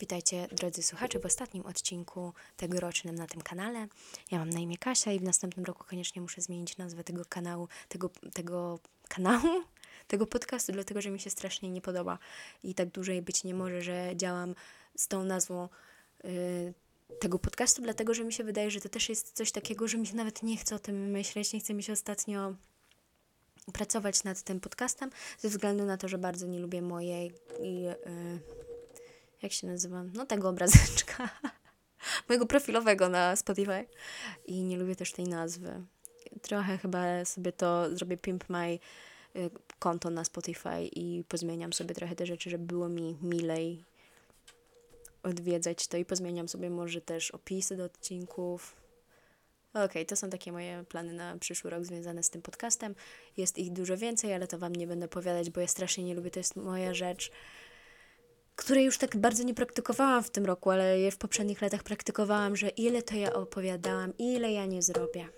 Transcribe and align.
Witajcie 0.00 0.48
drodzy 0.52 0.82
słuchacze 0.82 1.18
w 1.18 1.26
ostatnim 1.26 1.66
odcinku 1.66 2.32
tegorocznym 2.56 3.14
na 3.14 3.26
tym 3.26 3.40
kanale. 3.40 3.88
Ja 4.30 4.38
mam 4.38 4.50
na 4.50 4.60
imię 4.60 4.78
Kasia 4.78 5.12
i 5.12 5.18
w 5.18 5.22
następnym 5.22 5.64
roku 5.64 5.84
koniecznie 5.84 6.22
muszę 6.22 6.40
zmienić 6.40 6.76
nazwę 6.76 7.04
tego 7.04 7.24
kanału, 7.24 7.68
tego, 7.88 8.10
tego 8.32 8.78
kanału, 9.08 9.48
tego 10.08 10.26
podcastu, 10.26 10.72
dlatego 10.72 11.00
że 11.00 11.10
mi 11.10 11.20
się 11.20 11.30
strasznie 11.30 11.70
nie 11.70 11.80
podoba 11.80 12.18
i 12.64 12.74
tak 12.74 12.88
dłużej 12.88 13.22
być 13.22 13.44
nie 13.44 13.54
może, 13.54 13.82
że 13.82 14.12
działam 14.16 14.54
z 14.96 15.08
tą 15.08 15.24
nazwą 15.24 15.68
yy, 16.24 16.74
tego 17.20 17.38
podcastu, 17.38 17.82
dlatego 17.82 18.14
że 18.14 18.24
mi 18.24 18.32
się 18.32 18.44
wydaje, 18.44 18.70
że 18.70 18.80
to 18.80 18.88
też 18.88 19.08
jest 19.08 19.32
coś 19.32 19.52
takiego, 19.52 19.88
że 19.88 19.98
mi 19.98 20.06
się 20.06 20.16
nawet 20.16 20.42
nie 20.42 20.56
chce 20.56 20.74
o 20.74 20.78
tym 20.78 21.10
myśleć, 21.10 21.52
nie 21.52 21.60
chce 21.60 21.74
mi 21.74 21.82
się 21.82 21.92
ostatnio 21.92 22.54
pracować 23.72 24.24
nad 24.24 24.42
tym 24.42 24.60
podcastem, 24.60 25.10
ze 25.38 25.48
względu 25.48 25.84
na 25.84 25.96
to, 25.96 26.08
że 26.08 26.18
bardzo 26.18 26.46
nie 26.46 26.58
lubię 26.58 26.82
mojej 26.82 27.32
yy, 27.60 28.40
jak 29.42 29.52
się 29.52 29.66
nazywa? 29.66 30.02
No 30.14 30.26
tego 30.26 30.48
obrazeczka. 30.48 31.28
Mojego 32.28 32.46
profilowego 32.46 33.08
na 33.08 33.36
Spotify. 33.36 33.86
I 34.46 34.62
nie 34.62 34.78
lubię 34.78 34.96
też 34.96 35.12
tej 35.12 35.24
nazwy. 35.24 35.82
Trochę 36.42 36.78
chyba 36.78 37.24
sobie 37.24 37.52
to 37.52 37.96
zrobię 37.96 38.16
Pimp 38.16 38.48
My 38.48 38.78
y, 39.36 39.50
konto 39.78 40.10
na 40.10 40.24
Spotify 40.24 40.84
i 40.92 41.24
pozmieniam 41.28 41.72
sobie 41.72 41.94
trochę 41.94 42.16
te 42.16 42.26
rzeczy, 42.26 42.50
żeby 42.50 42.64
było 42.64 42.88
mi 42.88 43.16
milej 43.22 43.84
odwiedzać 45.22 45.86
to 45.86 45.96
i 45.96 46.04
pozmieniam 46.04 46.48
sobie 46.48 46.70
może 46.70 47.00
też 47.00 47.30
opisy 47.30 47.76
do 47.76 47.84
odcinków. 47.84 48.76
Okej, 49.70 49.84
okay, 49.84 50.04
to 50.04 50.16
są 50.16 50.30
takie 50.30 50.52
moje 50.52 50.84
plany 50.88 51.12
na 51.12 51.38
przyszły 51.38 51.70
rok 51.70 51.84
związane 51.84 52.22
z 52.22 52.30
tym 52.30 52.42
podcastem. 52.42 52.94
Jest 53.36 53.58
ich 53.58 53.72
dużo 53.72 53.96
więcej, 53.96 54.34
ale 54.34 54.46
to 54.46 54.58
Wam 54.58 54.76
nie 54.76 54.86
będę 54.86 55.06
opowiadać, 55.06 55.50
bo 55.50 55.60
ja 55.60 55.66
strasznie 55.66 56.04
nie 56.04 56.14
lubię, 56.14 56.30
to 56.30 56.40
jest 56.40 56.56
moja 56.56 56.94
rzecz 56.94 57.30
której 58.60 58.84
już 58.84 58.98
tak 58.98 59.16
bardzo 59.16 59.42
nie 59.42 59.54
praktykowałam 59.54 60.22
w 60.22 60.30
tym 60.30 60.44
roku, 60.44 60.70
ale 60.70 60.98
je 60.98 61.10
w 61.10 61.16
poprzednich 61.16 61.62
latach 61.62 61.82
praktykowałam, 61.82 62.56
że 62.56 62.68
ile 62.68 63.02
to 63.02 63.14
ja 63.14 63.32
opowiadałam, 63.32 64.12
ile 64.18 64.52
ja 64.52 64.66
nie 64.66 64.82
zrobię. 64.82 65.28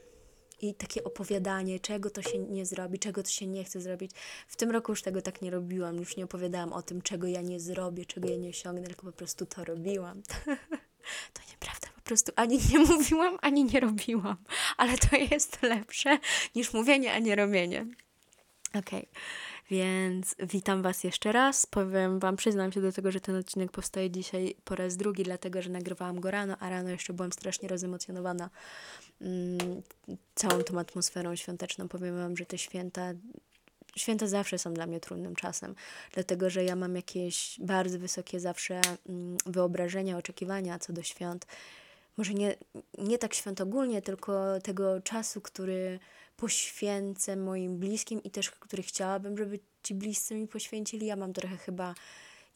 I 0.60 0.74
takie 0.74 1.04
opowiadanie, 1.04 1.80
czego 1.80 2.10
to 2.10 2.22
się 2.22 2.38
nie 2.38 2.66
zrobi, 2.66 2.98
czego 2.98 3.22
to 3.22 3.28
się 3.28 3.46
nie 3.46 3.64
chce 3.64 3.80
zrobić. 3.80 4.10
W 4.48 4.56
tym 4.56 4.70
roku 4.70 4.92
już 4.92 5.02
tego 5.02 5.22
tak 5.22 5.42
nie 5.42 5.50
robiłam, 5.50 5.96
już 5.96 6.16
nie 6.16 6.24
opowiadałam 6.24 6.72
o 6.72 6.82
tym, 6.82 7.02
czego 7.02 7.26
ja 7.26 7.40
nie 7.40 7.60
zrobię, 7.60 8.06
czego 8.06 8.28
ja 8.28 8.36
nie 8.36 8.48
osiągnę, 8.48 8.86
tylko 8.86 9.06
po 9.06 9.12
prostu 9.12 9.46
to 9.46 9.64
robiłam. 9.64 10.22
to 11.34 11.42
nieprawda, 11.50 11.88
po 11.94 12.00
prostu 12.02 12.32
ani 12.36 12.58
nie 12.72 12.78
mówiłam, 12.78 13.38
ani 13.40 13.64
nie 13.64 13.80
robiłam. 13.80 14.36
Ale 14.76 14.98
to 14.98 15.16
jest 15.16 15.62
lepsze 15.62 16.18
niż 16.54 16.72
mówienie, 16.72 17.12
a 17.12 17.18
nie 17.18 17.36
robienie. 17.36 17.86
Okej. 18.74 18.80
Okay. 19.00 19.06
Więc 19.70 20.34
witam 20.38 20.82
Was 20.82 21.04
jeszcze 21.04 21.32
raz. 21.32 21.66
Powiem 21.66 22.18
Wam, 22.18 22.36
przyznam 22.36 22.72
się 22.72 22.80
do 22.80 22.92
tego, 22.92 23.12
że 23.12 23.20
ten 23.20 23.36
odcinek 23.36 23.70
powstaje 23.70 24.10
dzisiaj 24.10 24.54
po 24.64 24.74
raz 24.74 24.96
drugi, 24.96 25.22
dlatego 25.22 25.62
że 25.62 25.70
nagrywałam 25.70 26.20
go 26.20 26.30
rano, 26.30 26.56
a 26.60 26.70
rano 26.70 26.90
jeszcze 26.90 27.12
byłam 27.12 27.32
strasznie 27.32 27.68
rozemocjonowana 27.68 28.50
mm, 29.20 29.82
całą 30.34 30.62
tą 30.62 30.78
atmosferą 30.78 31.36
świąteczną. 31.36 31.88
Powiem 31.88 32.16
Wam, 32.16 32.36
że 32.36 32.46
te 32.46 32.58
święta 32.58 33.12
święta 33.96 34.26
zawsze 34.26 34.58
są 34.58 34.74
dla 34.74 34.86
mnie 34.86 35.00
trudnym 35.00 35.36
czasem, 35.36 35.74
dlatego 36.12 36.50
że 36.50 36.64
ja 36.64 36.76
mam 36.76 36.96
jakieś 36.96 37.56
bardzo 37.60 37.98
wysokie 37.98 38.40
zawsze 38.40 38.80
mm, 39.08 39.36
wyobrażenia, 39.46 40.16
oczekiwania 40.16 40.78
co 40.78 40.92
do 40.92 41.02
świąt. 41.02 41.46
Może 42.16 42.34
nie, 42.34 42.56
nie 42.98 43.18
tak 43.18 43.34
świąt 43.34 43.60
ogólnie, 43.60 44.02
tylko 44.02 44.60
tego 44.60 45.00
czasu, 45.00 45.40
który 45.40 45.98
poświęcę 46.36 47.36
moim 47.36 47.78
bliskim 47.78 48.22
i 48.22 48.30
też, 48.30 48.50
który 48.50 48.82
chciałabym, 48.82 49.38
żeby 49.38 49.58
ci 49.82 49.94
bliscy 49.94 50.34
mi 50.34 50.48
poświęcili. 50.48 51.06
Ja 51.06 51.16
mam 51.16 51.32
trochę 51.32 51.56
chyba 51.56 51.94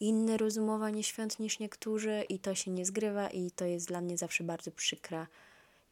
inne 0.01 0.37
rozumowanie 0.37 1.03
świąt 1.03 1.39
niż 1.39 1.59
niektórzy 1.59 2.25
i 2.29 2.39
to 2.39 2.55
się 2.55 2.71
nie 2.71 2.87
zgrywa 2.87 3.29
i 3.29 3.51
to 3.51 3.65
jest 3.65 3.89
dla 3.89 4.01
mnie 4.01 4.19
zawsze 4.19 4.45
bardzo 4.45 4.71
przykre 4.71 5.27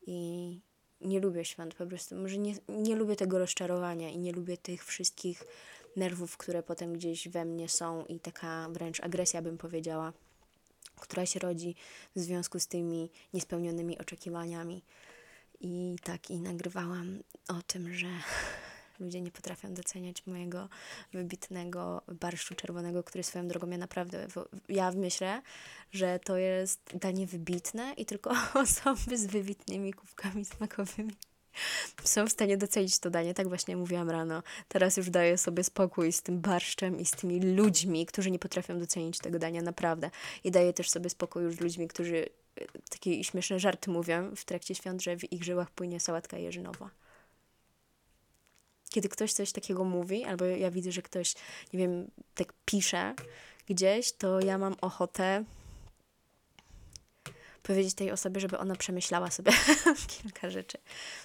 i 0.06 0.60
nie 1.00 1.20
lubię 1.20 1.44
świąt 1.44 1.74
po 1.74 1.86
prostu. 1.86 2.16
Może 2.16 2.38
nie, 2.38 2.54
nie 2.68 2.96
lubię 2.96 3.16
tego 3.16 3.38
rozczarowania 3.38 4.10
i 4.10 4.18
nie 4.18 4.32
lubię 4.32 4.56
tych 4.56 4.84
wszystkich 4.84 5.44
nerwów, 5.96 6.36
które 6.36 6.62
potem 6.62 6.92
gdzieś 6.92 7.28
we 7.28 7.44
mnie 7.44 7.68
są 7.68 8.04
i 8.04 8.20
taka 8.20 8.68
wręcz 8.70 9.00
agresja 9.00 9.42
bym 9.42 9.58
powiedziała, 9.58 10.12
która 11.00 11.26
się 11.26 11.40
rodzi 11.40 11.74
w 12.16 12.20
związku 12.20 12.60
z 12.60 12.66
tymi 12.66 13.10
niespełnionymi 13.34 13.98
oczekiwaniami. 13.98 14.82
I 15.64 15.96
tak, 16.02 16.30
i 16.30 16.40
nagrywałam 16.40 17.18
o 17.48 17.62
tym, 17.66 17.94
że 17.94 18.06
ludzie 19.00 19.20
nie 19.20 19.30
potrafią 19.30 19.74
doceniać 19.74 20.26
mojego 20.26 20.68
wybitnego 21.12 22.02
barszczu 22.08 22.54
czerwonego, 22.54 23.02
który 23.02 23.24
swoją 23.24 23.48
drogą 23.48 23.70
ja 23.70 23.78
naprawdę, 23.78 24.26
ja 24.68 24.92
myślę, 24.92 25.42
że 25.92 26.18
to 26.18 26.36
jest 26.36 26.80
danie 26.94 27.26
wybitne 27.26 27.92
i 27.96 28.06
tylko 28.06 28.30
osoby 28.54 29.18
z 29.18 29.26
wybitnymi 29.26 29.92
kubkami 29.92 30.44
smakowymi 30.44 31.14
są 32.04 32.26
w 32.26 32.32
stanie 32.32 32.56
docenić 32.56 32.98
to 32.98 33.10
danie. 33.10 33.34
Tak 33.34 33.48
właśnie 33.48 33.76
mówiłam 33.76 34.10
rano. 34.10 34.42
Teraz 34.68 34.96
już 34.96 35.10
daję 35.10 35.38
sobie 35.38 35.64
spokój 35.64 36.12
z 36.12 36.22
tym 36.22 36.40
barszczem 36.40 37.00
i 37.00 37.04
z 37.04 37.10
tymi 37.10 37.40
ludźmi, 37.40 38.06
którzy 38.06 38.30
nie 38.30 38.38
potrafią 38.38 38.78
docenić 38.78 39.18
tego 39.18 39.38
dania, 39.38 39.62
naprawdę. 39.62 40.10
I 40.44 40.50
daję 40.50 40.72
też 40.72 40.90
sobie 40.90 41.10
spokój 41.10 41.42
już 41.42 41.54
z 41.54 41.60
ludźmi, 41.60 41.88
którzy 41.88 42.26
takie 42.90 43.24
śmieszne 43.24 43.58
żarty 43.58 43.90
mówią 43.90 44.36
w 44.36 44.44
trakcie 44.44 44.74
świąt, 44.74 45.02
że 45.02 45.16
w 45.16 45.32
ich 45.32 45.44
żyłach 45.44 45.70
płynie 45.70 46.00
sałatka 46.00 46.38
jeżynowa. 46.38 46.90
Kiedy 48.90 49.08
ktoś 49.08 49.32
coś 49.32 49.52
takiego 49.52 49.84
mówi, 49.84 50.24
albo 50.24 50.44
ja 50.44 50.70
widzę, 50.70 50.92
że 50.92 51.02
ktoś, 51.02 51.34
nie 51.72 51.78
wiem, 51.78 52.10
tak 52.34 52.52
pisze 52.64 53.14
gdzieś, 53.68 54.12
to 54.12 54.40
ja 54.40 54.58
mam 54.58 54.74
ochotę 54.80 55.44
powiedzieć 57.64 57.94
tej 57.94 58.10
osobie, 58.10 58.40
żeby 58.40 58.58
ona 58.58 58.76
przemyślała 58.76 59.30
sobie 59.30 59.52
kilka 60.22 60.50
rzeczy 60.50 60.78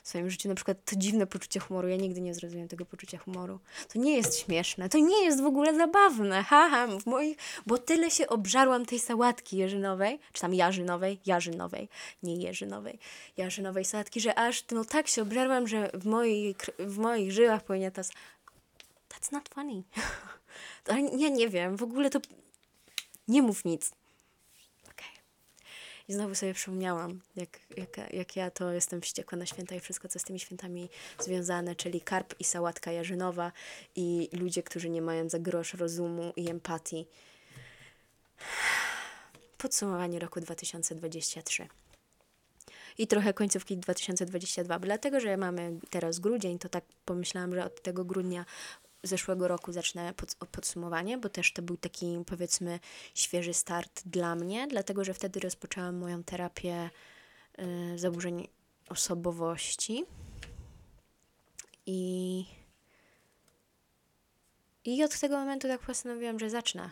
w 0.03 0.07
swoim 0.07 0.29
życiu. 0.29 0.49
Na 0.49 0.55
przykład 0.55 0.77
to 0.85 0.95
dziwne 0.95 1.27
poczucie 1.27 1.59
humoru. 1.59 1.87
Ja 1.87 1.95
nigdy 1.95 2.21
nie 2.21 2.33
zrozumiem 2.33 2.67
tego 2.67 2.85
poczucia 2.85 3.17
humoru. 3.17 3.59
To 3.93 3.99
nie 3.99 4.15
jest 4.15 4.39
śmieszne, 4.39 4.89
to 4.89 4.97
nie 4.97 5.25
jest 5.25 5.41
w 5.41 5.45
ogóle 5.45 5.75
zabawne. 5.75 6.43
Haha, 6.43 6.87
w 6.87 7.05
moich, 7.05 7.37
bo 7.65 7.77
tyle 7.77 8.11
się 8.11 8.27
obżarłam 8.27 8.85
tej 8.85 8.99
sałatki 8.99 9.57
jeżynowej, 9.57 10.19
czy 10.33 10.41
tam 10.41 10.53
jarzynowej, 10.53 11.19
jarzynowej, 11.25 11.89
nie 12.23 12.35
jeżynowej, 12.35 12.99
jarzynowej 13.37 13.85
sałatki, 13.85 14.21
że 14.21 14.39
aż 14.39 14.63
no 14.71 14.85
tak 14.85 15.07
się 15.07 15.21
obżarłam, 15.21 15.67
że 15.67 15.91
w, 15.93 16.05
mojej, 16.05 16.55
w 16.79 16.97
moich 16.97 17.31
żyłach 17.31 17.63
płynie 17.63 17.91
ta... 17.91 18.01
That's 18.01 19.31
not 19.31 19.49
funny. 19.49 19.83
Ale 20.89 21.01
ja 21.01 21.29
nie 21.29 21.49
wiem, 21.49 21.77
w 21.77 21.83
ogóle 21.83 22.09
to... 22.09 22.19
Nie 23.27 23.41
mów 23.41 23.65
nic. 23.65 23.91
I 26.09 26.13
znowu 26.13 26.35
sobie 26.35 26.53
przypomniałam, 26.53 27.19
jak, 27.35 27.59
jak, 27.77 28.13
jak 28.13 28.35
ja 28.35 28.51
to 28.51 28.71
jestem 28.71 29.01
wściekła 29.01 29.37
na 29.37 29.45
święta 29.45 29.75
i 29.75 29.79
wszystko, 29.79 30.07
co 30.07 30.19
z 30.19 30.23
tymi 30.23 30.39
świętami 30.39 30.89
związane, 31.19 31.75
czyli 31.75 32.01
karp 32.01 32.35
i 32.39 32.43
sałatka 32.43 32.91
jarzynowa 32.91 33.51
i 33.95 34.29
ludzie, 34.33 34.63
którzy 34.63 34.89
nie 34.89 35.01
mają 35.01 35.29
za 35.29 35.39
grosz 35.39 35.73
rozumu 35.73 36.33
i 36.35 36.49
empatii. 36.49 37.07
Podsumowanie 39.57 40.19
roku 40.19 40.39
2023 40.39 41.67
i 42.97 43.07
trochę 43.07 43.33
końcówki 43.33 43.77
2022, 43.77 44.79
dlatego 44.79 45.19
że 45.19 45.37
mamy 45.37 45.79
teraz 45.89 46.19
grudzień, 46.19 46.59
to 46.59 46.69
tak 46.69 46.83
pomyślałam, 47.05 47.55
że 47.55 47.65
od 47.65 47.81
tego 47.81 48.05
grudnia 48.05 48.45
zeszłego 49.03 49.47
roku 49.47 49.71
zacznę 49.71 50.13
pod, 50.13 50.35
podsumowanie, 50.35 51.17
bo 51.17 51.29
też 51.29 51.53
to 51.53 51.61
był 51.61 51.77
taki 51.77 52.23
powiedzmy 52.25 52.79
świeży 53.15 53.53
start 53.53 54.01
dla 54.05 54.35
mnie, 54.35 54.67
dlatego 54.67 55.03
że 55.03 55.13
wtedy 55.13 55.39
rozpoczęłam 55.39 55.97
moją 55.97 56.23
terapię 56.23 56.89
y, 57.59 57.99
zaburzeń 57.99 58.47
osobowości 58.89 60.05
i 61.85 62.45
i 64.85 65.03
od 65.03 65.19
tego 65.19 65.37
momentu 65.37 65.67
tak 65.67 65.81
postanowiłam, 65.81 66.39
że 66.39 66.49
zacznę. 66.49 66.89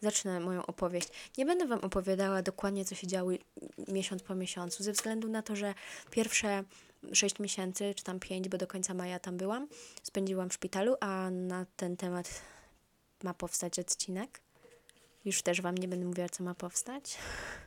Zacznę 0.00 0.40
moją 0.40 0.66
opowieść. 0.66 1.08
Nie 1.38 1.46
będę 1.46 1.66
Wam 1.66 1.78
opowiadała 1.78 2.42
dokładnie, 2.42 2.84
co 2.84 2.94
się 2.94 3.06
działo 3.06 3.30
miesiąc 3.88 4.22
po 4.22 4.34
miesiącu, 4.34 4.82
ze 4.82 4.92
względu 4.92 5.28
na 5.28 5.42
to, 5.42 5.56
że 5.56 5.74
pierwsze 6.10 6.64
6 7.12 7.38
miesięcy, 7.38 7.94
czy 7.94 8.04
tam 8.04 8.20
5, 8.20 8.48
bo 8.48 8.58
do 8.58 8.66
końca 8.66 8.94
maja 8.94 9.18
tam 9.18 9.36
byłam. 9.36 9.68
Spędziłam 10.02 10.50
w 10.50 10.54
szpitalu, 10.54 10.96
a 11.00 11.30
na 11.30 11.66
ten 11.76 11.96
temat 11.96 12.42
ma 13.22 13.34
powstać 13.34 13.78
odcinek. 13.78 14.40
Już 15.24 15.42
też 15.42 15.60
Wam 15.60 15.78
nie 15.78 15.88
będę 15.88 16.06
mówiła, 16.06 16.28
co 16.28 16.44
ma 16.44 16.54
powstać. 16.54 17.18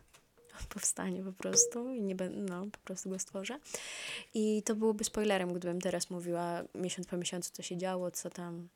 Powstanie 0.74 1.24
po 1.24 1.34
prostu 1.34 1.90
i 1.90 2.02
nie 2.02 2.16
będę, 2.16 2.54
no, 2.54 2.66
po 2.72 2.80
prostu 2.80 3.10
go 3.10 3.20
stworzę. 3.20 3.60
I 4.34 4.64
to 4.64 4.76
byłoby 4.76 5.04
spoilerem, 5.04 5.54
gdybym 5.54 5.82
teraz 5.82 6.10
mówiła 6.10 6.64
miesiąc 6.76 7.08
po 7.08 7.18
miesiącu, 7.18 7.52
co 7.54 7.64
się 7.64 7.78
działo, 7.78 8.12
co 8.12 8.30
tam 8.30 8.68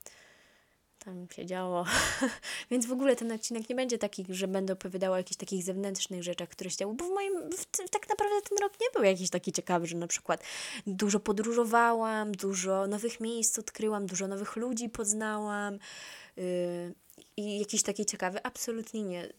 tam 1.07 1.27
się 1.35 1.45
działo. 1.45 1.85
Więc 2.71 2.85
w 2.85 2.91
ogóle 2.91 3.15
ten 3.15 3.31
odcinek 3.31 3.69
nie 3.69 3.75
będzie 3.75 3.97
taki, 3.97 4.25
że 4.29 4.47
będę 4.47 4.73
opowiadała 4.73 5.13
o 5.13 5.17
jakichś 5.17 5.37
takich 5.37 5.63
zewnętrznych 5.63 6.23
rzeczach, 6.23 6.49
które 6.49 6.69
się 6.69 6.77
działy, 6.77 6.95
bo 6.95 7.05
w 7.05 7.09
moim, 7.09 7.33
w, 7.51 7.65
tak 7.89 8.09
naprawdę 8.09 8.35
ten 8.49 8.57
rok 8.57 8.73
nie 8.81 8.87
był 8.93 9.03
jakiś 9.03 9.29
taki 9.29 9.51
ciekawy, 9.51 9.87
że 9.87 9.97
na 9.97 10.07
przykład 10.07 10.43
dużo 10.87 11.19
podróżowałam, 11.19 12.31
dużo 12.31 12.87
nowych 12.87 13.19
miejsc 13.19 13.59
odkryłam, 13.59 14.05
dużo 14.05 14.27
nowych 14.27 14.55
ludzi 14.55 14.89
poznałam 14.89 15.79
yy, 16.37 16.43
i 17.37 17.59
jakiś 17.59 17.83
taki 17.83 18.05
ciekawy. 18.05 18.43
Absolutnie 18.43 19.03
nie. 19.03 19.33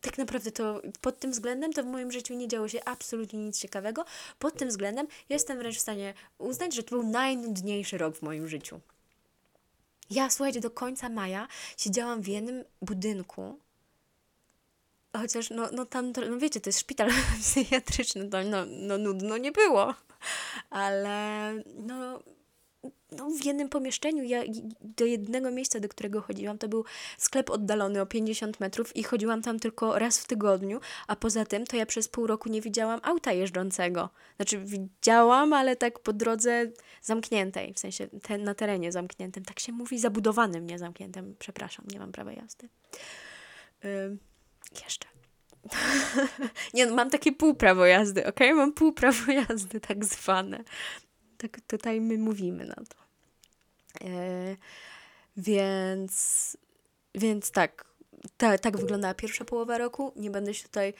Tak 0.00 0.18
naprawdę 0.18 0.52
to 0.52 0.82
pod 1.00 1.18
tym 1.18 1.30
względem 1.30 1.72
to 1.72 1.82
w 1.82 1.86
moim 1.86 2.12
życiu 2.12 2.34
nie 2.34 2.48
działo 2.48 2.68
się 2.68 2.84
absolutnie 2.84 3.38
nic 3.38 3.60
ciekawego. 3.60 4.04
Pod 4.38 4.54
tym 4.54 4.68
względem 4.68 5.06
jestem 5.28 5.58
wręcz 5.58 5.76
w 5.76 5.80
stanie 5.80 6.14
uznać, 6.38 6.74
że 6.74 6.82
to 6.82 6.90
był 6.90 7.02
najnudniejszy 7.02 7.98
rok 7.98 8.16
w 8.16 8.22
moim 8.22 8.48
życiu. 8.48 8.80
Ja, 10.10 10.30
słuchajcie, 10.30 10.60
do 10.60 10.70
końca 10.70 11.08
maja 11.08 11.48
siedziałam 11.76 12.22
w 12.22 12.28
jednym 12.28 12.64
budynku, 12.82 13.58
chociaż 15.16 15.50
no, 15.50 15.68
no 15.72 15.86
tam, 15.86 16.12
no 16.30 16.38
wiecie, 16.38 16.60
to 16.60 16.68
jest 16.68 16.80
szpital 16.80 17.10
psychiatryczny, 17.40 18.28
to 18.28 18.44
no, 18.44 18.64
no 18.66 18.98
nudno 18.98 19.36
nie 19.36 19.52
było, 19.52 19.94
ale 20.70 21.52
no 21.74 22.22
no, 23.12 23.30
w 23.30 23.44
jednym 23.44 23.68
pomieszczeniu. 23.68 24.24
Ja 24.24 24.42
do 24.80 25.04
jednego 25.04 25.50
miejsca, 25.50 25.80
do 25.80 25.88
którego 25.88 26.20
chodziłam, 26.20 26.58
to 26.58 26.68
był 26.68 26.84
sklep 27.18 27.50
oddalony 27.50 28.00
o 28.00 28.06
50 28.06 28.60
metrów 28.60 28.96
i 28.96 29.02
chodziłam 29.02 29.42
tam 29.42 29.58
tylko 29.58 29.98
raz 29.98 30.18
w 30.18 30.26
tygodniu, 30.26 30.80
a 31.06 31.16
poza 31.16 31.44
tym 31.44 31.66
to 31.66 31.76
ja 31.76 31.86
przez 31.86 32.08
pół 32.08 32.26
roku 32.26 32.48
nie 32.48 32.60
widziałam 32.60 33.00
auta 33.02 33.32
jeżdżącego. 33.32 34.10
Znaczy 34.36 34.58
widziałam, 34.58 35.52
ale 35.52 35.76
tak 35.76 35.98
po 35.98 36.12
drodze 36.12 36.70
zamkniętej, 37.02 37.74
w 37.74 37.78
sensie 37.78 38.08
na 38.38 38.54
terenie 38.54 38.92
zamkniętym. 38.92 39.44
Tak 39.44 39.60
się 39.60 39.72
mówi, 39.72 39.98
zabudowanym, 39.98 40.66
nie 40.66 40.78
zamkniętym. 40.78 41.36
Przepraszam, 41.38 41.84
nie 41.92 41.98
mam 41.98 42.12
prawa 42.12 42.32
jazdy. 42.32 42.68
Yy, 43.84 44.18
jeszcze. 44.84 45.08
nie, 46.74 46.86
no, 46.86 46.94
mam 46.94 47.10
takie 47.10 47.32
półprawo 47.32 47.86
jazdy, 47.86 48.26
ok? 48.26 48.40
Mam 48.54 48.72
półprawo 48.72 49.32
jazdy, 49.32 49.80
tak 49.80 50.04
zwane. 50.04 50.64
Tak 51.38 51.60
tutaj 51.60 52.00
my 52.00 52.18
mówimy 52.18 52.66
na 52.66 52.74
to. 52.74 52.96
E, 54.04 54.56
więc, 55.36 56.56
więc 57.14 57.50
tak, 57.50 57.84
ta, 58.36 58.58
tak 58.58 58.76
wyglądała 58.76 59.14
pierwsza 59.14 59.44
połowa 59.44 59.78
roku. 59.78 60.12
Nie 60.16 60.30
będę 60.30 60.54
się 60.54 60.62
tutaj 60.62 60.94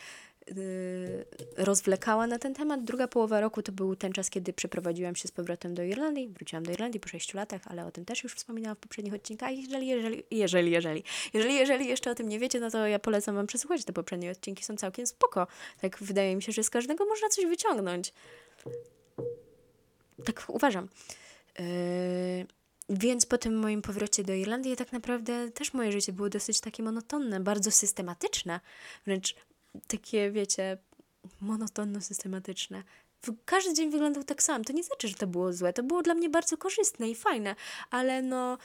y, 0.50 1.25
rozwlekała 1.56 2.27
na 2.27 2.38
ten 2.38 2.55
temat. 2.55 2.85
Druga 2.85 3.09
połowa 3.09 3.41
roku 3.41 3.62
to 3.62 3.73
był 3.73 3.97
ten 3.97 4.12
czas, 4.12 4.31
kiedy 4.31 4.53
przeprowadziłam 4.53 5.17
się 5.17 5.29
z 5.29 5.31
powrotem 5.31 5.75
do 5.75 5.83
Irlandii. 5.83 6.29
Wróciłam 6.29 6.65
do 6.65 6.73
Irlandii 6.73 7.00
po 7.00 7.09
6 7.09 7.35
latach, 7.35 7.61
ale 7.65 7.87
o 7.87 7.91
tym 7.91 8.05
też 8.05 8.25
już 8.25 8.35
wspominałam 8.35 8.77
w 8.77 8.81
poprzednich 8.81 9.15
odcinkach. 9.15 9.50
Jeżeli, 9.56 9.87
jeżeli, 9.87 10.25
jeżeli, 10.31 10.71
jeżeli, 10.71 11.05
jeżeli, 11.35 11.55
jeżeli 11.55 11.87
jeszcze 11.87 12.11
o 12.11 12.15
tym 12.15 12.29
nie 12.29 12.39
wiecie, 12.39 12.61
no 12.61 12.71
to 12.71 12.87
ja 12.87 12.99
polecam 12.99 13.35
wam 13.35 13.47
przesłuchać 13.47 13.85
te 13.85 13.93
poprzednie 13.93 14.31
odcinki, 14.31 14.65
są 14.65 14.77
całkiem 14.77 15.06
spoko. 15.06 15.47
Tak 15.81 15.99
wydaje 15.99 16.37
mi 16.37 16.43
się, 16.43 16.53
że 16.53 16.62
z 16.62 16.71
każdego 16.71 17.06
można 17.06 17.29
coś 17.29 17.47
wyciągnąć. 17.47 18.12
Tak 20.25 20.45
uważam. 20.49 20.89
Yy, 21.59 21.65
więc 22.89 23.27
po 23.27 23.39
tym 23.39 23.59
moim 23.59 23.83
powrocie 23.83 24.25
do 24.25 24.35
Irlandii 24.35 24.77
tak 24.77 24.93
naprawdę 24.93 25.51
też 25.51 25.75
moje 25.75 25.93
życie 25.93 26.13
było 26.13 26.29
dosyć 26.29 26.61
takie 26.61 26.83
monotonne, 26.83 27.41
bardzo 27.41 27.71
systematyczne, 27.71 28.61
wręcz 29.07 29.35
takie, 29.89 30.31
wiecie, 30.31 30.79
monotonno-systematyczne. 31.43 32.83
Każdy 33.45 33.75
dzień 33.75 33.91
wyglądał 33.91 34.25
tak 34.25 34.43
samo. 34.43 34.65
To 34.65 34.73
nie 34.73 34.85
znaczy, 34.85 35.09
że 35.09 35.15
to 35.15 35.27
było 35.27 35.53
złe. 35.53 35.73
To 35.73 35.83
było 35.83 36.03
dla 36.03 36.15
mnie 36.15 36.31
bardzo 36.31 36.57
korzystne 36.57 37.11
i 37.11 37.15
fajne, 37.15 37.55
ale 37.91 38.23
no 38.23 38.59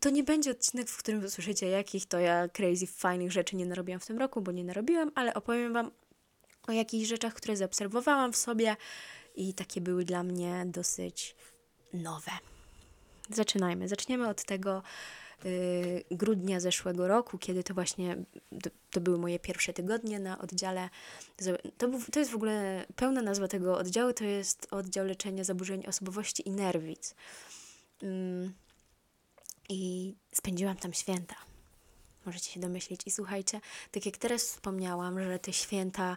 to 0.00 0.10
nie 0.10 0.24
będzie 0.24 0.50
odcinek, 0.50 0.88
w 0.88 0.96
którym 0.96 1.24
usłyszycie, 1.24 1.68
jakich 1.68 2.06
to 2.06 2.18
ja 2.18 2.48
crazy, 2.48 2.86
fajnych 2.86 3.32
rzeczy 3.32 3.56
nie 3.56 3.66
narobiłam 3.66 4.00
w 4.00 4.06
tym 4.06 4.18
roku, 4.18 4.40
bo 4.40 4.52
nie 4.52 4.64
narobiłam, 4.64 5.12
ale 5.14 5.34
opowiem 5.34 5.72
Wam 5.72 5.90
o 6.68 6.72
jakichś 6.72 7.08
rzeczach, 7.08 7.34
które 7.34 7.56
zaobserwowałam 7.56 8.32
w 8.32 8.36
sobie 8.36 8.76
i 9.34 9.54
takie 9.54 9.80
były 9.80 10.04
dla 10.04 10.22
mnie 10.22 10.64
dosyć 10.66 11.36
nowe. 11.92 12.32
Zaczynajmy. 13.30 13.88
Zaczniemy 13.88 14.28
od 14.28 14.44
tego 14.44 14.82
y, 15.44 16.04
grudnia 16.10 16.60
zeszłego 16.60 17.08
roku, 17.08 17.38
kiedy 17.38 17.64
to 17.64 17.74
właśnie 17.74 18.16
to, 18.62 18.70
to, 18.90 19.00
były 19.00 19.18
moje 19.18 19.38
pierwsze 19.38 19.72
tygodnie 19.72 20.18
na 20.18 20.38
oddziale. 20.38 20.88
To, 21.78 21.88
to 22.12 22.18
jest 22.18 22.30
w 22.30 22.36
ogóle 22.36 22.86
pełna 22.96 23.22
nazwa 23.22 23.48
tego 23.48 23.78
oddziału, 23.78 24.12
to 24.12 24.24
jest 24.24 24.68
oddział 24.70 25.06
leczenia 25.06 25.44
zaburzeń 25.44 25.86
osobowości 25.86 26.48
i 26.48 26.50
nerwic. 26.50 27.14
Mm, 28.02 28.52
I 29.68 30.14
spędziłam 30.34 30.76
tam 30.76 30.92
święta. 30.92 31.34
Możecie 32.26 32.50
się 32.50 32.60
domyślić. 32.60 33.00
I 33.06 33.10
słuchajcie, 33.10 33.60
tak 33.90 34.06
jak 34.06 34.16
teraz 34.16 34.42
wspomniałam, 34.42 35.22
że 35.22 35.38
te 35.38 35.52
święta 35.52 36.16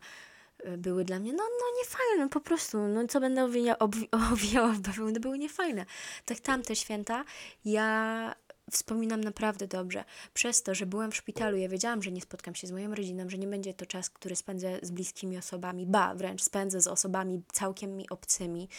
były 0.78 1.06
dla 1.06 1.20
mnie, 1.20 1.34
no, 1.34 1.44
no 1.44 1.66
niefajne, 1.84 2.30
po 2.30 2.42
prostu, 2.42 2.78
no 2.88 3.08
co 3.08 3.20
będę 3.20 3.44
owija, 3.44 3.80
obwi, 3.80 4.10
owijała 4.34 4.72
w 4.72 4.80
bawełnę, 4.80 5.20
były 5.20 5.38
niefajne. 5.38 5.86
Tak 6.26 6.40
tamte 6.40 6.76
święta 6.76 7.26
ja 7.66 8.36
wspominam 8.72 9.24
naprawdę 9.24 9.68
dobrze. 9.68 10.04
Przez 10.34 10.64
to, 10.64 10.76
że 10.76 10.86
byłam 10.86 11.12
w 11.12 11.16
szpitalu, 11.16 11.58
ja 11.58 11.70
wiedziałam, 11.70 12.04
że 12.04 12.12
nie 12.12 12.22
spotkam 12.22 12.56
się 12.56 12.68
z 12.68 12.72
moją 12.72 12.96
rodziną, 12.96 13.30
że 13.30 13.38
nie 13.38 13.48
będzie 13.48 13.74
to 13.74 13.86
czas, 13.86 14.10
który 14.10 14.36
spędzę 14.36 14.80
z 14.82 14.92
bliskimi 14.92 15.38
osobami, 15.38 15.86
ba, 15.86 16.16
wręcz 16.16 16.44
spędzę 16.44 16.82
z 16.82 16.88
osobami 16.88 17.44
całkiem 17.52 17.98
mi 17.98 18.10
obcymi. 18.10 18.70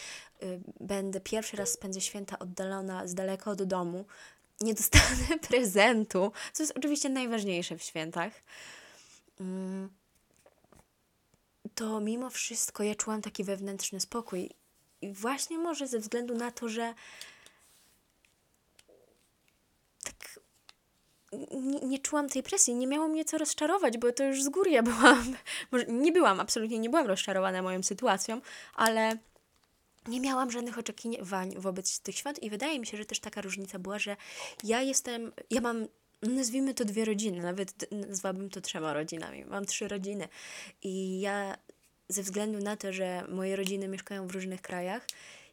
Y, 0.43 0.59
będę 0.79 1.19
pierwszy 1.19 1.57
raz 1.57 1.69
spędzę 1.69 2.01
święta 2.01 2.39
oddalona 2.39 3.07
z 3.07 3.13
daleka 3.13 3.51
od 3.51 3.63
domu. 3.63 4.05
Nie 4.61 4.73
dostanę 4.73 5.39
prezentu, 5.49 6.31
co 6.53 6.63
jest 6.63 6.77
oczywiście 6.77 7.09
najważniejsze 7.09 7.77
w 7.77 7.83
świętach. 7.83 8.33
Mm 9.39 9.89
to 11.77 11.99
mimo 11.99 12.29
wszystko 12.29 12.83
ja 12.83 12.95
czułam 12.95 13.21
taki 13.21 13.43
wewnętrzny 13.43 13.99
spokój. 13.99 14.49
I 15.01 15.13
właśnie 15.13 15.57
może 15.57 15.87
ze 15.87 15.99
względu 15.99 16.35
na 16.35 16.51
to, 16.51 16.69
że 16.69 16.93
tak 20.03 20.39
nie, 21.51 21.79
nie 21.79 21.99
czułam 21.99 22.29
tej 22.29 22.43
presji, 22.43 22.75
nie 22.75 22.87
miało 22.87 23.07
mnie 23.07 23.25
co 23.25 23.37
rozczarować, 23.37 23.97
bo 23.97 24.11
to 24.11 24.23
już 24.23 24.43
z 24.43 24.49
góry 24.49 24.71
ja 24.71 24.83
byłam, 24.83 25.35
może 25.71 25.85
nie 25.85 26.11
byłam, 26.11 26.39
absolutnie 26.39 26.79
nie 26.79 26.89
byłam 26.89 27.07
rozczarowana 27.07 27.61
moją 27.61 27.83
sytuacją, 27.83 28.41
ale 28.75 29.17
nie 30.07 30.21
miałam 30.21 30.51
żadnych 30.51 30.77
oczekiwań 30.77 31.53
wobec 31.57 31.99
tych 31.99 32.17
świąt 32.17 32.43
i 32.43 32.49
wydaje 32.49 32.79
mi 32.79 32.85
się, 32.85 32.97
że 32.97 33.05
też 33.05 33.19
taka 33.19 33.41
różnica 33.41 33.79
była, 33.79 33.99
że 33.99 34.15
ja 34.63 34.81
jestem, 34.81 35.31
ja 35.49 35.61
mam 35.61 35.87
nazwijmy 36.21 36.73
to 36.73 36.85
dwie 36.85 37.05
rodziny, 37.05 37.41
nawet 37.41 37.91
nazwałabym 37.91 38.49
to 38.49 38.61
trzema 38.61 38.93
rodzinami. 38.93 39.45
Mam 39.45 39.65
trzy 39.65 39.87
rodziny 39.87 40.27
i 40.83 41.19
ja 41.19 41.57
ze 42.09 42.23
względu 42.23 42.59
na 42.59 42.77
to, 42.77 42.93
że 42.93 43.23
moje 43.29 43.55
rodziny 43.55 43.87
mieszkają 43.87 44.27
w 44.27 44.31
różnych 44.31 44.61
krajach, 44.61 45.07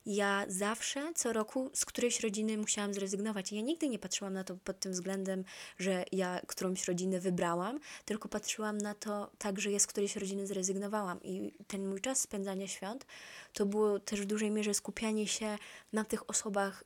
ja 0.06 0.44
zawsze, 0.48 1.12
co 1.14 1.32
roku 1.32 1.70
z 1.74 1.84
którejś 1.84 2.20
rodziny 2.20 2.58
musiałam 2.58 2.94
zrezygnować. 2.94 3.52
Ja 3.52 3.60
nigdy 3.60 3.88
nie 3.88 3.98
patrzyłam 3.98 4.32
na 4.32 4.44
to 4.44 4.56
pod 4.56 4.80
tym 4.80 4.92
względem, 4.92 5.44
że 5.78 6.04
ja 6.12 6.40
którąś 6.46 6.88
rodzinę 6.88 7.20
wybrałam, 7.20 7.80
tylko 8.04 8.28
patrzyłam 8.28 8.78
na 8.78 8.94
to 8.94 9.30
tak, 9.38 9.60
że 9.60 9.70
ja 9.70 9.78
z 9.78 9.86
którejś 9.86 10.16
rodziny 10.16 10.46
zrezygnowałam. 10.46 11.22
I 11.22 11.52
ten 11.66 11.88
mój 11.88 12.00
czas 12.00 12.20
spędzania 12.20 12.68
świąt 12.68 13.06
to 13.52 13.66
było 13.66 14.00
też 14.00 14.20
w 14.20 14.24
dużej 14.24 14.50
mierze 14.50 14.74
skupianie 14.74 15.28
się 15.28 15.58
na 15.92 16.04
tych 16.04 16.30
osobach, 16.30 16.84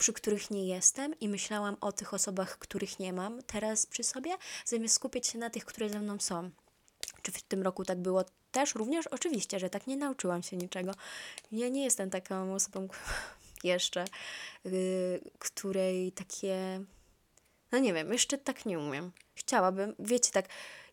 przy 0.00 0.12
których 0.12 0.50
nie 0.50 0.66
jestem 0.66 1.20
i 1.20 1.28
myślałam 1.28 1.76
o 1.80 1.92
tych 1.92 2.14
osobach, 2.14 2.58
których 2.58 2.98
nie 2.98 3.12
mam 3.12 3.42
teraz 3.42 3.86
przy 3.86 4.02
sobie, 4.02 4.36
zamiast 4.64 4.94
skupiać 4.94 5.26
się 5.26 5.38
na 5.38 5.50
tych, 5.50 5.64
które 5.64 5.88
ze 5.88 6.00
mną 6.00 6.18
są. 6.20 6.50
Czy 7.22 7.32
w 7.32 7.42
tym 7.42 7.62
roku 7.62 7.84
tak 7.84 7.98
było 7.98 8.24
też 8.52 8.74
również? 8.74 9.06
Oczywiście, 9.06 9.58
że 9.58 9.70
tak 9.70 9.86
nie 9.86 9.96
nauczyłam 9.96 10.42
się 10.42 10.56
niczego. 10.56 10.92
Ja 11.52 11.68
nie 11.68 11.84
jestem 11.84 12.10
taką 12.10 12.54
osobą 12.54 12.88
jeszcze, 13.64 14.04
yy, 14.64 15.20
której 15.38 16.12
takie. 16.12 16.84
No 17.72 17.78
nie 17.78 17.94
wiem, 17.94 18.12
jeszcze 18.12 18.38
tak 18.38 18.66
nie 18.66 18.78
umiem. 18.78 19.12
Chciałabym, 19.34 19.94
wiecie, 19.98 20.30
tak 20.30 20.46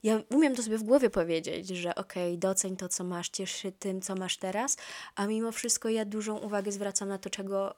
ja 0.04 0.22
umiem 0.30 0.56
to 0.56 0.64
sobie 0.64 0.78
w 0.78 0.84
głowie 0.84 1.10
powiedzieć, 1.10 1.68
że 1.68 1.96
okej, 1.96 2.32
okay, 2.32 2.38
doceń 2.38 2.78
to, 2.78 2.90
co 2.90 3.04
masz, 3.04 3.30
ciesz 3.30 3.52
się 3.52 3.72
tym, 3.72 4.02
co 4.02 4.16
masz 4.16 4.38
teraz, 4.38 4.78
a 5.16 5.28
mimo 5.28 5.52
wszystko 5.52 5.90
ja 5.90 6.06
dużą 6.06 6.38
uwagę 6.38 6.72
zwracam 6.72 7.10
na 7.10 7.18
to, 7.18 7.30
czego 7.30 7.76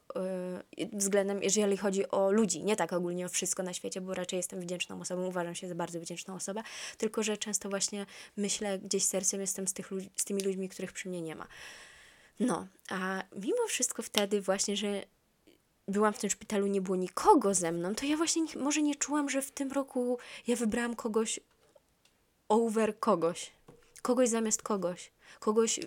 yy, 0.78 0.90
względem, 0.94 1.44
jeżeli 1.44 1.78
chodzi 1.78 2.10
o 2.12 2.32
ludzi, 2.32 2.64
nie 2.64 2.76
tak 2.76 2.94
ogólnie 2.94 3.26
o 3.26 3.30
wszystko 3.30 3.64
na 3.64 3.74
świecie, 3.74 4.02
bo 4.02 4.14
raczej 4.14 4.38
jestem 4.38 4.62
wdzięczną 4.62 5.02
osobą, 5.02 5.26
uważam 5.26 5.56
się 5.56 5.68
za 5.68 5.76
bardzo 5.76 6.00
wdzięczną 6.00 6.36
osobę, 6.36 6.62
tylko 6.98 7.24
że 7.24 7.38
często 7.38 7.70
właśnie 7.70 8.06
myślę 8.38 8.80
gdzieś 8.80 9.04
sercem 9.04 9.42
jestem 9.42 9.68
z, 9.68 9.74
tych 9.74 9.92
ludzi, 9.92 10.10
z 10.16 10.26
tymi 10.26 10.42
ludźmi, 10.42 10.70
których 10.70 10.92
przy 10.92 11.10
mnie 11.10 11.22
nie 11.22 11.36
ma. 11.36 11.48
No, 12.40 12.68
a 12.90 13.24
mimo 13.36 13.68
wszystko 13.68 14.04
wtedy 14.04 14.42
właśnie, 14.42 14.78
że 14.78 15.04
byłam 15.88 16.14
w 16.14 16.20
tym 16.20 16.30
szpitalu, 16.30 16.68
nie 16.68 16.82
było 16.82 16.96
nikogo 16.96 17.54
ze 17.54 17.72
mną, 17.72 17.96
to 17.96 18.06
ja 18.06 18.18
właśnie 18.18 18.42
nie, 18.42 18.62
może 18.62 18.82
nie 18.82 18.96
czułam, 18.96 19.30
że 19.30 19.42
w 19.42 19.52
tym 19.52 19.72
roku 19.72 20.18
ja 20.48 20.56
wybrałam 20.56 20.96
kogoś 20.96 21.40
over 22.50 23.00
kogoś. 23.00 23.52
Kogoś 24.02 24.30
zamiast 24.30 24.62
kogoś. 24.62 25.12
Kogoś, 25.40 25.80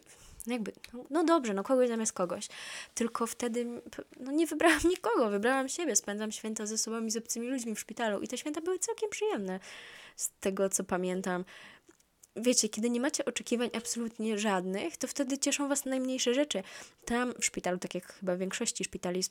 no 0.46 0.52
jakby, 0.52 0.72
no, 1.10 1.24
dobrze, 1.24 1.54
no 1.54 1.62
kogoś 1.62 1.88
zamiast 1.88 2.12
kogoś. 2.12 2.48
Tylko 2.94 3.26
wtedy 3.26 3.82
no 4.20 4.32
nie 4.32 4.46
wybrałam 4.46 4.80
nikogo, 4.94 5.30
wybrałam 5.30 5.68
siebie. 5.68 5.96
Spędzam 5.96 6.32
święta 6.32 6.66
ze 6.66 6.78
sobą 6.78 7.04
i 7.04 7.10
z 7.10 7.16
obcymi 7.16 7.48
ludźmi 7.48 7.74
w 7.74 7.80
szpitalu. 7.80 8.20
I 8.20 8.28
te 8.28 8.38
święta 8.38 8.60
były 8.60 8.78
całkiem 8.78 9.10
przyjemne, 9.10 9.60
z 10.16 10.30
tego 10.40 10.68
co 10.68 10.84
pamiętam. 10.84 11.44
Wiecie, 12.36 12.68
kiedy 12.68 12.90
nie 12.90 13.00
macie 13.00 13.24
oczekiwań 13.24 13.70
absolutnie 13.76 14.38
żadnych, 14.38 14.96
to 14.96 15.08
wtedy 15.08 15.38
cieszą 15.38 15.68
was 15.68 15.84
najmniejsze 15.84 16.34
rzeczy. 16.34 16.62
Tam 17.04 17.32
w 17.40 17.44
szpitalu, 17.44 17.78
tak 17.78 17.94
jak 17.94 18.12
chyba 18.12 18.36
w 18.36 18.38
większości 18.38 18.84
szpitali, 18.84 19.22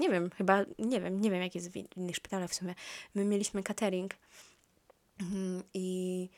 nie 0.00 0.10
wiem, 0.10 0.30
chyba, 0.30 0.64
nie 0.78 1.00
wiem, 1.00 1.20
nie 1.20 1.30
wiem 1.30 1.42
jak 1.42 1.54
jest 1.54 1.70
w 1.70 1.96
innych 1.96 2.16
szpitalach 2.16 2.50
w 2.50 2.54
sumie, 2.54 2.74
my 3.14 3.24
mieliśmy 3.24 3.62
catering 3.62 4.14
I 5.74 6.28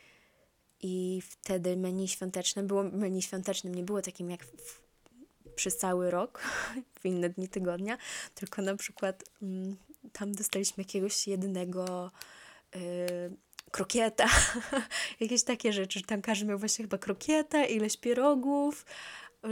i 0.87 1.23
wtedy 1.31 1.77
menu 1.77 2.09
świąteczne 2.09 2.63
było 2.63 2.83
menu 2.83 3.23
świątecznym, 3.23 3.75
nie 3.75 3.83
było 3.83 4.03
takim 4.03 4.31
jak 4.31 4.45
w, 4.45 4.81
przez 5.55 5.77
cały 5.77 6.11
rok, 6.11 6.43
w 7.01 7.05
inne 7.05 7.31
dni 7.31 7.49
tygodnia, 7.49 7.99
tylko 8.35 8.63
na 8.63 8.77
przykład 8.77 9.25
mm, 9.43 9.77
tam 10.13 10.33
dostaliśmy 10.33 10.83
jakiegoś 10.83 11.27
jednego 11.27 12.11
yy, 12.75 12.81
krokieta, 13.71 14.29
jakieś 15.21 15.45
takie 15.45 15.73
rzeczy, 15.73 16.03
tam 16.03 16.23
każdy 16.23 16.47
miał 16.47 16.59
właśnie 16.59 16.85
chyba 16.85 16.99
krokieta, 16.99 17.65
ileś 17.65 17.97
pierogów, 17.97 18.87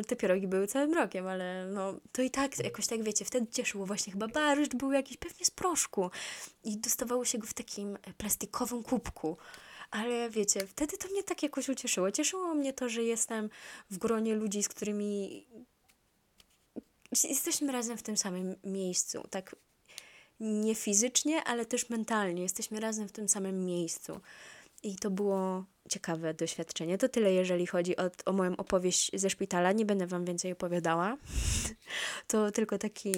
te 0.07 0.17
pierogi 0.17 0.47
były 0.47 0.67
całym 0.67 0.95
rokiem, 0.95 1.27
ale 1.27 1.67
no 1.67 1.95
to 2.13 2.23
i 2.23 2.31
tak 2.31 2.59
jakoś 2.59 2.87
tak 2.87 3.03
wiecie, 3.03 3.25
wtedy 3.25 3.47
cieszyło 3.47 3.87
właśnie 3.87 4.13
chyba 4.13 4.29
barszcz, 4.29 4.75
był 4.75 4.93
jakiś 4.93 5.17
pewnie 5.17 5.47
z 5.47 5.51
proszku 5.51 6.11
i 6.65 6.79
dostawało 6.79 7.25
się 7.25 7.39
go 7.39 7.47
w 7.47 7.55
takim 7.55 7.99
plastikowym 8.19 8.83
kubku. 8.83 9.37
Ale 9.91 10.31
wiecie, 10.31 10.67
wtedy 10.67 10.99
to 10.99 11.09
mnie 11.09 11.23
tak 11.23 11.43
jakoś 11.43 11.69
ucieszyło. 11.69 12.11
Cieszyło 12.11 12.55
mnie 12.55 12.73
to, 12.73 12.89
że 12.89 13.03
jestem 13.03 13.51
w 13.91 13.99
gronie 13.99 14.35
ludzi, 14.35 14.63
z 14.63 14.69
którymi 14.69 15.47
jesteśmy 17.25 17.73
razem 17.73 17.99
w 17.99 18.03
tym 18.03 18.17
samym 18.17 18.57
miejscu. 18.65 19.29
Tak 19.31 19.57
nie 20.41 20.75
fizycznie, 20.75 21.45
ale 21.45 21.67
też 21.67 21.91
mentalnie. 21.91 22.43
Jesteśmy 22.43 22.81
razem 22.81 23.09
w 23.09 23.13
tym 23.13 23.29
samym 23.29 23.65
miejscu. 23.65 24.21
I 24.83 24.97
to 24.97 25.11
było 25.11 25.65
ciekawe 25.89 26.35
doświadczenie. 26.35 26.99
To 26.99 27.09
tyle, 27.09 27.33
jeżeli 27.33 27.67
chodzi 27.67 27.97
o, 27.97 28.11
o 28.27 28.33
moją 28.33 28.57
opowieść 28.57 29.11
ze 29.15 29.31
szpitala. 29.31 29.73
Nie 29.73 29.87
będę 29.87 30.07
Wam 30.07 30.25
więcej 30.25 30.53
opowiadała. 30.53 31.17
To 32.27 32.51
tylko 32.51 32.79
taki 32.79 33.13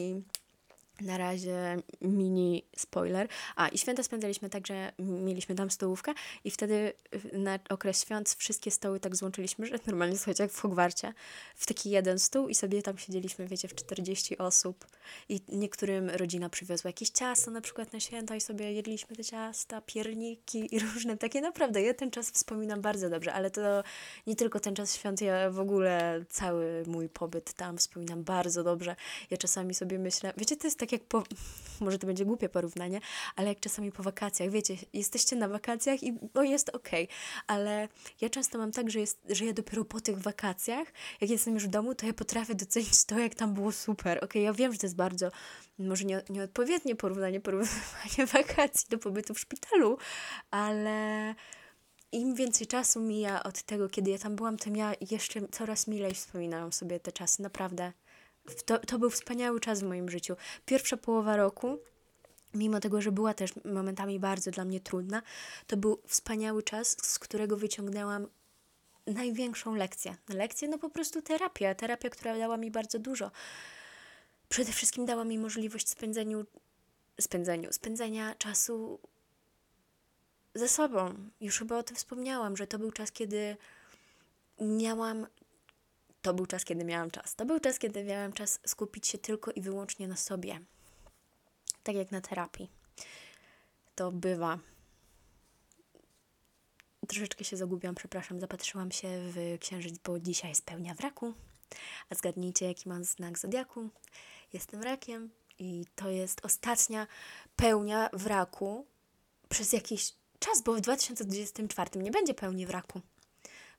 na 1.00 1.18
razie 1.18 1.76
mini 2.00 2.64
spoiler. 2.76 3.28
A 3.56 3.68
i 3.68 3.78
święta 3.78 4.02
spędzaliśmy 4.02 4.50
tak, 4.50 4.66
że 4.66 4.92
mieliśmy 4.98 5.54
tam 5.54 5.70
stołówkę 5.70 6.12
i 6.44 6.50
wtedy 6.50 6.92
na 7.32 7.58
okres 7.70 8.02
świąt 8.02 8.34
wszystkie 8.38 8.70
stoły 8.70 9.00
tak 9.00 9.16
złączyliśmy, 9.16 9.66
że 9.66 9.78
normalnie 9.86 10.16
słuchajcie, 10.16 10.42
jak 10.42 10.52
w 10.52 10.60
Hogwarcie, 10.60 11.12
w 11.56 11.66
taki 11.66 11.90
jeden 11.90 12.18
stół 12.18 12.48
i 12.48 12.54
sobie 12.54 12.82
tam 12.82 12.98
siedzieliśmy, 12.98 13.46
wiecie, 13.46 13.68
w 13.68 13.74
40 13.74 14.38
osób 14.38 14.86
i 15.28 15.40
niektórym 15.48 16.10
rodzina 16.10 16.48
przywiozła 16.48 16.88
jakieś 16.88 17.10
ciasto 17.10 17.50
na 17.50 17.60
przykład 17.60 17.92
na 17.92 18.00
święta 18.00 18.36
i 18.36 18.40
sobie 18.40 18.72
jedliśmy 18.72 19.16
te 19.16 19.24
ciasta, 19.24 19.80
pierniki 19.80 20.74
i 20.74 20.78
różne 20.78 21.16
takie. 21.16 21.40
Naprawdę, 21.40 21.82
ja 21.82 21.94
ten 21.94 22.10
czas 22.10 22.30
wspominam 22.30 22.80
bardzo 22.80 23.10
dobrze, 23.10 23.32
ale 23.32 23.50
to 23.50 23.82
nie 24.26 24.36
tylko 24.36 24.60
ten 24.60 24.74
czas 24.74 24.94
świąt, 24.94 25.20
ja 25.20 25.50
w 25.50 25.60
ogóle 25.60 26.24
cały 26.30 26.82
mój 26.86 27.08
pobyt 27.08 27.52
tam 27.52 27.78
wspominam 27.78 28.24
bardzo 28.24 28.64
dobrze. 28.64 28.96
Ja 29.30 29.36
czasami 29.36 29.74
sobie 29.74 29.98
myślę, 29.98 30.32
wiecie, 30.36 30.56
to 30.56 30.66
jest 30.66 30.78
tak 30.85 30.93
jak 30.93 31.05
po, 31.05 31.23
może 31.85 31.99
to 31.99 32.07
będzie 32.07 32.25
głupie 32.25 32.49
porównanie, 32.49 33.00
ale 33.37 33.49
jak 33.49 33.61
czasami 33.61 33.93
po 33.93 34.03
wakacjach, 34.03 34.50
wiecie, 34.50 34.76
jesteście 34.93 35.37
na 35.37 35.49
wakacjach 35.49 36.03
i 36.03 36.14
o, 36.35 36.43
jest 36.43 36.69
okej, 36.69 37.05
okay, 37.05 37.17
ale 37.47 37.88
ja 38.21 38.31
często 38.31 38.59
mam 38.59 38.73
tak, 38.73 38.91
że, 38.91 39.00
jest, 39.00 39.21
że 39.29 39.45
ja 39.45 39.53
dopiero 39.53 39.85
po 39.85 40.00
tych 40.00 40.19
wakacjach, 40.19 40.88
jak 41.21 41.31
jestem 41.31 41.55
już 41.55 41.64
w 41.64 41.69
domu, 41.69 41.95
to 41.95 42.07
ja 42.07 42.12
potrafię 42.12 42.55
docenić 42.55 43.05
to, 43.05 43.19
jak 43.19 43.35
tam 43.35 43.55
było 43.55 43.73
super. 43.73 44.19
Okej, 44.19 44.29
okay, 44.29 44.43
ja 44.43 44.53
wiem, 44.53 44.73
że 44.73 44.79
to 44.79 44.87
jest 44.87 44.97
bardzo, 44.97 45.31
może 45.79 46.05
nie, 46.05 46.23
nieodpowiednie 46.31 46.97
porównanie, 46.97 47.41
porównywanie 47.41 48.26
wakacji 48.33 48.87
do 48.91 48.99
pobytu 48.99 49.35
w 49.35 49.41
szpitalu, 49.41 49.99
ale 50.50 51.35
im 52.12 52.35
więcej 52.35 52.67
czasu 52.67 53.00
mija 53.00 53.43
od 53.43 53.62
tego, 53.62 53.88
kiedy 53.88 54.11
ja 54.11 54.19
tam 54.19 54.37
byłam, 54.37 54.57
tym 54.57 54.76
ja 54.76 54.93
jeszcze 55.11 55.49
coraz 55.49 55.87
milej 55.87 56.14
wspominałam 56.14 56.73
sobie 56.73 57.00
te 57.00 57.12
czasy, 57.12 57.43
naprawdę. 57.43 57.93
To, 58.66 58.78
to 58.78 58.98
był 58.98 59.10
wspaniały 59.10 59.60
czas 59.60 59.80
w 59.80 59.82
moim 59.82 60.10
życiu. 60.10 60.36
Pierwsza 60.66 60.96
połowa 60.96 61.36
roku, 61.36 61.78
mimo 62.54 62.80
tego, 62.80 63.02
że 63.02 63.12
była 63.12 63.34
też 63.34 63.52
momentami 63.64 64.18
bardzo 64.18 64.50
dla 64.50 64.64
mnie 64.64 64.80
trudna, 64.80 65.22
to 65.66 65.76
był 65.76 66.00
wspaniały 66.06 66.62
czas, 66.62 66.96
z 67.02 67.18
którego 67.18 67.56
wyciągnęłam 67.56 68.26
największą 69.06 69.74
lekcję. 69.74 70.16
Lekcję, 70.28 70.68
no 70.68 70.78
po 70.78 70.90
prostu 70.90 71.22
terapia. 71.22 71.74
Terapia, 71.74 72.10
która 72.10 72.38
dała 72.38 72.56
mi 72.56 72.70
bardzo 72.70 72.98
dużo. 72.98 73.30
Przede 74.48 74.72
wszystkim 74.72 75.06
dała 75.06 75.24
mi 75.24 75.38
możliwość 75.38 75.88
spędzeniu, 75.88 76.44
spędzeniu, 77.20 77.72
spędzenia 77.72 78.34
czasu 78.34 78.98
ze 80.54 80.68
sobą. 80.68 81.14
Już 81.40 81.58
chyba 81.58 81.78
o 81.78 81.82
tym 81.82 81.96
wspomniałam, 81.96 82.56
że 82.56 82.66
to 82.66 82.78
był 82.78 82.92
czas, 82.92 83.12
kiedy 83.12 83.56
miałam 84.60 85.26
to 86.25 86.35
był 86.35 86.47
czas, 86.47 86.64
kiedy 86.64 86.85
miałam 86.85 87.11
czas. 87.11 87.35
To 87.35 87.47
był 87.47 87.61
czas, 87.61 87.78
kiedy 87.78 88.04
miałam 88.04 88.33
czas 88.33 88.61
skupić 88.66 89.07
się 89.07 89.19
tylko 89.19 89.50
i 89.50 89.61
wyłącznie 89.61 90.09
na 90.09 90.16
sobie. 90.16 90.61
Tak 91.83 91.97
jak 91.97 92.11
na 92.11 92.21
terapii. 92.21 92.71
To 93.95 94.12
bywa. 94.12 94.59
Troszeczkę 97.09 97.45
się 97.45 97.57
zagubiłam, 97.57 97.95
przepraszam, 97.95 98.40
zapatrzyłam 98.40 98.93
się 98.93 99.09
w 99.09 99.59
księżyc, 99.61 99.99
bo 99.99 100.19
dzisiaj 100.19 100.54
spełnia 100.54 100.95
w 100.95 101.00
raku. 101.00 101.35
A 102.11 102.14
zgadnijcie, 102.14 102.66
jaki 102.66 102.88
mam 102.88 103.04
znak 103.04 103.38
zodiaku. 103.38 103.88
Jestem 104.52 104.83
rakiem 104.83 105.31
i 105.59 105.87
to 105.97 106.11
jest 106.11 106.45
ostatnia 106.45 107.07
pełnia 107.57 108.11
w 108.12 108.26
raku 108.26 108.87
przez 109.49 109.73
jakiś 109.73 110.12
czas, 110.38 110.62
bo 110.62 110.75
w 110.75 110.81
2024 110.81 111.90
nie 111.97 112.11
będzie 112.11 112.35
pełni 112.35 112.66
w 112.66 112.71
raku. 112.71 113.00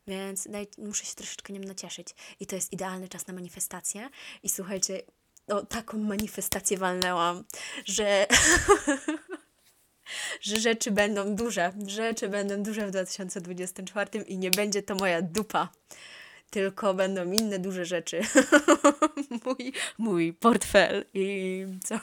Więc 0.08 0.48
daj, 0.48 0.68
muszę 0.78 1.06
się 1.06 1.16
troszeczkę 1.16 1.54
nim 1.54 1.64
nacieszyć. 1.64 2.16
I 2.40 2.46
to 2.46 2.56
jest 2.56 2.74
idealny 2.74 3.10
czas 3.10 3.28
na 3.28 3.34
manifestację. 3.34 4.10
I 4.44 4.50
słuchajcie, 4.50 5.02
no, 5.48 5.66
taką 5.66 5.98
manifestację 5.98 6.78
walnęłam, 6.78 7.44
że, 7.86 8.28
że 10.42 10.60
rzeczy 10.60 10.92
będą 10.92 11.36
duże. 11.36 11.74
Rzeczy 11.88 12.30
będą 12.30 12.64
duże 12.64 12.88
w 12.88 12.92
2024 12.92 14.24
i 14.24 14.38
nie 14.38 14.52
będzie 14.52 14.84
to 14.84 14.96
moja 14.96 15.22
dupa. 15.22 15.70
Tylko 16.50 16.94
będą 16.94 17.32
inne 17.32 17.60
duże 17.60 17.86
rzeczy. 17.86 18.22
mój, 19.46 19.74
mój 19.98 20.34
portfel 20.34 21.06
i 21.14 21.66
co? 21.84 22.00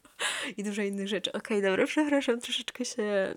I 0.56 0.64
dużo 0.64 0.82
innych 0.82 1.08
rzeczy. 1.08 1.32
Okej, 1.32 1.58
okay, 1.58 1.70
dobra, 1.70 1.86
przepraszam, 1.86 2.40
troszeczkę 2.40 2.84
się 2.84 3.34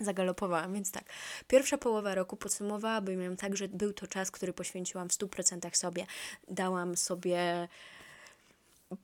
zagalopowałam, 0.00 0.74
więc 0.74 0.92
tak. 0.92 1.04
Pierwsza 1.48 1.78
połowa 1.78 2.14
roku 2.14 2.36
podsumowałabym 2.36 3.22
ją 3.22 3.36
tak, 3.36 3.56
że 3.56 3.68
był 3.68 3.92
to 3.92 4.06
czas, 4.06 4.30
który 4.30 4.52
poświęciłam 4.52 5.08
w 5.08 5.12
100% 5.12 5.74
sobie. 5.76 6.06
Dałam 6.48 6.96
sobie 6.96 7.68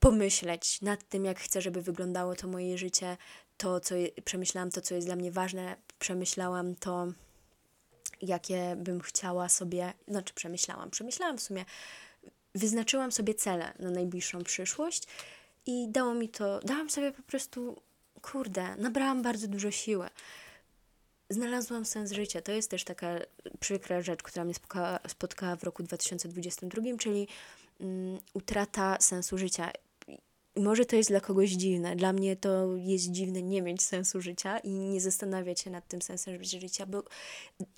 pomyśleć 0.01 0.83
nad 0.83 1.09
tym, 1.09 1.25
jak 1.25 1.41
chcę, 1.41 1.63
żeby 1.63 1.83
wyglądało 1.83 2.35
to 2.35 2.49
moje 2.49 2.79
życie, 2.79 3.17
to, 3.57 3.81
co 3.81 3.95
je, 3.95 4.09
przemyślałam 4.25 4.71
to, 4.71 4.81
co 4.81 4.95
jest 4.95 5.07
dla 5.07 5.17
mnie 5.17 5.33
ważne, 5.33 5.77
przemyślałam 5.99 6.75
to, 6.75 7.07
jakie 8.23 8.77
bym 8.77 9.01
chciała 9.01 9.49
sobie, 9.49 9.93
znaczy 10.09 10.35
przemyślałam, 10.35 10.91
przemyślałam 10.91 11.39
w 11.39 11.43
sumie, 11.43 11.65
wyznaczyłam 12.55 13.13
sobie 13.13 13.35
cele 13.35 13.73
na 13.79 13.91
najbliższą 13.91 14.45
przyszłość 14.45 15.03
i 15.67 15.89
dało 15.89 16.15
mi 16.15 16.29
to, 16.29 16.61
dałam 16.61 16.91
sobie 16.91 17.13
po 17.13 17.23
prostu, 17.23 17.83
kurde, 18.23 18.77
nabrałam 18.77 19.23
bardzo 19.23 19.49
dużo 19.49 19.71
siły 19.71 20.09
znalazłam 21.31 21.85
sens 21.85 22.13
życia. 22.13 22.43
To 22.43 22.53
jest 22.53 22.71
też 22.71 22.85
taka 22.85 23.19
przykra 23.61 24.03
rzecz, 24.03 24.23
która 24.23 24.45
mnie 24.45 24.55
spotkała, 24.55 24.99
spotkała 25.09 25.57
w 25.57 25.65
roku 25.65 25.83
2022, 25.83 26.83
czyli 26.99 27.29
um, 27.81 28.19
utrata 28.35 28.97
sensu 29.01 29.39
życia. 29.39 29.71
Może 30.57 30.87
to 30.87 30.97
jest 30.97 31.11
dla 31.11 31.21
kogoś 31.21 31.51
dziwne. 31.51 31.97
Dla 31.97 32.13
mnie 32.13 32.37
to 32.37 32.77
jest 32.77 33.11
dziwne 33.11 33.43
nie 33.43 33.63
mieć 33.63 33.83
sensu 33.83 34.21
życia 34.21 34.59
i 34.59 34.71
nie 34.71 35.01
zastanawiać 35.01 35.61
się 35.61 35.71
nad 35.71 35.89
tym 35.89 36.03
sensem 36.03 36.45
życia, 36.45 36.87
bo 36.87 37.03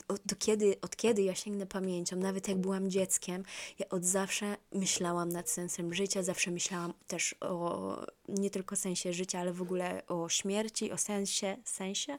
od 0.08 0.20
kiedy, 0.38 0.76
od 0.82 0.96
kiedy 0.96 1.22
ja 1.22 1.34
sięgnę 1.34 1.66
pamięcią, 1.66 2.16
nawet 2.16 2.48
jak 2.48 2.58
byłam 2.58 2.90
dzieckiem, 2.90 3.42
ja 3.78 3.88
od 3.88 4.04
zawsze 4.04 4.56
myślałam 4.72 5.28
nad 5.28 5.50
sensem 5.50 5.94
życia, 5.94 6.22
zawsze 6.22 6.50
myślałam 6.50 6.94
też 7.06 7.34
o 7.40 8.06
nie 8.28 8.50
tylko 8.50 8.76
sensie 8.76 9.12
życia, 9.12 9.40
ale 9.40 9.52
w 9.52 9.62
ogóle 9.62 10.06
o 10.06 10.28
śmierci, 10.28 10.92
o 10.92 10.98
sensie, 10.98 11.56
sensie 11.64 12.18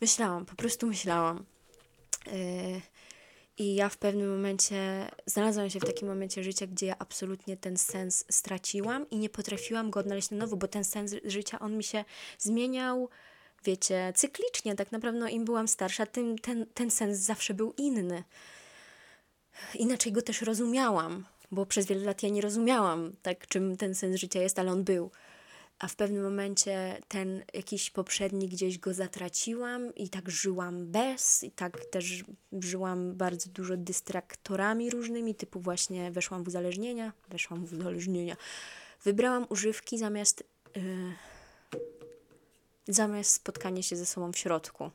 Myślałam, 0.00 0.46
po 0.46 0.56
prostu 0.56 0.86
myślałam. 0.86 1.44
Yy, 2.26 2.80
I 3.58 3.74
ja 3.74 3.88
w 3.88 3.96
pewnym 3.96 4.30
momencie 4.30 5.10
znalazłam 5.26 5.70
się 5.70 5.80
w 5.80 5.84
takim 5.84 6.08
momencie 6.08 6.44
życia, 6.44 6.66
gdzie 6.66 6.86
ja 6.86 6.96
absolutnie 6.98 7.56
ten 7.56 7.76
sens 7.76 8.24
straciłam 8.30 9.10
i 9.10 9.18
nie 9.18 9.28
potrafiłam 9.28 9.90
go 9.90 10.00
odnaleźć 10.00 10.30
na 10.30 10.36
nowo, 10.36 10.56
bo 10.56 10.68
ten 10.68 10.84
sens 10.84 11.14
życia, 11.24 11.58
on 11.58 11.76
mi 11.76 11.84
się 11.84 12.04
zmieniał, 12.38 13.08
wiecie, 13.64 14.12
cyklicznie. 14.16 14.74
Tak 14.74 14.92
naprawdę, 14.92 15.20
no, 15.20 15.28
im 15.28 15.44
byłam 15.44 15.68
starsza, 15.68 16.06
tym 16.06 16.38
ten, 16.38 16.66
ten 16.74 16.90
sens 16.90 17.18
zawsze 17.18 17.54
był 17.54 17.74
inny. 17.76 18.24
Inaczej 19.74 20.12
go 20.12 20.22
też 20.22 20.42
rozumiałam, 20.42 21.24
bo 21.50 21.66
przez 21.66 21.86
wiele 21.86 22.04
lat 22.04 22.22
ja 22.22 22.28
nie 22.28 22.40
rozumiałam, 22.40 23.12
tak, 23.22 23.46
czym 23.46 23.76
ten 23.76 23.94
sens 23.94 24.16
życia 24.16 24.40
jest, 24.40 24.58
ale 24.58 24.72
on 24.72 24.84
był 24.84 25.10
a 25.78 25.88
w 25.88 25.96
pewnym 25.96 26.22
momencie 26.22 27.02
ten 27.08 27.44
jakiś 27.54 27.90
poprzedni 27.90 28.48
gdzieś 28.48 28.78
go 28.78 28.94
zatraciłam 28.94 29.94
i 29.94 30.08
tak 30.08 30.30
żyłam 30.30 30.86
bez, 30.86 31.42
i 31.42 31.50
tak 31.50 31.84
też 31.84 32.24
żyłam 32.60 33.14
bardzo 33.14 33.50
dużo 33.50 33.76
dystraktorami 33.76 34.90
różnymi, 34.90 35.34
typu 35.34 35.60
właśnie 35.60 36.10
weszłam 36.10 36.44
w 36.44 36.48
uzależnienia, 36.48 37.12
weszłam 37.28 37.66
w 37.66 37.72
uzależnienia. 37.72 38.36
Wybrałam 39.04 39.46
używki 39.48 39.98
zamiast, 39.98 40.44
yy, 40.76 40.82
zamiast 42.88 43.30
spotkania 43.30 43.82
się 43.82 43.96
ze 43.96 44.06
sobą 44.06 44.32
w 44.32 44.38
środku. 44.38 44.90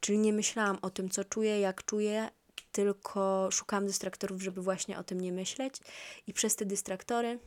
Czyli 0.00 0.18
nie 0.18 0.32
myślałam 0.32 0.78
o 0.82 0.90
tym, 0.90 1.08
co 1.08 1.24
czuję, 1.24 1.60
jak 1.60 1.84
czuję, 1.84 2.30
tylko 2.72 3.48
szukałam 3.52 3.86
dystraktorów, 3.86 4.42
żeby 4.42 4.62
właśnie 4.62 4.98
o 4.98 5.04
tym 5.04 5.20
nie 5.20 5.32
myśleć. 5.32 5.80
I 6.26 6.32
przez 6.32 6.56
te 6.56 6.64
dystraktory, 6.64 7.38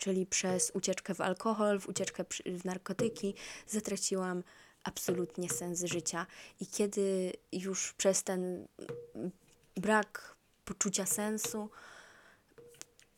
czyli 0.00 0.26
przez 0.26 0.70
ucieczkę 0.74 1.14
w 1.14 1.20
alkohol, 1.20 1.80
w 1.80 1.88
ucieczkę 1.88 2.24
w 2.46 2.64
narkotyki, 2.64 3.34
zatraciłam 3.66 4.42
absolutnie 4.84 5.48
sens 5.48 5.84
życia. 5.84 6.26
I 6.60 6.66
kiedy 6.66 7.32
już 7.52 7.92
przez 7.92 8.22
ten 8.22 8.66
brak 9.76 10.34
poczucia 10.64 11.06
sensu, 11.06 11.70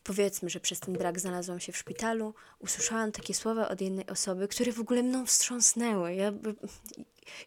powiedzmy, 0.04 0.50
że 0.50 0.60
przez 0.60 0.80
ten 0.80 0.94
brak 0.94 1.20
znalazłam 1.20 1.60
się 1.60 1.72
w 1.72 1.76
szpitalu, 1.76 2.34
usłyszałam 2.58 3.12
takie 3.12 3.34
słowa 3.34 3.68
od 3.68 3.80
jednej 3.80 4.06
osoby, 4.06 4.48
które 4.48 4.72
w 4.72 4.80
ogóle 4.80 5.02
mną 5.02 5.26
wstrząsnęły. 5.26 6.14
Ja, 6.14 6.32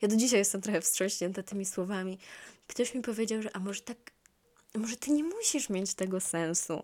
ja 0.01 0.07
do 0.07 0.15
dzisiaj 0.15 0.39
jestem 0.39 0.61
trochę 0.61 0.81
wstrząśnięta 0.81 1.43
tymi 1.43 1.65
słowami. 1.65 2.17
Ktoś 2.67 2.93
mi 2.93 3.01
powiedział, 3.01 3.41
że 3.41 3.55
a 3.55 3.59
może 3.59 3.81
tak, 3.81 3.97
może 4.75 4.97
ty 4.97 5.11
nie 5.11 5.23
musisz 5.23 5.69
mieć 5.69 5.93
tego 5.93 6.19
sensu. 6.19 6.83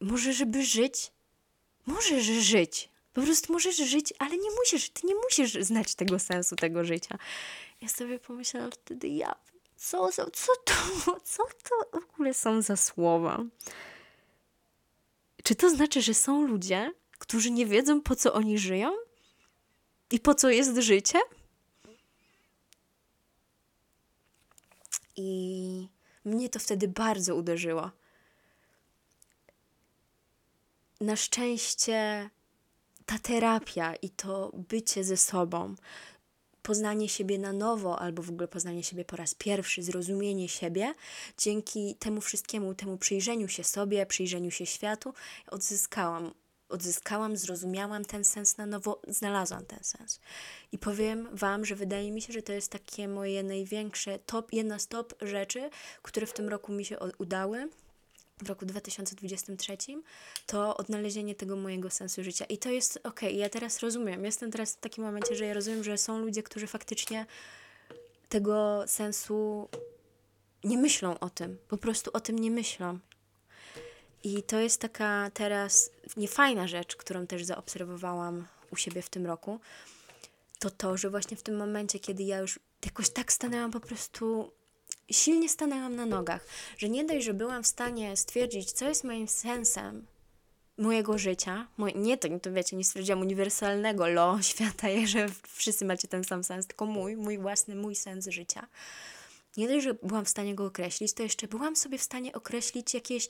Może, 0.00 0.32
żeby 0.32 0.64
żyć, 0.64 1.12
możesz 1.86 2.24
żyć. 2.24 2.88
Po 3.12 3.22
prostu 3.22 3.52
możesz 3.52 3.76
żyć, 3.76 4.14
ale 4.18 4.36
nie 4.36 4.50
musisz, 4.50 4.90
ty 4.90 5.06
nie 5.06 5.14
musisz 5.14 5.52
znać 5.52 5.94
tego 5.94 6.18
sensu 6.18 6.56
tego 6.56 6.84
życia. 6.84 7.18
Ja 7.80 7.88
sobie 7.88 8.18
pomyślałam 8.18 8.70
wtedy, 8.70 9.08
ja, 9.08 9.34
co, 9.76 10.12
co, 10.12 10.30
co 10.30 10.52
to, 10.64 10.74
co 11.32 11.42
to 11.44 12.00
w 12.00 12.12
ogóle 12.14 12.34
są 12.34 12.62
za 12.62 12.76
słowa? 12.76 13.44
Czy 15.42 15.54
to 15.54 15.70
znaczy, 15.70 16.02
że 16.02 16.14
są 16.14 16.46
ludzie, 16.46 16.92
którzy 17.18 17.50
nie 17.50 17.66
wiedzą, 17.66 18.00
po 18.00 18.16
co 18.16 18.32
oni 18.32 18.58
żyją? 18.58 18.92
I 20.10 20.20
po 20.20 20.34
co 20.34 20.50
jest 20.50 20.76
życie? 20.76 21.18
I 25.16 25.88
mnie 26.24 26.48
to 26.48 26.58
wtedy 26.58 26.88
bardzo 26.88 27.36
uderzyło. 27.36 27.90
Na 31.00 31.16
szczęście 31.16 32.30
ta 33.06 33.18
terapia 33.18 33.94
i 33.94 34.10
to 34.10 34.50
bycie 34.54 35.04
ze 35.04 35.16
sobą, 35.16 35.74
poznanie 36.62 37.08
siebie 37.08 37.38
na 37.38 37.52
nowo, 37.52 37.98
albo 37.98 38.22
w 38.22 38.30
ogóle 38.30 38.48
poznanie 38.48 38.82
siebie 38.82 39.04
po 39.04 39.16
raz 39.16 39.34
pierwszy, 39.34 39.82
zrozumienie 39.82 40.48
siebie, 40.48 40.94
dzięki 41.38 41.94
temu 41.94 42.20
wszystkiemu, 42.20 42.74
temu 42.74 42.98
przyjrzeniu 42.98 43.48
się 43.48 43.64
sobie, 43.64 44.06
przyjrzeniu 44.06 44.50
się 44.50 44.66
światu, 44.66 45.14
odzyskałam 45.50 46.32
odzyskałam, 46.68 47.36
zrozumiałam 47.36 48.04
ten 48.04 48.24
sens 48.24 48.56
na 48.56 48.66
nowo, 48.66 49.00
znalazłam 49.08 49.66
ten 49.66 49.84
sens. 49.84 50.20
I 50.72 50.78
powiem 50.78 51.28
Wam, 51.32 51.64
że 51.64 51.74
wydaje 51.74 52.12
mi 52.12 52.22
się, 52.22 52.32
że 52.32 52.42
to 52.42 52.52
jest 52.52 52.72
takie 52.72 53.08
moje 53.08 53.42
największe 53.42 54.18
top, 54.18 54.52
jedna 54.52 54.78
z 54.78 54.88
top 54.88 55.14
rzeczy, 55.20 55.70
które 56.02 56.26
w 56.26 56.32
tym 56.32 56.48
roku 56.48 56.72
mi 56.72 56.84
się 56.84 56.98
udały 57.18 57.68
w 58.42 58.48
roku 58.48 58.66
2023, 58.66 59.76
to 60.46 60.76
odnalezienie 60.76 61.34
tego 61.34 61.56
mojego 61.56 61.90
sensu 61.90 62.24
życia. 62.24 62.44
I 62.44 62.58
to 62.58 62.70
jest 62.70 63.00
ok, 63.04 63.22
ja 63.22 63.48
teraz 63.48 63.80
rozumiem. 63.80 64.24
Jestem 64.24 64.50
teraz 64.50 64.74
w 64.74 64.80
takim 64.80 65.04
momencie, 65.04 65.36
że 65.36 65.46
ja 65.46 65.54
rozumiem, 65.54 65.84
że 65.84 65.98
są 65.98 66.18
ludzie, 66.18 66.42
którzy 66.42 66.66
faktycznie 66.66 67.26
tego 68.28 68.84
sensu 68.86 69.68
nie 70.64 70.78
myślą 70.78 71.18
o 71.18 71.30
tym. 71.30 71.58
Po 71.68 71.76
prostu 71.76 72.10
o 72.14 72.20
tym 72.20 72.38
nie 72.38 72.50
myślą. 72.50 72.98
I 74.24 74.42
to 74.42 74.58
jest 74.58 74.80
taka 74.80 75.30
teraz 75.34 75.90
niefajna 76.16 76.68
rzecz, 76.68 76.96
którą 76.96 77.26
też 77.26 77.44
zaobserwowałam 77.44 78.46
u 78.72 78.76
siebie 78.76 79.02
w 79.02 79.10
tym 79.10 79.26
roku. 79.26 79.60
To 80.58 80.70
to, 80.70 80.96
że 80.96 81.10
właśnie 81.10 81.36
w 81.36 81.42
tym 81.42 81.56
momencie, 81.56 81.98
kiedy 81.98 82.22
ja 82.22 82.38
już 82.38 82.60
jakoś 82.84 83.10
tak 83.10 83.32
stanęłam 83.32 83.70
po 83.70 83.80
prostu 83.80 84.52
silnie 85.10 85.48
stanęłam 85.48 85.96
na 85.96 86.06
nogach, 86.06 86.46
że 86.78 86.88
nie 86.88 87.04
dość, 87.04 87.24
że 87.26 87.34
byłam 87.34 87.62
w 87.62 87.66
stanie 87.66 88.16
stwierdzić, 88.16 88.72
co 88.72 88.88
jest 88.88 89.04
moim 89.04 89.28
sensem 89.28 90.06
mojego 90.78 91.18
życia, 91.18 91.68
moj, 91.76 91.92
nie 91.96 92.18
to, 92.18 92.28
to 92.42 92.52
wiecie, 92.52 92.76
nie 92.76 92.84
stwierdziłam 92.84 93.20
uniwersalnego 93.20 94.08
lo 94.08 94.38
świata, 94.42 94.88
że 95.04 95.26
wszyscy 95.48 95.84
macie 95.84 96.08
ten 96.08 96.24
sam 96.24 96.44
sens, 96.44 96.66
tylko 96.66 96.86
mój, 96.86 97.16
mój 97.16 97.38
własny, 97.38 97.74
mój 97.74 97.94
sens 97.94 98.28
życia. 98.28 98.66
Nie 99.56 99.68
dość, 99.68 99.84
że 99.84 99.94
byłam 99.94 100.24
w 100.24 100.28
stanie 100.28 100.54
go 100.54 100.66
określić, 100.66 101.12
to 101.12 101.22
jeszcze 101.22 101.48
byłam 101.48 101.76
sobie 101.76 101.98
w 101.98 102.02
stanie 102.02 102.32
określić 102.32 102.94
jakieś 102.94 103.28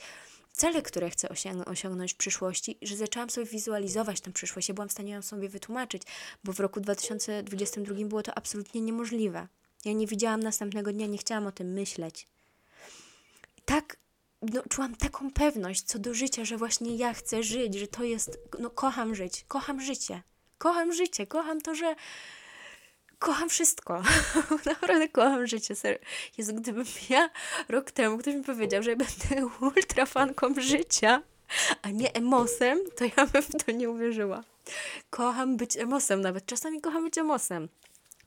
cele, 0.53 0.83
które 0.83 1.11
chcę 1.11 1.29
osiągnąć 1.67 2.15
w 2.15 2.17
przyszłości, 2.17 2.79
że 2.83 2.97
zaczęłam 2.97 3.31
sobie 3.31 3.47
wizualizować 3.47 4.21
tę 4.21 4.33
przyszłość. 4.33 4.69
Ja 4.69 4.75
byłam 4.75 4.89
w 4.89 4.93
stanie 4.93 5.13
ją 5.13 5.23
sobie 5.23 5.49
wytłumaczyć, 5.49 6.03
bo 6.45 6.53
w 6.53 6.61
roku 6.61 6.81
2022 6.81 7.95
było 7.95 8.23
to 8.23 8.39
absolutnie 8.39 8.81
niemożliwe. 8.81 9.49
Ja 9.85 9.93
nie 9.93 10.07
widziałam 10.07 10.43
następnego 10.43 10.93
dnia, 10.93 11.07
nie 11.07 11.19
chciałam 11.19 11.47
o 11.47 11.53
tym 11.53 11.73
myśleć. 11.73 12.27
Tak 13.65 13.97
no, 14.43 14.63
czułam 14.69 14.97
taką 14.97 15.31
pewność 15.31 15.83
co 15.83 15.99
do 15.99 16.15
życia, 16.15 16.45
że 16.45 16.57
właśnie 16.57 16.97
ja 16.97 17.15
chcę 17.15 17.43
żyć, 17.43 17.75
że 17.75 17.87
to 17.87 18.05
jest, 18.05 18.39
no 18.59 18.71
kocham 18.71 19.15
żyć, 19.15 19.45
kocham 19.49 19.81
życie, 19.81 20.23
kocham 20.59 20.93
życie, 20.93 21.27
kocham 21.27 21.61
to, 21.61 21.75
że 21.75 21.95
kocham 23.19 23.49
wszystko. 23.49 24.03
Naprawdę 24.67 25.09
kocham 25.09 25.47
życie. 25.47 25.77
Serio. 25.77 25.99
Jezu, 26.39 26.55
gdybym 26.55 26.85
ja 27.09 27.31
rok 27.69 27.91
temu 27.91 28.19
ktoś 28.19 28.35
mi 28.35 28.45
powiedział, 28.45 28.83
że 28.83 28.97
będę 28.97 29.47
ultrafanką 29.77 30.55
życia, 30.59 31.23
a 31.83 31.91
nie 31.91 32.15
emosem, 32.15 32.79
to 32.97 33.05
ja 33.05 33.27
bym 33.27 33.43
w 33.43 33.65
to 33.65 33.73
nie 33.73 33.91
uwierzyła. 33.91 34.45
Kocham 35.11 35.57
być 35.57 35.77
emosem 35.77 36.21
nawet. 36.21 36.47
Czasami 36.47 36.81
kocham 36.81 37.05
być 37.05 37.19
emosem. 37.19 37.69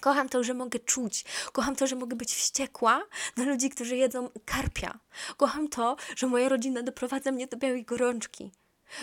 Kocham 0.02 0.30
to, 0.30 0.44
że 0.44 0.54
mogę 0.54 0.80
czuć. 0.80 1.26
Kocham 1.52 1.76
to, 1.76 1.88
że 1.88 1.96
mogę 1.96 2.16
być 2.16 2.36
wściekła 2.36 3.04
na 3.38 3.44
ludzi, 3.44 3.70
którzy 3.70 3.96
jedzą 3.96 4.30
karpia. 4.46 5.00
Kocham 5.38 5.68
to, 5.68 5.96
że 6.16 6.28
moja 6.28 6.50
rodzina 6.50 6.84
doprowadza 6.84 7.32
mnie 7.32 7.48
do 7.48 7.58
białej 7.58 7.86
gorączki. 7.86 8.52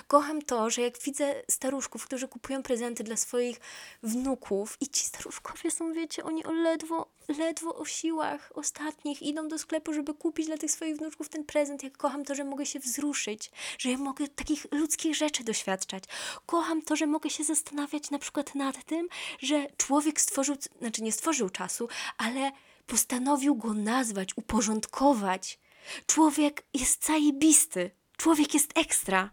Kocham 0.07 0.43
to, 0.43 0.71
że 0.71 0.83
jak 0.83 0.99
widzę 0.99 1.43
staruszków, 1.51 2.05
którzy 2.05 2.29
kupują 2.29 2.63
prezenty 2.63 3.05
dla 3.05 3.17
swoich 3.17 3.61
wnuków 4.03 4.77
i 4.81 4.89
ci 4.89 5.05
staruszkowie 5.07 5.71
są, 5.71 5.93
wiecie, 5.93 6.25
oni 6.25 6.45
o 6.45 6.53
ledwo, 6.53 7.11
ledwo 7.29 7.75
o 7.75 7.85
siłach 7.85 8.53
ostatnich 8.55 9.23
idą 9.23 9.49
do 9.49 9.59
sklepu, 9.59 9.93
żeby 9.93 10.15
kupić 10.15 10.47
dla 10.47 10.57
tych 10.59 10.71
swoich 10.71 10.97
wnuczków 10.97 11.29
ten 11.29 11.45
prezent. 11.45 11.83
Jak 11.83 11.97
kocham 11.97 12.25
to, 12.25 12.35
że 12.35 12.45
mogę 12.45 12.67
się 12.67 12.79
wzruszyć, 12.79 13.51
że 13.79 13.91
ja 13.91 13.99
mogę 13.99 14.29
takich 14.29 14.67
ludzkich 14.73 15.17
rzeczy 15.17 15.45
doświadczać. 15.45 16.05
Kocham 16.47 16.83
to, 16.83 16.97
że 16.97 17.07
mogę 17.07 17.31
się 17.31 17.45
zastanawiać 17.45 18.11
na 18.11 18.19
przykład 18.19 18.55
nad 18.55 18.85
tym, 18.85 19.09
że 19.41 19.67
człowiek 19.77 20.21
stworzył, 20.21 20.57
znaczy 20.81 21.03
nie 21.03 21.13
stworzył 21.13 21.51
czasu, 21.51 21.89
ale 22.19 22.53
postanowił 22.87 23.57
go 23.57 23.75
nazwać, 23.75 24.37
uporządkować. 24.37 25.59
Człowiek 26.07 26.65
jest 26.75 27.07
zajebisty. 27.07 27.91
Człowiek 28.17 28.55
jest 28.55 28.79
ekstra. 28.79 29.31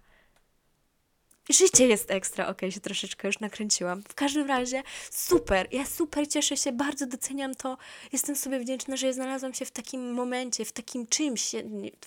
Życie 1.50 1.88
jest 1.88 2.12
ekstra, 2.12 2.48
okay, 2.48 2.72
się 2.72 2.80
troszeczkę 2.80 3.28
już 3.28 3.40
nakręciłam. 3.40 4.04
W 4.10 4.16
każdym 4.16 4.48
razie 4.48 4.84
super, 5.12 5.68
ja 5.72 5.86
super 5.86 6.28
cieszę 6.28 6.58
się, 6.58 6.72
bardzo 6.72 7.08
doceniam 7.08 7.56
to. 7.56 7.78
Jestem 8.14 8.36
sobie 8.36 8.60
wdzięczna, 8.60 8.98
że 8.98 9.14
znalazłam 9.14 9.54
się 9.54 9.66
w 9.66 9.72
takim 9.72 10.14
momencie, 10.14 10.66
w 10.66 10.72
takim 10.72 11.08
czymś, 11.08 11.52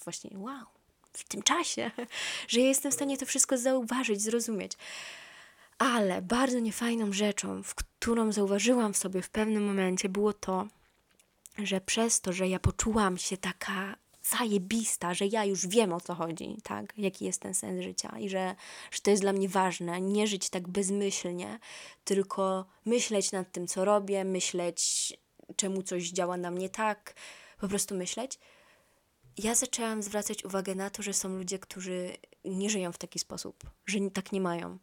właśnie 0.05 0.38
wow, 0.38 0.66
w 1.12 1.24
tym 1.24 1.42
czasie, 1.42 1.90
że 2.48 2.61
ja 2.61 2.66
jestem 2.66 2.92
w 2.92 2.94
stanie 2.94 3.18
to 3.18 3.27
wszystko 3.27 3.59
zauważyć, 3.59 4.22
zrozumieć. 4.22 4.72
Ale 5.79 6.22
bardzo 6.22 6.59
niefajną 6.59 7.12
rzeczą, 7.12 7.62
w 7.62 7.74
którą 7.74 8.33
zauważyłam 8.33 8.92
w 8.92 8.98
sobie 8.98 9.22
w 9.22 9.31
pewnym 9.31 9.66
momencie, 9.66 10.09
było 10.09 10.33
to, 10.33 10.66
że 11.59 11.81
przez 11.81 12.20
to, 12.20 12.33
że 12.33 12.48
ja 12.48 12.59
poczułam 12.59 13.18
się 13.18 13.37
taka 13.37 13.96
zajebista, 14.30 15.14
że 15.14 15.26
ja 15.26 15.44
już 15.44 15.66
wiem 15.66 15.92
o 15.92 16.00
co 16.00 16.14
chodzi, 16.14 16.56
tak? 16.62 16.92
Jaki 16.96 17.24
jest 17.24 17.40
ten 17.40 17.54
sens 17.54 17.82
życia 17.82 18.18
i 18.18 18.28
że, 18.28 18.54
że 18.90 19.00
to 19.00 19.10
jest 19.10 19.22
dla 19.22 19.32
mnie 19.32 19.48
ważne, 19.48 20.00
nie 20.00 20.26
żyć 20.26 20.50
tak 20.50 20.68
bezmyślnie, 20.68 21.58
tylko 22.04 22.66
myśleć 22.84 23.32
nad 23.32 23.52
tym, 23.52 23.66
co 23.66 23.84
robię, 23.84 24.24
myśleć, 24.24 25.12
czemu 25.56 25.82
coś 25.82 26.10
działa 26.10 26.36
na 26.36 26.50
mnie 26.50 26.68
tak, 26.68 27.14
po 27.60 27.68
prostu 27.68 27.94
myśleć. 27.94 28.38
Ja 29.38 29.54
zaczęłam 29.54 30.02
zwracać 30.02 30.44
uwagę 30.44 30.74
na 30.74 30.90
to, 30.90 31.02
że 31.02 31.12
są 31.12 31.28
ludzie, 31.28 31.58
którzy 31.58 32.12
nie 32.44 32.70
żyją 32.70 32.92
w 32.92 32.98
taki 32.98 33.18
sposób, 33.18 33.70
że 33.86 33.98
tak 34.14 34.32
nie 34.32 34.40
mają. 34.40 34.78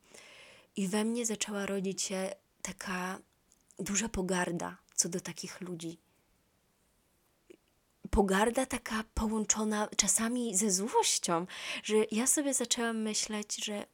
I 0.75 0.87
we 0.87 1.05
mnie 1.05 1.25
zaczęła 1.25 1.65
rodzić 1.65 2.01
się 2.01 2.35
taka 2.61 3.19
duża 3.79 4.09
pogarda 4.09 4.77
co 4.95 5.09
do 5.09 5.19
takich 5.19 5.61
ludzi 5.61 5.97
pogarda 8.15 8.65
taka 8.65 9.03
połączona 9.13 9.87
czasami 9.97 10.55
ze 10.55 10.71
złością, 10.71 11.45
że 11.83 11.95
ja 12.11 12.27
sobie 12.27 12.53
zaczęłam 12.53 13.01
myśleć, 13.01 13.65
że 13.65 13.85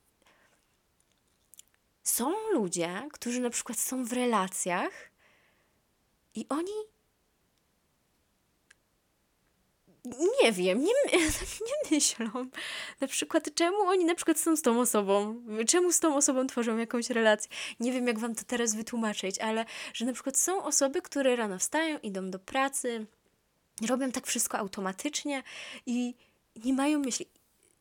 są 2.04 2.34
ludzie, 2.54 3.08
którzy 3.14 3.40
na 3.40 3.50
przykład 3.50 3.80
są 3.80 4.06
w 4.06 4.14
relacjach 4.14 4.92
i 6.36 6.46
oni 6.50 6.72
nie 10.44 10.52
wiem, 10.52 10.84
nie, 10.84 10.94
nie 11.68 11.92
myślą. 11.92 12.50
Na 13.02 13.08
przykład, 13.08 13.54
czemu 13.56 13.78
oni 13.78 14.06
na 14.06 14.16
przykład 14.16 14.40
są 14.40 14.56
z 14.56 14.62
tą 14.62 14.80
osobą? 14.80 15.42
Czemu 15.68 15.92
z 15.92 16.00
tą 16.00 16.16
osobą 16.16 16.48
tworzą 16.48 16.78
jakąś 16.78 17.10
relację? 17.10 17.52
Nie 17.80 17.92
wiem, 17.92 18.08
jak 18.08 18.20
wam 18.20 18.36
to 18.36 18.44
teraz 18.48 18.76
wytłumaczyć, 18.76 19.40
ale 19.40 19.66
że 19.94 20.06
na 20.06 20.14
przykład 20.14 20.38
są 20.38 20.64
osoby, 20.64 21.02
które 21.02 21.36
rano 21.36 21.60
wstają, 21.60 22.00
idą 22.00 22.30
do 22.30 22.40
pracy, 22.40 23.06
robią 23.88 24.12
tak 24.12 24.28
wszystko 24.28 24.58
automatycznie 24.58 25.44
i 25.86 26.16
nie 26.56 26.74
mają 26.74 27.00
myśli 27.00 27.26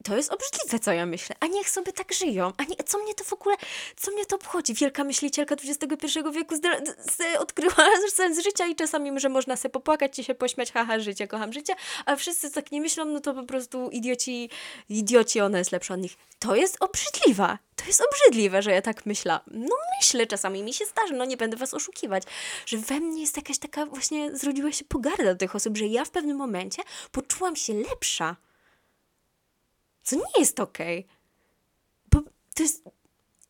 to 0.05 0.17
jest 0.17 0.33
obrzydliwe, 0.33 0.79
co 0.79 0.93
ja 0.93 1.07
myślę. 1.07 1.37
A 1.41 1.47
niech 1.47 1.71
sobie 1.71 1.93
tak 1.93 2.13
żyją. 2.13 2.53
A 2.57 2.65
nie, 2.65 2.77
co 2.87 2.99
mnie 2.99 3.15
to 3.15 3.25
w 3.25 3.33
ogóle, 3.33 3.57
co 3.97 4.11
mnie 4.11 4.27
to 4.27 4.37
obchodzi? 4.37 4.75
Wielka 4.75 5.05
myślicielka 5.05 5.55
XXI 5.55 6.19
wieku 6.33 6.55
odkryła 7.39 7.75
sens 8.15 8.43
życia 8.43 8.67
i 8.67 8.75
czasami, 8.75 9.21
że 9.21 9.29
można 9.29 9.57
sobie 9.57 9.73
popłakać 9.73 10.19
i 10.19 10.25
się 10.25 10.35
pośmiać, 10.35 10.73
haha, 10.73 11.01
życie, 11.01 11.29
kocham 11.29 11.53
życie, 11.53 11.75
a 12.07 12.17
wszyscy 12.17 12.51
tak 12.51 12.73
nie 12.73 12.81
myślą, 12.81 13.05
no 13.05 13.21
to 13.21 13.35
po 13.35 13.43
prostu 13.43 13.91
idioci, 13.91 14.51
idioci, 14.89 15.41
ona 15.41 15.59
jest 15.59 15.73
lepsza 15.73 15.95
od 15.95 16.01
nich. 16.01 16.17
To 16.39 16.57
jest 16.57 16.77
obrzydliwe. 16.81 17.59
To 17.77 17.85
jest 17.87 18.03
obrzydliwe, 18.13 18.63
że 18.63 18.73
ja 18.73 18.83
tak 18.83 19.07
myślę. 19.07 19.41
No 19.47 19.77
myślę, 20.01 20.27
czasami 20.27 20.63
mi 20.63 20.75
się 20.75 20.85
zdarzy, 20.85 21.15
no 21.15 21.25
nie 21.25 21.37
będę 21.37 21.57
was 21.57 21.75
oszukiwać, 21.75 22.23
że 22.67 22.79
we 22.79 23.01
mnie 23.01 23.21
jest 23.21 23.37
jakaś 23.37 23.59
taka 23.59 23.87
właśnie, 23.87 24.37
zrodziła 24.37 24.73
się 24.73 24.85
pogarda 24.85 25.25
do 25.25 25.37
tych 25.37 25.57
osób, 25.57 25.77
że 25.77 25.87
ja 25.87 26.05
w 26.05 26.11
pewnym 26.11 26.37
momencie 26.37 26.83
poczułam 27.13 27.57
się 27.57 27.75
lepsza 27.75 28.37
co 30.03 30.17
nie 30.17 30.23
jest 30.39 30.61
okej. 30.61 30.99
Okay. 30.99 31.17
Bo 32.11 32.31
to 32.55 32.63
jest. 32.63 32.83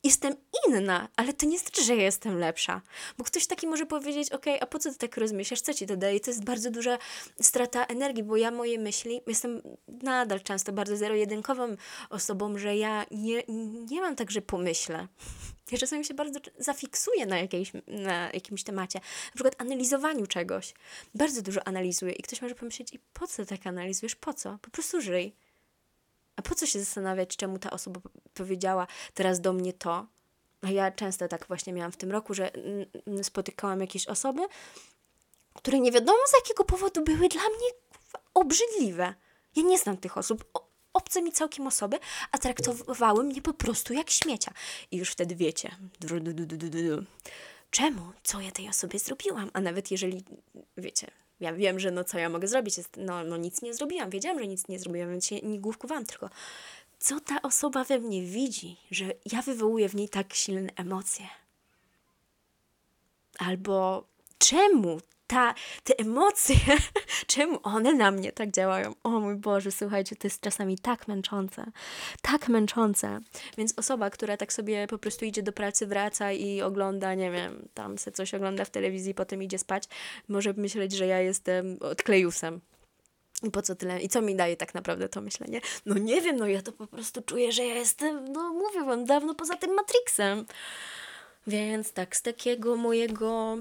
Jestem 0.04 0.34
inna, 0.68 1.08
ale 1.16 1.32
to 1.32 1.46
nie 1.46 1.58
znaczy, 1.58 1.84
że 1.84 1.96
jestem 1.96 2.38
lepsza. 2.38 2.82
Bo 3.18 3.24
ktoś 3.24 3.46
taki 3.46 3.66
może 3.66 3.86
powiedzieć, 3.86 4.32
ok, 4.32 4.46
a 4.60 4.66
po 4.66 4.78
co 4.78 4.90
ty 4.92 4.98
tak 4.98 5.16
rozmyślasz, 5.16 5.60
co 5.60 5.74
ci 5.74 5.86
to 5.86 5.96
daje? 5.96 6.20
To 6.20 6.30
jest 6.30 6.44
bardzo 6.44 6.70
duża 6.70 6.98
strata 7.40 7.84
energii, 7.84 8.22
bo 8.22 8.36
ja 8.36 8.50
moje 8.50 8.78
myśli, 8.78 9.20
jestem 9.26 9.62
nadal 9.88 10.40
często 10.40 10.72
bardzo 10.72 10.96
zero-jedynkową 10.96 11.76
osobą, 12.10 12.58
że 12.58 12.76
ja 12.76 13.06
nie, 13.10 13.42
nie 13.90 14.00
mam 14.00 14.16
tak, 14.16 14.30
że 14.30 14.42
pomyślę. 14.42 15.08
Ja 15.70 15.78
czasami 15.78 16.04
się 16.04 16.14
bardzo 16.14 16.40
zafiksuję 16.58 17.26
na, 17.26 17.38
jakiejś, 17.38 17.72
na 17.86 18.30
jakimś 18.32 18.64
temacie, 18.64 18.98
na 18.98 19.34
przykład 19.34 19.54
analizowaniu 19.58 20.26
czegoś. 20.26 20.74
Bardzo 21.14 21.42
dużo 21.42 21.68
analizuję 21.68 22.12
i 22.12 22.22
ktoś 22.22 22.42
może 22.42 22.54
pomyśleć, 22.54 22.94
i 22.94 22.98
po 22.98 23.26
co 23.26 23.46
tak 23.46 23.66
analizujesz? 23.66 24.16
Po 24.16 24.34
co? 24.34 24.58
Po 24.62 24.70
prostu 24.70 25.00
żyj. 25.00 25.34
A 26.40 26.42
po 26.42 26.54
co 26.54 26.66
się 26.66 26.80
zastanawiać, 26.80 27.36
czemu 27.36 27.58
ta 27.58 27.70
osoba 27.70 28.00
powiedziała 28.34 28.86
teraz 29.14 29.40
do 29.40 29.52
mnie 29.52 29.72
to? 29.72 30.06
A 30.62 30.70
ja 30.70 30.90
często 30.90 31.28
tak 31.28 31.46
właśnie 31.46 31.72
miałam 31.72 31.92
w 31.92 31.96
tym 31.96 32.10
roku, 32.10 32.34
że 32.34 32.50
spotykałam 33.22 33.80
jakieś 33.80 34.06
osoby, 34.06 34.42
które 35.54 35.80
nie 35.80 35.92
wiadomo 35.92 36.18
z 36.26 36.32
jakiego 36.32 36.64
powodu 36.64 37.04
były 37.04 37.28
dla 37.28 37.42
mnie 37.42 37.68
obrzydliwe. 38.34 39.14
Ja 39.56 39.62
nie 39.62 39.78
znam 39.78 39.96
tych 39.96 40.18
osób. 40.18 40.44
obce 40.92 41.22
mi 41.22 41.32
całkiem 41.32 41.66
osoby, 41.66 41.98
a 42.32 42.38
traktowały 42.38 43.24
mnie 43.24 43.42
po 43.42 43.54
prostu 43.54 43.92
jak 43.92 44.10
śmiecia. 44.10 44.52
I 44.90 44.96
już 44.96 45.10
wtedy 45.10 45.36
wiecie. 45.36 45.76
Czemu? 47.70 48.12
Co 48.22 48.40
ja 48.40 48.50
tej 48.50 48.68
osobie 48.68 48.98
zrobiłam? 48.98 49.50
A 49.52 49.60
nawet 49.60 49.90
jeżeli, 49.90 50.24
wiecie, 50.76 51.10
ja 51.40 51.52
wiem, 51.52 51.80
że 51.80 51.90
no 51.90 52.04
co 52.04 52.18
ja 52.18 52.28
mogę 52.28 52.48
zrobić, 52.48 52.76
jest, 52.76 52.96
no, 52.96 53.24
no 53.24 53.36
nic 53.36 53.62
nie 53.62 53.74
zrobiłam, 53.74 54.10
wiedziałam, 54.10 54.38
że 54.38 54.46
nic 54.46 54.68
nie 54.68 54.78
zrobiłam, 54.78 55.10
więc 55.10 55.26
się 55.26 55.40
nie 55.40 55.60
główkowałam, 55.60 56.04
tylko 56.04 56.30
co 56.98 57.20
ta 57.20 57.42
osoba 57.42 57.84
we 57.84 57.98
mnie 57.98 58.22
widzi, 58.22 58.76
że 58.90 59.04
ja 59.32 59.42
wywołuję 59.42 59.88
w 59.88 59.94
niej 59.94 60.08
tak 60.08 60.34
silne 60.34 60.70
emocje? 60.76 61.26
Albo 63.38 64.04
czemu 64.38 65.00
ta, 65.30 65.54
te 65.84 65.98
emocje, 65.98 66.56
czemu 67.26 67.58
one 67.62 67.94
na 67.94 68.10
mnie 68.10 68.32
tak 68.32 68.50
działają? 68.50 68.94
O 69.04 69.08
mój 69.08 69.36
Boże, 69.36 69.72
słuchajcie, 69.72 70.16
to 70.16 70.26
jest 70.26 70.40
czasami 70.40 70.78
tak 70.78 71.08
męczące, 71.08 71.66
tak 72.22 72.48
męczące. 72.48 73.20
Więc 73.58 73.78
osoba, 73.78 74.10
która 74.10 74.36
tak 74.36 74.52
sobie 74.52 74.86
po 74.86 74.98
prostu 74.98 75.24
idzie 75.24 75.42
do 75.42 75.52
pracy, 75.52 75.86
wraca 75.86 76.32
i 76.32 76.62
ogląda, 76.62 77.14
nie 77.14 77.30
wiem, 77.30 77.68
tam 77.74 77.98
se 77.98 78.12
coś 78.12 78.34
ogląda 78.34 78.64
w 78.64 78.70
telewizji, 78.70 79.14
potem 79.14 79.42
idzie 79.42 79.58
spać, 79.58 79.84
może 80.28 80.52
myśleć, 80.52 80.92
że 80.92 81.06
ja 81.06 81.20
jestem 81.20 81.78
odklejusem. 81.80 82.60
I 83.42 83.50
po 83.50 83.62
co 83.62 83.74
tyle? 83.74 84.00
I 84.00 84.08
co 84.08 84.22
mi 84.22 84.36
daje 84.36 84.56
tak 84.56 84.74
naprawdę 84.74 85.08
to 85.08 85.20
myślenie? 85.20 85.60
No 85.86 85.98
nie 85.98 86.20
wiem, 86.20 86.36
no 86.36 86.46
ja 86.46 86.62
to 86.62 86.72
po 86.72 86.86
prostu 86.86 87.22
czuję, 87.22 87.52
że 87.52 87.64
ja 87.64 87.74
jestem, 87.74 88.32
no 88.32 88.52
mówię 88.52 88.84
wam, 88.84 89.04
dawno 89.04 89.34
poza 89.34 89.56
tym 89.56 89.74
Matrixem. 89.74 90.46
Więc 91.46 91.92
tak, 91.92 92.16
z 92.16 92.22
takiego 92.22 92.76
mojego 92.76 93.58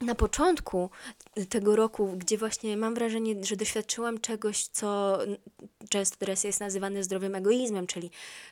na 0.00 0.14
początku 0.14 0.90
tego 1.48 1.76
roku, 1.76 2.12
gdzie 2.16 2.38
właśnie 2.38 2.76
mam 2.76 2.94
wrażenie, 2.94 3.44
że 3.44 3.56
doświadczyłam 3.56 4.20
czegoś, 4.20 4.66
co 4.66 5.18
często 5.88 6.16
teraz 6.16 6.44
jest 6.44 6.60
nazywane 6.60 7.04
zdrowym 7.04 7.34
egoizmem, 7.34 7.86
czyli 7.86 8.10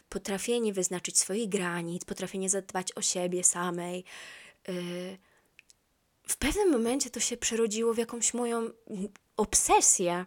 potrafienie 0.09 0.73
wyznaczyć 0.73 1.19
swoich 1.19 1.49
granic, 1.49 2.05
potrafienie 2.05 2.49
zadbać 2.49 2.93
o 2.93 3.03
siebie 3.03 3.45
samej. 3.45 4.05
Y, 4.69 5.19
w 6.29 6.37
pewnym 6.37 6.71
momencie 6.71 7.11
to 7.11 7.21
się 7.21 7.37
przerodziło 7.37 7.95
w 7.95 7.99
jakąś 7.99 8.35
moją 8.35 8.71
obsesję, 9.37 10.25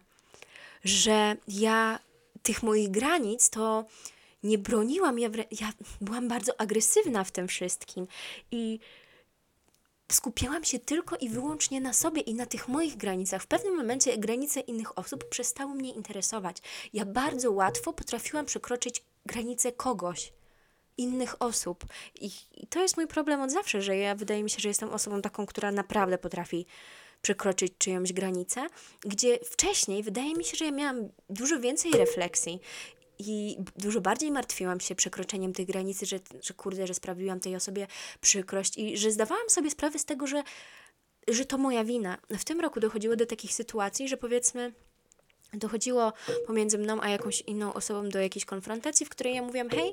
że 0.84 1.36
ja 1.48 1.98
tych 2.42 2.62
moich 2.62 2.90
granic 2.90 3.50
to 3.50 3.84
nie 4.42 4.58
broniłam, 4.58 5.18
ja, 5.18 5.28
ja 5.60 5.72
byłam 6.00 6.28
bardzo 6.28 6.60
agresywna 6.60 7.24
w 7.24 7.32
tym 7.32 7.48
wszystkim 7.48 8.06
i 8.50 8.80
skupiałam 10.14 10.64
się 10.64 10.78
tylko 10.78 11.16
i 11.16 11.28
wyłącznie 11.28 11.80
na 11.80 11.92
sobie 11.92 12.20
i 12.20 12.34
na 12.34 12.46
tych 12.46 12.68
moich 12.68 12.96
granicach. 12.96 13.42
W 13.42 13.46
pewnym 13.46 13.76
momencie 13.76 14.18
granice 14.18 14.60
innych 14.60 14.98
osób 14.98 15.28
przestały 15.28 15.74
mnie 15.74 15.92
interesować. 15.92 16.56
Ja 16.92 17.04
bardzo 17.04 17.52
łatwo 17.52 17.92
potrafiłam 17.92 18.46
przekroczyć 18.46 19.04
granice 19.26 19.72
kogoś, 19.72 20.32
innych 20.96 21.42
osób. 21.42 21.84
I, 22.20 22.30
to 22.70 22.82
jest 22.82 22.96
mój 22.96 23.06
problem 23.06 23.40
od 23.40 23.50
zawsze, 23.50 23.82
że 23.82 23.96
ja 23.96 24.14
wydaje 24.14 24.42
mi 24.42 24.50
się, 24.50 24.60
że 24.60 24.68
jestem 24.68 24.90
osobą 24.90 25.22
taką, 25.22 25.46
która 25.46 25.72
naprawdę 25.72 26.18
potrafi 26.18 26.66
przekroczyć 27.22 27.72
czyjąś 27.78 28.12
granicę, 28.12 28.66
gdzie 29.00 29.38
wcześniej 29.38 30.02
wydaje 30.02 30.34
mi 30.34 30.44
się, 30.44 30.56
że 30.56 30.64
ja 30.64 30.70
miałam 30.70 31.08
dużo 31.30 31.60
więcej 31.60 31.92
refleksji 31.92 32.60
i 33.20 33.56
dużo 33.76 34.00
bardziej 34.00 34.30
martwiłam 34.30 34.80
się 34.80 34.94
przekroczeniem 34.94 35.52
tej 35.52 35.66
granicy, 35.66 36.06
że, 36.06 36.18
że 36.42 36.54
kurde, 36.54 36.86
że 36.86 36.94
sprawiłam 36.94 37.40
tej 37.40 37.56
osobie 37.56 37.86
przykrość 38.20 38.78
i 38.78 38.96
że 38.96 39.10
zdawałam 39.10 39.50
sobie 39.50 39.70
sprawę 39.70 39.98
z 39.98 40.04
tego, 40.04 40.26
że, 40.26 40.42
że 41.28 41.44
to 41.44 41.58
moja 41.58 41.84
wina. 41.84 42.18
W 42.30 42.44
tym 42.44 42.60
roku 42.60 42.80
dochodziło 42.80 43.16
do 43.16 43.26
takich 43.26 43.54
sytuacji, 43.54 44.08
że 44.08 44.16
powiedzmy, 44.16 44.72
dochodziło 45.52 46.12
pomiędzy 46.46 46.78
mną 46.78 47.00
a 47.00 47.08
jakąś 47.08 47.40
inną 47.40 47.72
osobą 47.72 48.08
do 48.08 48.20
jakiejś 48.20 48.44
konfrontacji, 48.44 49.06
w 49.06 49.08
której 49.08 49.34
ja 49.34 49.42
mówiłam, 49.42 49.70
hej, 49.70 49.92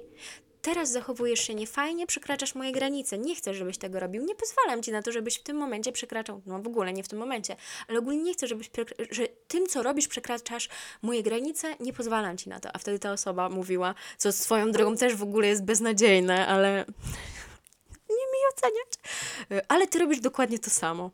teraz 0.67 0.91
zachowujesz 0.91 1.39
się 1.39 1.55
niefajnie, 1.55 2.07
przekraczasz 2.07 2.55
moje 2.55 2.71
granice, 2.71 3.17
nie 3.17 3.35
chcę, 3.35 3.53
żebyś 3.53 3.77
tego 3.77 3.99
robił, 3.99 4.25
nie 4.25 4.35
pozwalam 4.35 4.83
ci 4.83 4.91
na 4.91 5.01
to, 5.01 5.11
żebyś 5.11 5.35
w 5.35 5.43
tym 5.43 5.57
momencie 5.57 5.91
przekraczał, 5.91 6.41
no 6.45 6.61
w 6.61 6.67
ogóle 6.67 6.93
nie 6.93 7.03
w 7.03 7.07
tym 7.07 7.19
momencie, 7.19 7.55
ale 7.87 7.99
ogólnie 7.99 8.23
nie 8.23 8.33
chcę, 8.33 8.47
żebyś, 8.47 8.69
że 9.11 9.27
tym, 9.47 9.67
co 9.67 9.83
robisz, 9.83 10.07
przekraczasz 10.07 10.69
moje 11.01 11.23
granice, 11.23 11.75
nie 11.79 11.93
pozwalam 11.93 12.37
ci 12.37 12.49
na 12.49 12.59
to. 12.59 12.69
A 12.75 12.77
wtedy 12.77 12.99
ta 12.99 13.11
osoba 13.11 13.49
mówiła, 13.49 13.95
co 14.17 14.31
swoją 14.31 14.71
drogą 14.71 14.97
też 14.97 15.15
w 15.15 15.23
ogóle 15.23 15.47
jest 15.47 15.63
beznadziejne, 15.63 16.47
ale 16.47 16.85
nie 18.19 18.25
mi 18.33 18.39
oceniać, 18.53 18.93
ale 19.67 19.87
ty 19.87 19.99
robisz 19.99 20.19
dokładnie 20.19 20.59
to 20.59 20.69
samo. 20.69 21.11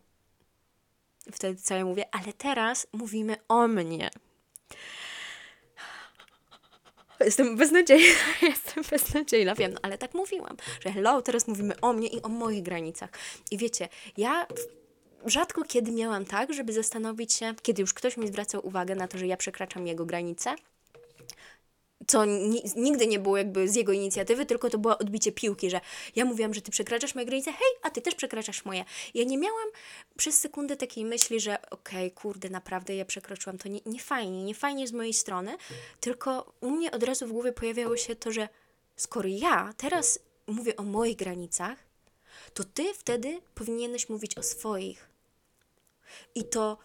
Wtedy 1.31 1.61
co 1.61 1.73
ja 1.75 1.85
mówię, 1.85 2.05
ale 2.11 2.33
teraz 2.33 2.87
mówimy 2.93 3.35
o 3.47 3.67
mnie. 3.67 4.09
Jestem 7.25 7.57
beznadziejna, 7.57 8.19
jestem 8.41 8.83
beznadziejna, 8.91 9.55
wiem, 9.55 9.73
no, 9.73 9.79
ale 9.81 9.97
tak 9.97 10.13
mówiłam, 10.13 10.57
że 10.79 10.91
hello, 10.91 11.21
teraz 11.21 11.47
mówimy 11.47 11.79
o 11.81 11.93
mnie 11.93 12.07
i 12.07 12.21
o 12.21 12.29
moich 12.29 12.63
granicach. 12.63 13.09
I 13.51 13.57
wiecie, 13.57 13.89
ja 14.17 14.47
rzadko 15.25 15.63
kiedy 15.63 15.91
miałam 15.91 16.25
tak, 16.25 16.53
żeby 16.53 16.73
zastanowić 16.73 17.33
się, 17.33 17.53
kiedy 17.61 17.81
już 17.81 17.93
ktoś 17.93 18.17
mi 18.17 18.27
zwracał 18.27 18.67
uwagę 18.67 18.95
na 18.95 19.07
to, 19.07 19.17
że 19.17 19.27
ja 19.27 19.37
przekraczam 19.37 19.87
jego 19.87 20.05
granice, 20.05 20.55
co 22.07 22.25
nigdy 22.75 23.07
nie 23.07 23.19
było 23.19 23.37
jakby 23.37 23.69
z 23.69 23.75
jego 23.75 23.91
inicjatywy, 23.91 24.45
tylko 24.45 24.69
to 24.69 24.77
było 24.77 24.97
odbicie 24.97 25.31
piłki, 25.31 25.69
że 25.69 25.81
ja 26.15 26.25
mówiłam, 26.25 26.53
że 26.53 26.61
ty 26.61 26.71
przekraczasz 26.71 27.15
moje 27.15 27.25
granice, 27.25 27.51
hej, 27.51 27.69
a 27.81 27.89
ty 27.89 28.01
też 28.01 28.15
przekraczasz 28.15 28.65
moje. 28.65 28.85
Ja 29.13 29.23
nie 29.23 29.37
miałam 29.37 29.67
przez 30.17 30.39
sekundę 30.39 30.77
takiej 30.77 31.05
myśli, 31.05 31.39
że 31.39 31.61
okej, 31.61 32.07
okay, 32.07 32.11
kurde, 32.11 32.49
naprawdę 32.49 32.95
ja 32.95 33.05
przekroczyłam, 33.05 33.57
to 33.57 33.69
nie, 33.69 33.79
nie 33.85 33.99
fajnie, 33.99 34.43
nie 34.43 34.55
fajnie 34.55 34.87
z 34.87 34.91
mojej 34.91 35.13
strony, 35.13 35.57
tylko 35.99 36.53
u 36.61 36.69
mnie 36.69 36.91
od 36.91 37.03
razu 37.03 37.27
w 37.27 37.31
głowie 37.31 37.51
pojawiało 37.51 37.97
się 37.97 38.15
to, 38.15 38.31
że 38.31 38.49
skoro 38.95 39.29
ja 39.29 39.73
teraz 39.77 40.19
mówię 40.47 40.75
o 40.75 40.83
moich 40.83 41.15
granicach, 41.15 41.77
to 42.53 42.63
ty 42.63 42.93
wtedy 42.93 43.41
powinieneś 43.55 44.09
mówić 44.09 44.37
o 44.37 44.43
swoich. 44.43 45.09
I 46.35 46.43
to 46.43 46.77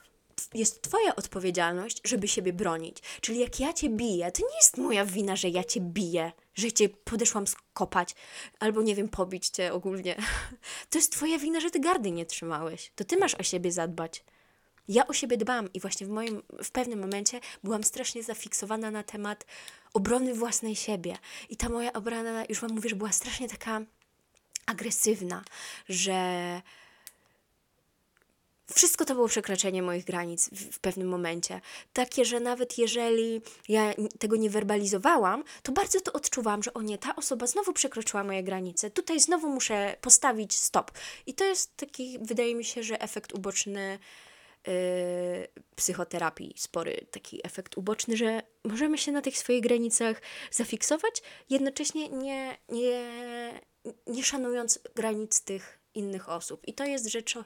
jest 0.54 0.82
Twoja 0.82 1.16
odpowiedzialność, 1.16 2.00
żeby 2.04 2.28
siebie 2.28 2.52
bronić. 2.52 2.98
Czyli 3.20 3.38
jak 3.38 3.60
ja 3.60 3.72
Cię 3.72 3.88
biję, 3.88 4.32
to 4.32 4.42
nie 4.42 4.56
jest 4.56 4.76
moja 4.76 5.04
wina, 5.04 5.36
że 5.36 5.48
ja 5.48 5.64
Cię 5.64 5.80
biję, 5.80 6.32
że 6.54 6.72
Cię 6.72 6.88
podeszłam 6.88 7.46
skopać, 7.46 8.14
albo 8.60 8.82
nie 8.82 8.94
wiem, 8.94 9.08
pobić 9.08 9.48
Cię 9.48 9.72
ogólnie. 9.72 10.16
To 10.90 10.98
jest 10.98 11.12
Twoja 11.12 11.38
wina, 11.38 11.60
że 11.60 11.70
Ty 11.70 11.80
gardy 11.80 12.10
nie 12.10 12.26
trzymałeś. 12.26 12.92
To 12.96 13.04
Ty 13.04 13.16
masz 13.16 13.34
o 13.34 13.42
siebie 13.42 13.72
zadbać. 13.72 14.24
ja 14.88 15.06
o 15.06 15.12
siebie 15.12 15.36
dbam 15.36 15.72
i 15.72 15.80
właśnie 15.80 16.06
w 16.06 16.10
moim, 16.10 16.42
w 16.64 16.70
pewnym 16.70 16.98
momencie 17.00 17.40
byłam 17.64 17.84
strasznie 17.84 18.22
zafiksowana 18.22 18.90
na 18.90 19.02
temat 19.02 19.46
obrony 19.94 20.34
własnej 20.34 20.76
siebie. 20.76 21.16
I 21.48 21.56
ta 21.56 21.68
moja 21.68 21.92
obrona, 21.92 22.44
już 22.48 22.60
wam 22.60 22.70
mówię, 22.72 22.90
że 22.90 22.96
była 22.96 23.12
strasznie 23.12 23.48
taka 23.48 23.80
agresywna, 24.66 25.44
że 25.88 26.62
wszystko 28.74 29.04
to 29.04 29.14
było 29.14 29.28
przekraczanie 29.28 29.82
moich 29.82 30.04
granic 30.04 30.48
w, 30.48 30.70
w, 30.70 30.78
pewnym 30.78 31.08
momencie. 31.08 31.60
Takie, 31.92 32.24
że 32.24 32.40
nawet 32.40 32.78
jeżeli 32.78 33.40
ja 33.68 33.94
tego 34.18 34.36
nie 34.36 34.50
werbalizowałam, 34.50 35.44
to 35.62 35.72
bardzo 35.72 36.00
to 36.00 36.12
odczuwałam, 36.12 36.62
że 36.62 36.74
o 36.74 36.82
nie, 36.82 36.98
ta 36.98 37.16
osoba 37.16 37.46
znowu 37.46 37.72
przekroczyła 37.72 38.24
moje 38.24 38.42
granice. 38.42 38.90
Tutaj 38.90 39.20
znowu 39.20 39.48
muszę 39.48 39.96
postawić 40.00 40.56
stop. 40.56 40.90
I 41.26 41.34
to 41.34 41.44
jest 41.44 41.76
taki, 41.76 42.18
wydaje 42.22 42.54
mi 42.54 42.64
się, 42.64 42.82
że 42.82 43.00
efekt 43.00 43.32
uboczny 43.34 43.98
yy, 44.66 44.72
psychoterapii, 45.76 46.54
spory 46.56 47.06
taki 47.10 47.46
efekt 47.46 47.78
uboczny, 47.78 48.16
że 48.16 48.42
możemy 48.64 48.98
się 48.98 49.12
na 49.12 49.22
tych 49.22 49.38
swoich 49.38 49.62
granicach 49.62 50.22
zafiksować, 50.50 51.22
jednocześnie 51.50 52.08
nie, 52.08 52.56
nie, 52.68 53.02
nie 54.06 54.24
szanując 54.24 54.78
granic 54.94 55.40
tych 55.40 55.78
innych 55.94 56.28
osób. 56.28 56.68
I 56.68 56.74
to 56.74 56.84
jest 56.84 57.06
rzecz, 57.06 57.38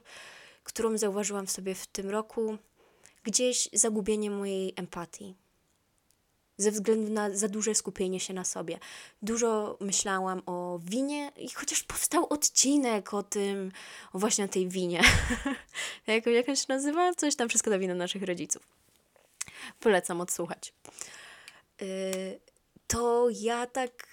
którą 0.64 0.98
zauważyłam 0.98 1.46
w 1.46 1.50
sobie 1.50 1.74
w 1.74 1.86
tym 1.86 2.10
roku, 2.10 2.58
gdzieś 3.24 3.68
zagubienie 3.72 4.30
mojej 4.30 4.72
empatii. 4.76 5.34
Ze 6.56 6.70
względu 6.70 7.12
na 7.12 7.36
za 7.36 7.48
duże 7.48 7.74
skupienie 7.74 8.20
się 8.20 8.34
na 8.34 8.44
sobie. 8.44 8.78
Dużo 9.22 9.76
myślałam 9.80 10.42
o 10.46 10.80
winie 10.84 11.32
i 11.36 11.50
chociaż 11.50 11.82
powstał 11.82 12.26
odcinek 12.30 13.14
o 13.14 13.22
tym, 13.22 13.72
o 14.12 14.18
właśnie 14.18 14.48
tej 14.48 14.68
winie. 14.68 15.02
jak, 16.06 16.26
jak 16.26 16.48
on 16.48 16.56
się 16.56 16.66
nazywa? 16.68 17.14
Coś 17.14 17.36
tam 17.36 17.48
wszystko 17.48 17.70
do 17.70 17.78
wina 17.78 17.94
naszych 17.94 18.22
rodziców. 18.22 18.68
Polecam 19.80 20.20
odsłuchać. 20.20 20.74
Yy, 21.80 22.40
to 22.86 23.28
ja 23.30 23.66
tak 23.66 24.06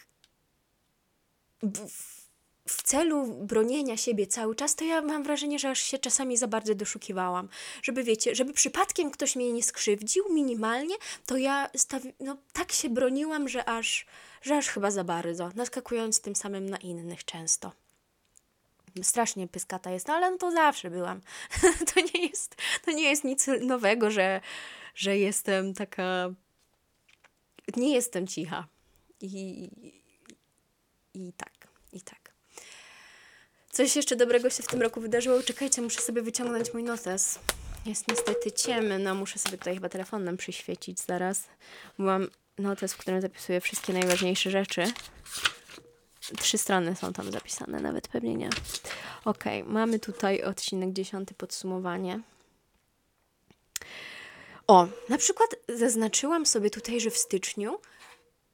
w 2.70 2.84
celu 2.84 3.26
bronienia 3.28 3.98
siebie 3.98 4.28
cały 4.28 4.56
czas, 4.56 4.76
to 4.76 4.86
ja 4.86 5.02
mam 5.02 5.24
wrażenie, 5.24 5.60
że 5.60 5.70
aż 5.70 5.82
się 5.82 5.98
czasami 5.98 6.38
za 6.38 6.48
bardzo 6.48 6.76
doszukiwałam. 6.76 7.50
Żeby 7.84 8.04
wiecie, 8.04 8.36
żeby 8.36 8.54
przypadkiem 8.54 9.12
ktoś 9.12 9.36
mnie 9.36 9.54
nie 9.54 9.64
skrzywdził 9.64 10.24
minimalnie, 10.34 10.96
to 11.26 11.38
ja 11.38 11.70
stawi- 11.78 12.14
no, 12.20 12.38
tak 12.54 12.72
się 12.72 12.90
broniłam, 12.90 13.50
że 13.50 13.70
aż, 13.70 14.06
że 14.42 14.58
aż 14.58 14.68
chyba 14.68 14.92
za 14.92 15.04
bardzo, 15.04 15.52
naskakując 15.56 16.22
tym 16.22 16.36
samym 16.36 16.70
na 16.70 16.78
innych 16.78 17.26
często. 17.26 17.72
Strasznie 19.04 19.48
pyskata 19.48 19.92
jest, 19.92 20.08
no 20.08 20.14
ale 20.14 20.32
no 20.32 20.38
to 20.38 20.52
zawsze 20.52 20.90
byłam. 20.90 21.22
to, 21.94 22.00
nie 22.14 22.28
jest, 22.28 22.56
to 22.86 22.92
nie 22.92 23.04
jest 23.04 23.24
nic 23.24 23.48
nowego, 23.62 24.12
że, 24.12 24.42
że 24.96 25.18
jestem 25.18 25.74
taka. 25.74 26.34
Nie 27.78 27.94
jestem 27.94 28.28
cicha. 28.28 28.68
I, 29.22 29.70
i 31.14 31.34
tak, 31.34 31.68
i 31.94 32.02
tak. 32.02 32.19
Coś 33.72 33.96
jeszcze 33.96 34.16
dobrego 34.16 34.50
się 34.50 34.64
w 34.64 34.68
tym 34.68 34.82
roku 34.82 35.02
wydarzyło. 35.02 35.44
Czekajcie, 35.44 35.82
muszę 35.82 36.02
sobie 36.02 36.22
wyciągnąć 36.22 36.74
mój 36.74 36.84
notes. 36.84 37.40
Jest 37.86 38.08
niestety 38.08 38.52
ciemno, 38.52 39.16
muszę 39.16 39.40
sobie 39.40 39.58
tutaj 39.58 39.74
chyba 39.74 39.90
telefonem 39.90 40.38
przyświecić 40.38 41.00
zaraz. 41.00 41.44
Mam 41.98 42.28
notes, 42.58 42.94
w 42.94 42.98
którym 42.98 43.22
zapisuję 43.22 43.62
wszystkie 43.62 43.94
najważniejsze 43.94 44.52
rzeczy. 44.52 44.84
Trzy 46.38 46.58
strony 46.58 46.96
są 46.96 47.14
tam 47.14 47.32
zapisane, 47.32 47.80
nawet 47.80 48.08
pewnie 48.08 48.36
nie. 48.36 48.50
Ok, 49.26 49.44
mamy 49.66 50.00
tutaj 50.00 50.44
odcinek 50.44 50.94
dziesiąty, 50.94 51.34
podsumowanie. 51.34 52.20
O, 54.68 54.88
na 55.10 55.18
przykład 55.18 55.50
zaznaczyłam 55.70 56.46
sobie 56.46 56.70
tutaj, 56.70 57.02
że 57.02 57.10
w 57.10 57.18
styczniu 57.18 57.80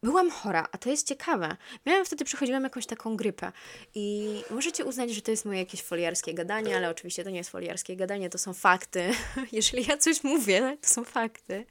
byłam 0.06 0.32
chora, 0.32 0.68
a 0.72 0.78
to 0.78 0.90
jest 0.90 1.08
ciekawe. 1.08 1.58
Miałam 1.86 2.06
wtedy, 2.06 2.26
przechodziłam 2.26 2.64
jakąś 2.64 2.86
taką 2.86 3.16
grypę 3.16 3.52
i 3.96 4.42
możecie 4.50 4.86
uznać, 4.86 5.12
że 5.12 5.22
to 5.22 5.32
jest 5.32 5.46
moje 5.46 5.60
jakieś 5.60 5.82
foliarskie 5.82 6.34
gadanie, 6.34 6.78
ale 6.78 6.90
oczywiście 6.90 7.24
to 7.24 7.30
nie 7.30 7.38
jest 7.38 7.50
foliarskie 7.50 7.96
gadanie, 7.96 8.30
to 8.30 8.38
są 8.38 8.54
fakty. 8.54 9.12
Jeżeli 9.52 9.86
ja 9.88 9.98
coś 9.98 10.24
mówię, 10.24 10.78
to 10.82 10.90
są 10.90 11.04
fakty. 11.04 11.66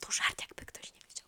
To 0.00 0.12
żart, 0.12 0.40
jakby 0.40 0.64
ktoś 0.64 0.92
nie 0.92 1.00
wiedział. 1.08 1.26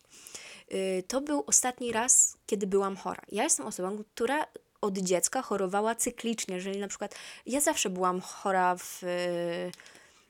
Y, 0.99 1.03
to 1.03 1.21
był 1.21 1.43
ostatni 1.47 1.91
raz, 1.91 2.37
kiedy 2.45 2.67
byłam 2.67 2.97
chora. 2.97 3.21
Ja 3.31 3.43
jestem 3.43 3.65
osobą, 3.65 4.03
która 4.13 4.45
od 4.81 4.97
dziecka 4.97 5.41
chorowała 5.41 5.95
cyklicznie, 5.95 6.55
jeżeli 6.55 6.79
na 6.79 6.87
przykład 6.87 7.15
ja 7.45 7.61
zawsze 7.61 7.89
byłam 7.89 8.21
chora 8.21 8.75
w, 8.75 8.99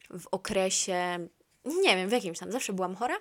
w 0.09 0.27
okresie, 0.31 1.27
nie 1.65 1.95
wiem, 1.95 2.09
w 2.09 2.11
jakimś 2.11 2.39
tam, 2.39 2.51
zawsze 2.51 2.73
byłam 2.73 2.95
chora 2.95 3.15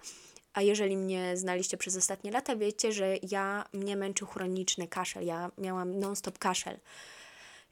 a 0.58 0.62
jeżeli 0.62 0.96
mnie 0.96 1.36
znaliście 1.36 1.76
przez 1.76 1.96
ostatnie 1.96 2.30
lata, 2.30 2.56
wiecie, 2.56 2.92
że 2.92 3.16
ja 3.30 3.64
mnie 3.72 3.96
męczył 3.96 4.26
chroniczny 4.26 4.88
kaszel. 4.88 5.26
Ja 5.26 5.50
miałam 5.58 5.98
non-stop 5.98 6.38
kaszel. 6.38 6.78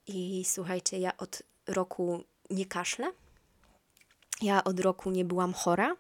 I 0.07 0.45
słuchajcie, 0.45 0.99
ja 0.99 1.17
od 1.17 1.43
roku 1.67 2.25
nie 2.51 2.67
kaszlę. 2.67 3.13
Ja 4.43 4.65
od 4.65 4.81
roku 4.81 5.11
nie 5.11 5.25
byłam 5.25 5.53
chora. 5.53 5.97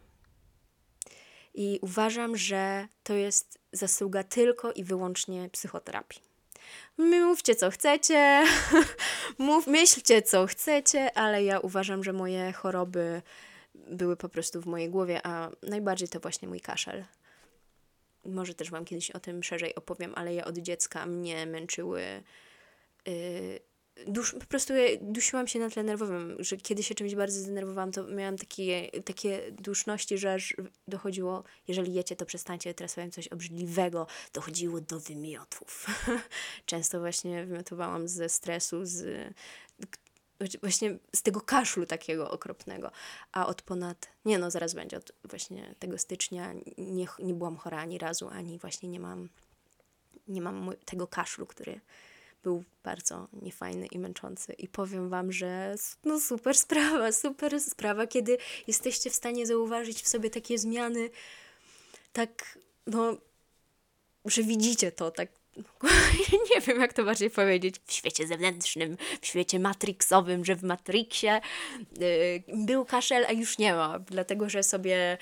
I 1.54 1.78
uważam, 1.82 2.36
że 2.36 2.88
to 3.02 3.14
jest 3.14 3.58
zasługa 3.72 4.24
tylko 4.24 4.72
i 4.72 4.84
wyłącznie 4.84 5.48
psychoterapii. 5.52 6.20
Mówcie 6.98 7.54
co 7.54 7.70
chcecie, 7.70 8.44
mów, 9.38 9.66
myślcie 9.66 10.22
co 10.22 10.46
chcecie, 10.46 11.18
ale 11.18 11.44
ja 11.44 11.60
uważam, 11.60 12.04
że 12.04 12.12
moje 12.12 12.52
choroby 12.52 13.22
były 13.90 14.16
po 14.16 14.28
prostu 14.28 14.60
w 14.60 14.66
mojej 14.66 14.90
głowie, 14.90 15.20
a 15.26 15.50
najbardziej 15.62 16.08
to 16.08 16.20
właśnie 16.20 16.48
mój 16.48 16.60
kaszel. 16.60 17.04
Może 18.24 18.54
też 18.54 18.70
Wam 18.70 18.84
kiedyś 18.84 19.10
o 19.10 19.20
tym 19.20 19.42
szerzej 19.42 19.74
opowiem, 19.74 20.12
ale 20.14 20.34
ja 20.34 20.44
od 20.44 20.58
dziecka 20.58 21.06
mnie 21.06 21.46
męczyły. 21.46 22.02
Yy, 23.06 23.60
dusz, 24.06 24.32
po 24.32 24.46
prostu 24.46 24.72
dusiłam 25.00 25.48
się 25.48 25.58
na 25.58 25.70
tle 25.70 25.82
nerwowym, 25.82 26.36
że 26.38 26.56
kiedy 26.56 26.82
się 26.82 26.94
czymś 26.94 27.14
bardzo 27.14 27.40
zdenerwowałam, 27.40 27.92
to 27.92 28.06
miałam 28.06 28.36
takie, 28.36 28.90
takie 29.04 29.52
duszności, 29.52 30.18
że 30.18 30.32
aż 30.32 30.56
dochodziło, 30.88 31.44
jeżeli 31.68 31.94
jecie, 31.94 32.16
to 32.16 32.26
przestańcie, 32.26 32.74
teraz 32.74 32.94
powiem 32.94 33.10
coś 33.10 33.28
obrzydliwego, 33.28 34.06
dochodziło 34.32 34.80
do 34.80 35.00
wymiotów. 35.00 35.86
Często 36.66 37.00
właśnie 37.00 37.46
wymiotowałam 37.46 38.08
ze 38.08 38.28
stresu, 38.28 38.80
z 38.82 39.34
właśnie 40.60 40.98
z 41.16 41.22
tego 41.22 41.40
kaszlu 41.40 41.86
takiego 41.86 42.30
okropnego, 42.30 42.90
a 43.32 43.46
od 43.46 43.62
ponad, 43.62 44.08
nie 44.24 44.38
no, 44.38 44.50
zaraz 44.50 44.74
będzie, 44.74 44.96
od 44.96 45.12
właśnie 45.24 45.74
tego 45.78 45.98
stycznia 45.98 46.52
nie, 46.78 47.06
nie 47.18 47.34
byłam 47.34 47.56
chora 47.56 47.78
ani 47.78 47.98
razu, 47.98 48.28
ani 48.28 48.58
właśnie 48.58 48.88
nie 48.88 49.00
mam, 49.00 49.28
nie 50.28 50.40
mam 50.40 50.72
tego 50.84 51.06
kaszlu, 51.06 51.46
który 51.46 51.80
był 52.42 52.64
bardzo 52.84 53.28
niefajny 53.32 53.86
i 53.86 53.98
męczący. 53.98 54.52
I 54.52 54.68
powiem 54.68 55.08
Wam, 55.08 55.32
że 55.32 55.74
no 56.04 56.20
super 56.20 56.56
sprawa, 56.64 57.12
super 57.12 57.60
sprawa, 57.60 58.06
kiedy 58.06 58.38
jesteście 58.66 59.10
w 59.10 59.14
stanie 59.14 59.46
zauważyć 59.46 60.02
w 60.02 60.08
sobie 60.08 60.30
takie 60.30 60.58
zmiany, 60.58 61.10
tak, 62.12 62.58
no, 62.86 63.16
że 64.24 64.42
widzicie 64.42 64.92
to, 64.92 65.10
tak 65.10 65.28
nie 66.54 66.60
wiem, 66.60 66.80
jak 66.80 66.92
to 66.92 67.04
bardziej 67.04 67.30
powiedzieć, 67.30 67.76
w 67.86 67.92
świecie 67.92 68.26
zewnętrznym, 68.26 68.96
w 69.20 69.26
świecie 69.26 69.58
matrixowym, 69.58 70.44
że 70.44 70.56
w 70.56 70.62
Matrixie 70.62 71.40
yy, 72.00 72.66
był 72.66 72.84
kaszel, 72.84 73.26
a 73.28 73.32
już 73.32 73.58
nie 73.58 73.74
ma, 73.74 73.98
dlatego 73.98 74.48
że 74.48 74.62
sobie 74.62 75.18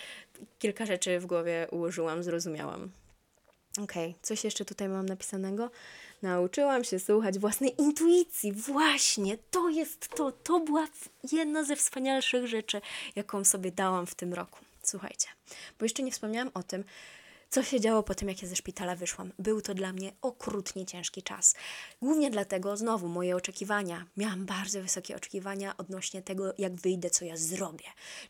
kilka 0.58 0.86
rzeczy 0.86 1.20
w 1.20 1.26
głowie 1.26 1.66
ułożyłam, 1.70 2.22
zrozumiałam. 2.22 2.90
Okej, 3.82 4.10
okay, 4.10 4.14
coś 4.22 4.44
jeszcze 4.44 4.64
tutaj 4.64 4.88
mam 4.88 5.06
napisanego. 5.06 5.70
Nauczyłam 6.22 6.84
się 6.84 6.98
słuchać 6.98 7.38
własnej 7.38 7.80
intuicji. 7.80 8.52
Właśnie, 8.52 9.38
to 9.50 9.68
jest 9.68 10.08
to. 10.08 10.32
To 10.32 10.60
była 10.60 10.86
jedna 11.32 11.64
ze 11.64 11.76
wspanialszych 11.76 12.46
rzeczy, 12.46 12.80
jaką 13.16 13.44
sobie 13.44 13.72
dałam 13.72 14.06
w 14.06 14.14
tym 14.14 14.34
roku. 14.34 14.58
Słuchajcie, 14.82 15.28
bo 15.78 15.84
jeszcze 15.84 16.02
nie 16.02 16.12
wspomniałam 16.12 16.50
o 16.54 16.62
tym, 16.62 16.84
co 17.54 17.62
się 17.62 17.80
działo 17.80 18.02
po 18.02 18.14
tym, 18.14 18.28
jak 18.28 18.42
ja 18.42 18.48
ze 18.48 18.56
szpitala 18.56 18.96
wyszłam. 18.96 19.32
Był 19.38 19.60
to 19.60 19.74
dla 19.74 19.92
mnie 19.92 20.12
okrutnie 20.22 20.86
ciężki 20.86 21.22
czas. 21.22 21.54
Głównie 22.02 22.30
dlatego, 22.30 22.76
znowu, 22.76 23.08
moje 23.08 23.36
oczekiwania. 23.36 24.06
Miałam 24.16 24.46
bardzo 24.46 24.82
wysokie 24.82 25.16
oczekiwania 25.16 25.76
odnośnie 25.76 26.22
tego, 26.22 26.54
jak 26.58 26.74
wyjdę, 26.74 27.10
co 27.10 27.24
ja 27.24 27.36
zrobię, 27.36 27.84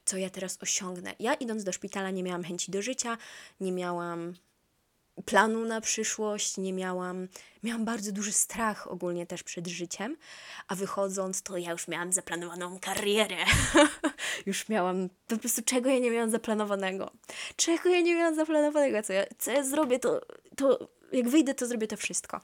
co 0.05 0.17
ja 0.17 0.31
teraz 0.31 0.59
osiągnę. 0.63 1.15
Ja 1.19 1.35
idąc 1.35 1.65
do 1.65 1.73
szpitala 1.73 2.11
nie 2.11 2.23
miałam 2.23 2.45
chęci 2.45 2.71
do 2.71 2.83
życia, 2.83 3.19
nie 3.61 3.73
miałam 3.73 4.35
planu 5.23 5.65
na 5.65 5.81
przyszłość, 5.81 6.57
nie 6.57 6.73
miałam, 6.73 7.29
miałam 7.63 7.85
bardzo 7.85 8.13
duży 8.13 8.33
strach 8.33 8.91
ogólnie 8.91 9.27
też 9.27 9.43
przed 9.43 9.67
życiem, 9.67 10.17
a 10.69 10.75
wychodząc 10.75 11.43
to 11.43 11.57
ja 11.57 11.71
już 11.71 11.89
miałam 11.89 12.13
zaplanowaną 12.13 12.79
karierę. 12.81 13.37
już 14.47 14.69
miałam, 14.69 15.09
po 15.27 15.37
prostu 15.37 15.63
czego 15.63 15.91
ja 15.91 15.99
nie 15.99 16.11
miałam 16.11 16.31
zaplanowanego. 16.31 17.11
Czego 17.57 17.89
ja 17.89 18.01
nie 18.01 18.15
miałam 18.15 18.35
zaplanowanego, 18.35 19.03
co 19.03 19.13
ja, 19.13 19.25
co 19.39 19.51
ja 19.51 19.65
zrobię, 19.65 19.99
to, 19.99 20.21
to 20.57 20.89
jak 21.13 21.29
wyjdę, 21.29 21.55
to 21.55 21.67
zrobię 21.67 21.87
to 21.87 21.97
wszystko. 21.97 22.41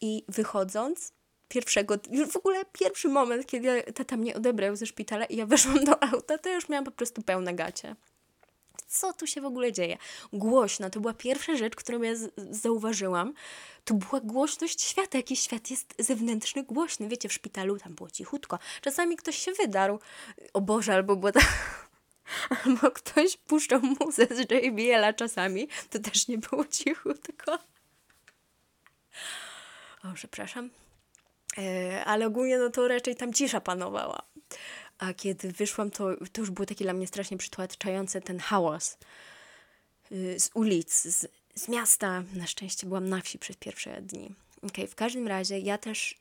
I 0.00 0.24
wychodząc, 0.28 1.12
pierwszego, 1.48 1.94
już 2.10 2.28
w 2.28 2.36
ogóle 2.36 2.64
pierwszy 2.72 3.08
moment, 3.08 3.46
kiedy 3.46 3.82
tata 3.82 4.16
mnie 4.16 4.36
odebrał 4.36 4.76
ze 4.76 4.86
szpitala 4.86 5.24
i 5.24 5.36
ja 5.36 5.46
weszłam 5.46 5.84
do 5.84 6.02
auta, 6.02 6.38
to 6.38 6.54
już 6.54 6.68
miałam 6.68 6.84
po 6.84 6.90
prostu 6.90 7.22
pełne 7.22 7.54
gacie. 7.54 7.96
Co 8.88 9.12
tu 9.12 9.26
się 9.26 9.40
w 9.40 9.44
ogóle 9.44 9.72
dzieje? 9.72 9.98
Głośno, 10.32 10.90
to 10.90 11.00
była 11.00 11.14
pierwsza 11.14 11.56
rzecz, 11.56 11.76
którą 11.76 12.02
ja 12.02 12.12
zauważyłam. 12.50 13.34
To 13.84 13.94
była 13.94 14.20
głośność 14.20 14.82
świata. 14.82 15.18
Jakiś 15.18 15.40
świat 15.40 15.70
jest 15.70 15.94
zewnętrzny, 15.98 16.62
głośny. 16.62 17.08
Wiecie, 17.08 17.28
w 17.28 17.32
szpitalu 17.32 17.78
tam 17.78 17.94
było 17.94 18.10
cichutko. 18.10 18.58
Czasami 18.80 19.16
ktoś 19.16 19.38
się 19.38 19.52
wydarł. 19.52 19.98
O 20.52 20.60
Boże, 20.60 20.94
albo 20.94 21.16
było 21.16 21.32
tak... 21.32 21.44
Albo 22.64 22.90
ktoś 22.90 23.36
puszczał 23.36 23.80
muzę 24.00 24.26
z 24.26 24.50
JBL-a 24.50 25.12
czasami. 25.12 25.68
To 25.90 25.98
też 25.98 26.28
nie 26.28 26.38
było 26.38 26.64
cichutko. 26.64 27.58
O, 30.04 30.08
przepraszam. 30.14 30.70
E, 31.58 32.04
ale 32.04 32.26
ogólnie 32.26 32.58
no 32.58 32.70
to 32.70 32.88
raczej 32.88 33.16
tam 33.16 33.32
cisza 33.32 33.60
panowała. 33.60 34.22
A 34.98 35.14
kiedy 35.14 35.52
wyszłam, 35.52 35.90
to, 35.90 36.08
to 36.32 36.40
już 36.40 36.50
było 36.50 36.66
takie 36.66 36.84
dla 36.84 36.92
mnie 36.92 37.06
strasznie 37.06 37.36
przytłaczające 37.36 38.20
ten 38.20 38.38
hałas 38.38 38.98
y, 40.12 40.40
z 40.40 40.50
ulic, 40.54 41.02
z, 41.02 41.26
z 41.54 41.68
miasta. 41.68 42.22
Na 42.34 42.46
szczęście 42.46 42.86
byłam 42.86 43.08
na 43.08 43.20
wsi 43.20 43.38
przez 43.38 43.56
pierwsze 43.56 44.02
dni. 44.02 44.34
Okay, 44.62 44.86
w 44.86 44.94
każdym 44.94 45.28
razie 45.28 45.58
ja 45.58 45.78
też 45.78 46.18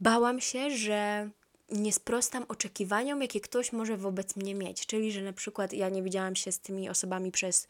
bałam 0.00 0.40
się, 0.40 0.70
że 0.70 1.30
nie 1.70 1.92
sprostam 1.92 2.44
oczekiwaniom, 2.48 3.22
jakie 3.22 3.40
ktoś 3.40 3.72
może 3.72 3.96
wobec 3.96 4.36
mnie 4.36 4.54
mieć. 4.54 4.86
Czyli, 4.86 5.12
że 5.12 5.22
na 5.22 5.32
przykład 5.32 5.72
ja 5.72 5.88
nie 5.88 6.02
widziałam 6.02 6.36
się 6.36 6.52
z 6.52 6.60
tymi 6.60 6.88
osobami 6.88 7.32
przez 7.32 7.68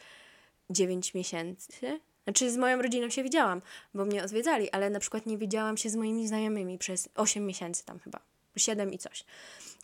9 0.71 1.15
miesięcy, 1.15 2.01
znaczy 2.25 2.51
z 2.51 2.57
moją 2.57 2.83
rodziną 2.83 3.11
się 3.11 3.23
widziałam, 3.23 3.63
bo 3.95 4.05
mnie 4.05 4.25
odwiedzali, 4.25 4.71
ale 4.71 4.91
na 4.91 5.01
przykład 5.01 5.27
nie 5.27 5.39
widziałam 5.39 5.77
się 5.77 5.91
z 5.91 5.97
moimi 5.97 6.29
znajomymi 6.29 6.79
przez 6.79 7.09
8 7.15 7.47
miesięcy 7.47 7.85
tam 7.85 7.99
chyba, 7.99 8.21
7 8.57 8.93
i 8.93 8.99
coś. 8.99 9.25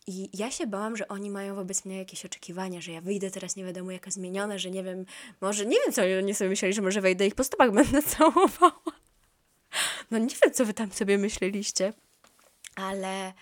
I 0.06 0.30
ja 0.34 0.50
się 0.50 0.66
bałam, 0.66 0.96
że 0.96 1.08
oni 1.08 1.30
mają 1.30 1.54
wobec 1.54 1.84
mnie 1.84 1.98
jakieś 1.98 2.24
oczekiwania, 2.24 2.80
że 2.80 2.92
ja 2.92 3.00
wyjdę 3.00 3.30
teraz 3.30 3.56
nie 3.56 3.64
wiadomo 3.64 3.90
jaka 3.90 4.10
zmieniona, 4.10 4.58
że 4.58 4.70
nie 4.70 4.84
wiem, 4.84 5.06
może 5.40 5.66
nie 5.66 5.76
wiem 5.84 5.92
co 5.92 6.02
oni 6.18 6.34
sobie 6.34 6.50
myśleli, 6.50 6.74
że 6.74 6.82
może 6.82 7.00
wejdę 7.00 7.26
ich 7.26 7.34
po 7.34 7.44
stopach 7.44 7.72
będę 7.72 8.02
całowała. 8.16 8.92
No 10.10 10.18
nie 10.18 10.34
wiem, 10.42 10.52
co 10.54 10.64
wy 10.64 10.74
tam 10.74 10.92
sobie 10.92 11.18
myśleliście, 11.18 11.92
ale 12.74 13.32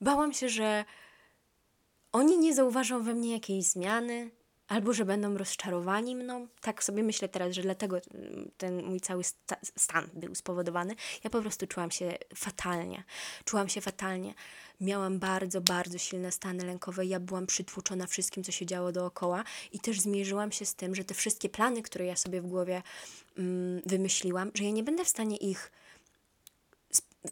bałam 0.00 0.32
się, 0.32 0.48
że 0.48 0.84
oni 2.12 2.38
nie 2.38 2.54
zauważą 2.54 3.02
we 3.02 3.14
mnie 3.14 3.32
jakiejś 3.32 3.64
zmiany, 3.64 4.30
albo 4.70 4.92
że 4.92 5.04
będą 5.04 5.38
rozczarowani 5.38 6.16
mną. 6.16 6.48
Tak 6.60 6.84
sobie 6.84 7.02
myślę 7.02 7.28
teraz, 7.28 7.54
że 7.54 7.62
dlatego 7.62 8.00
ten 8.56 8.84
mój 8.84 9.00
cały 9.00 9.24
sta 9.24 9.56
stan 9.78 10.08
był 10.14 10.34
spowodowany. 10.34 10.94
Ja 11.24 11.30
po 11.30 11.40
prostu 11.40 11.66
czułam 11.66 11.90
się 11.90 12.18
fatalnie. 12.34 13.04
Czułam 13.44 13.68
się 13.68 13.80
fatalnie. 13.80 14.34
Miałam 14.80 15.18
bardzo, 15.18 15.60
bardzo 15.60 15.98
silne 15.98 16.32
stany 16.32 16.64
lękowe. 16.64 17.06
Ja 17.06 17.20
byłam 17.20 17.46
przytłoczona 17.46 18.06
wszystkim, 18.06 18.44
co 18.44 18.52
się 18.52 18.66
działo 18.66 18.92
dookoła 18.92 19.44
i 19.72 19.80
też 19.80 20.00
zmierzyłam 20.00 20.52
się 20.52 20.66
z 20.66 20.74
tym, 20.74 20.94
że 20.94 21.04
te 21.04 21.14
wszystkie 21.14 21.48
plany, 21.48 21.82
które 21.82 22.04
ja 22.04 22.16
sobie 22.16 22.40
w 22.42 22.46
głowie 22.46 22.82
mm, 23.38 23.82
wymyśliłam, 23.86 24.50
że 24.54 24.64
ja 24.64 24.70
nie 24.70 24.82
będę 24.82 25.04
w 25.04 25.08
stanie 25.08 25.36
ich 25.36 25.72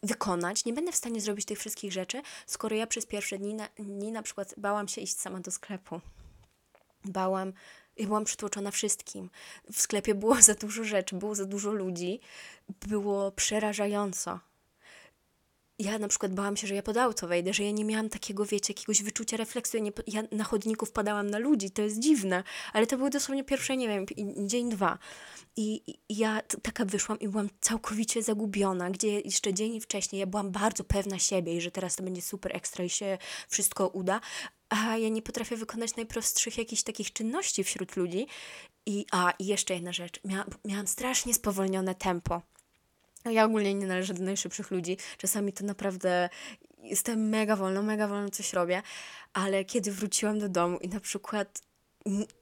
wykonać, 0.03 0.65
nie 0.65 0.73
będę 0.73 0.93
w 0.93 0.97
stanie 0.97 1.21
zrobić 1.21 1.47
tych 1.47 1.59
wszystkich 1.59 1.93
rzeczy, 1.93 2.23
skoro 2.47 2.77
ja 2.77 2.87
przez 2.87 3.07
pierwsze 3.07 3.39
dni 3.39 3.55
na, 3.55 3.69
dni 3.79 4.13
na 4.13 4.23
przykład 4.23 4.55
bałam 4.57 4.89
się 4.89 5.01
iść 5.01 5.17
sama 5.17 5.41
do 5.41 5.51
sklepu 5.51 6.01
bałam, 7.05 7.53
ja 7.97 8.07
byłam 8.07 8.25
przytłoczona 8.25 8.71
wszystkim. 8.71 9.31
W 9.73 9.81
sklepie 9.81 10.15
było 10.15 10.43
za 10.43 10.55
dużo 10.55 10.85
rzeczy, 10.85 11.17
było 11.17 11.35
za 11.35 11.45
dużo 11.45 11.73
ludzi, 11.73 12.21
było 12.87 13.33
przerażająco. 13.33 14.41
Ja 15.79 15.99
na 15.99 16.09
przykład 16.09 16.35
bałam 16.35 16.57
się, 16.57 16.67
że 16.67 16.75
ja 16.75 16.83
pod 16.83 16.97
auto 16.97 17.29
wejdę, 17.29 17.55
że 17.55 17.65
ja 17.65 17.71
nie 17.71 17.85
miałam 17.85 18.09
takiego, 18.09 18.45
wiecie, 18.45 18.73
jakiegoś 18.73 19.03
wyczucia 19.03 19.37
refleksu. 19.37 19.77
Ja, 19.77 19.83
nie, 19.83 19.93
ja 20.07 20.23
na 20.33 20.45
chodniku 20.45 20.87
wpadałam 20.87 21.31
na 21.31 21.39
ludzi, 21.39 21.71
to 21.71 21.83
jest 21.83 21.99
dziwne, 21.99 22.43
ale 22.73 22.87
to 22.87 22.97
były 22.97 23.11
dosłownie 23.11 23.45
pierwsze, 23.45 23.77
nie 23.77 23.89
wiem, 23.89 24.07
dzień, 24.47 24.71
dwa. 24.71 24.99
I, 25.57 25.83
i 25.87 26.17
ja 26.17 26.41
taka 26.63 26.85
wyszłam 26.85 27.19
i 27.19 27.29
byłam 27.29 27.49
całkowicie 27.61 28.23
zagubiona, 28.23 28.91
gdzie 28.91 29.21
jeszcze 29.21 29.55
dzień 29.55 29.81
wcześniej 29.81 30.21
ja 30.21 30.27
byłam 30.27 30.51
bardzo 30.51 30.85
pewna 30.85 31.19
siebie 31.19 31.57
i 31.57 31.61
że 31.61 31.71
teraz 31.71 31.97
to 31.97 32.03
będzie 32.03 32.23
super 32.23 32.57
ekstra 32.57 32.85
i 32.85 32.91
się 32.91 33.19
wszystko 33.49 33.89
uda, 33.89 34.21
a 34.69 34.97
ja 34.97 35.09
nie 35.09 35.23
potrafię 35.23 35.57
wykonać 35.57 35.97
najprostszych 35.97 36.59
jakichś 36.59 36.83
takich 36.83 37.13
czynności 37.13 37.65
wśród 37.65 37.97
ludzi. 37.97 38.27
I, 38.87 39.07
a, 39.13 39.33
i 39.39 39.47
jeszcze 39.47 39.75
jedna 39.75 39.93
rzecz. 39.93 40.21
Mia, 40.25 40.45
miałam 40.65 40.87
strasznie 40.87 41.35
spowolnione 41.35 41.95
tempo. 41.95 42.43
Ja 43.25 43.45
ogólnie 43.45 43.75
nie 43.75 43.87
należę 43.87 44.15
do 44.15 44.23
najszybszych 44.23 44.71
ludzi. 44.71 44.97
Czasami 45.19 45.53
to 45.53 45.65
naprawdę 45.65 46.29
jestem 46.83 47.29
mega 47.29 47.57
wolno, 47.57 47.83
mega 47.83 48.09
wolno 48.09 48.31
coś 48.31 48.53
robię, 48.53 48.83
ale 49.33 49.65
kiedy 49.65 49.93
wróciłam 49.93 50.39
do 50.39 50.49
domu 50.49 50.79
i 50.79 50.89
na 50.89 51.01
przykład 51.01 51.63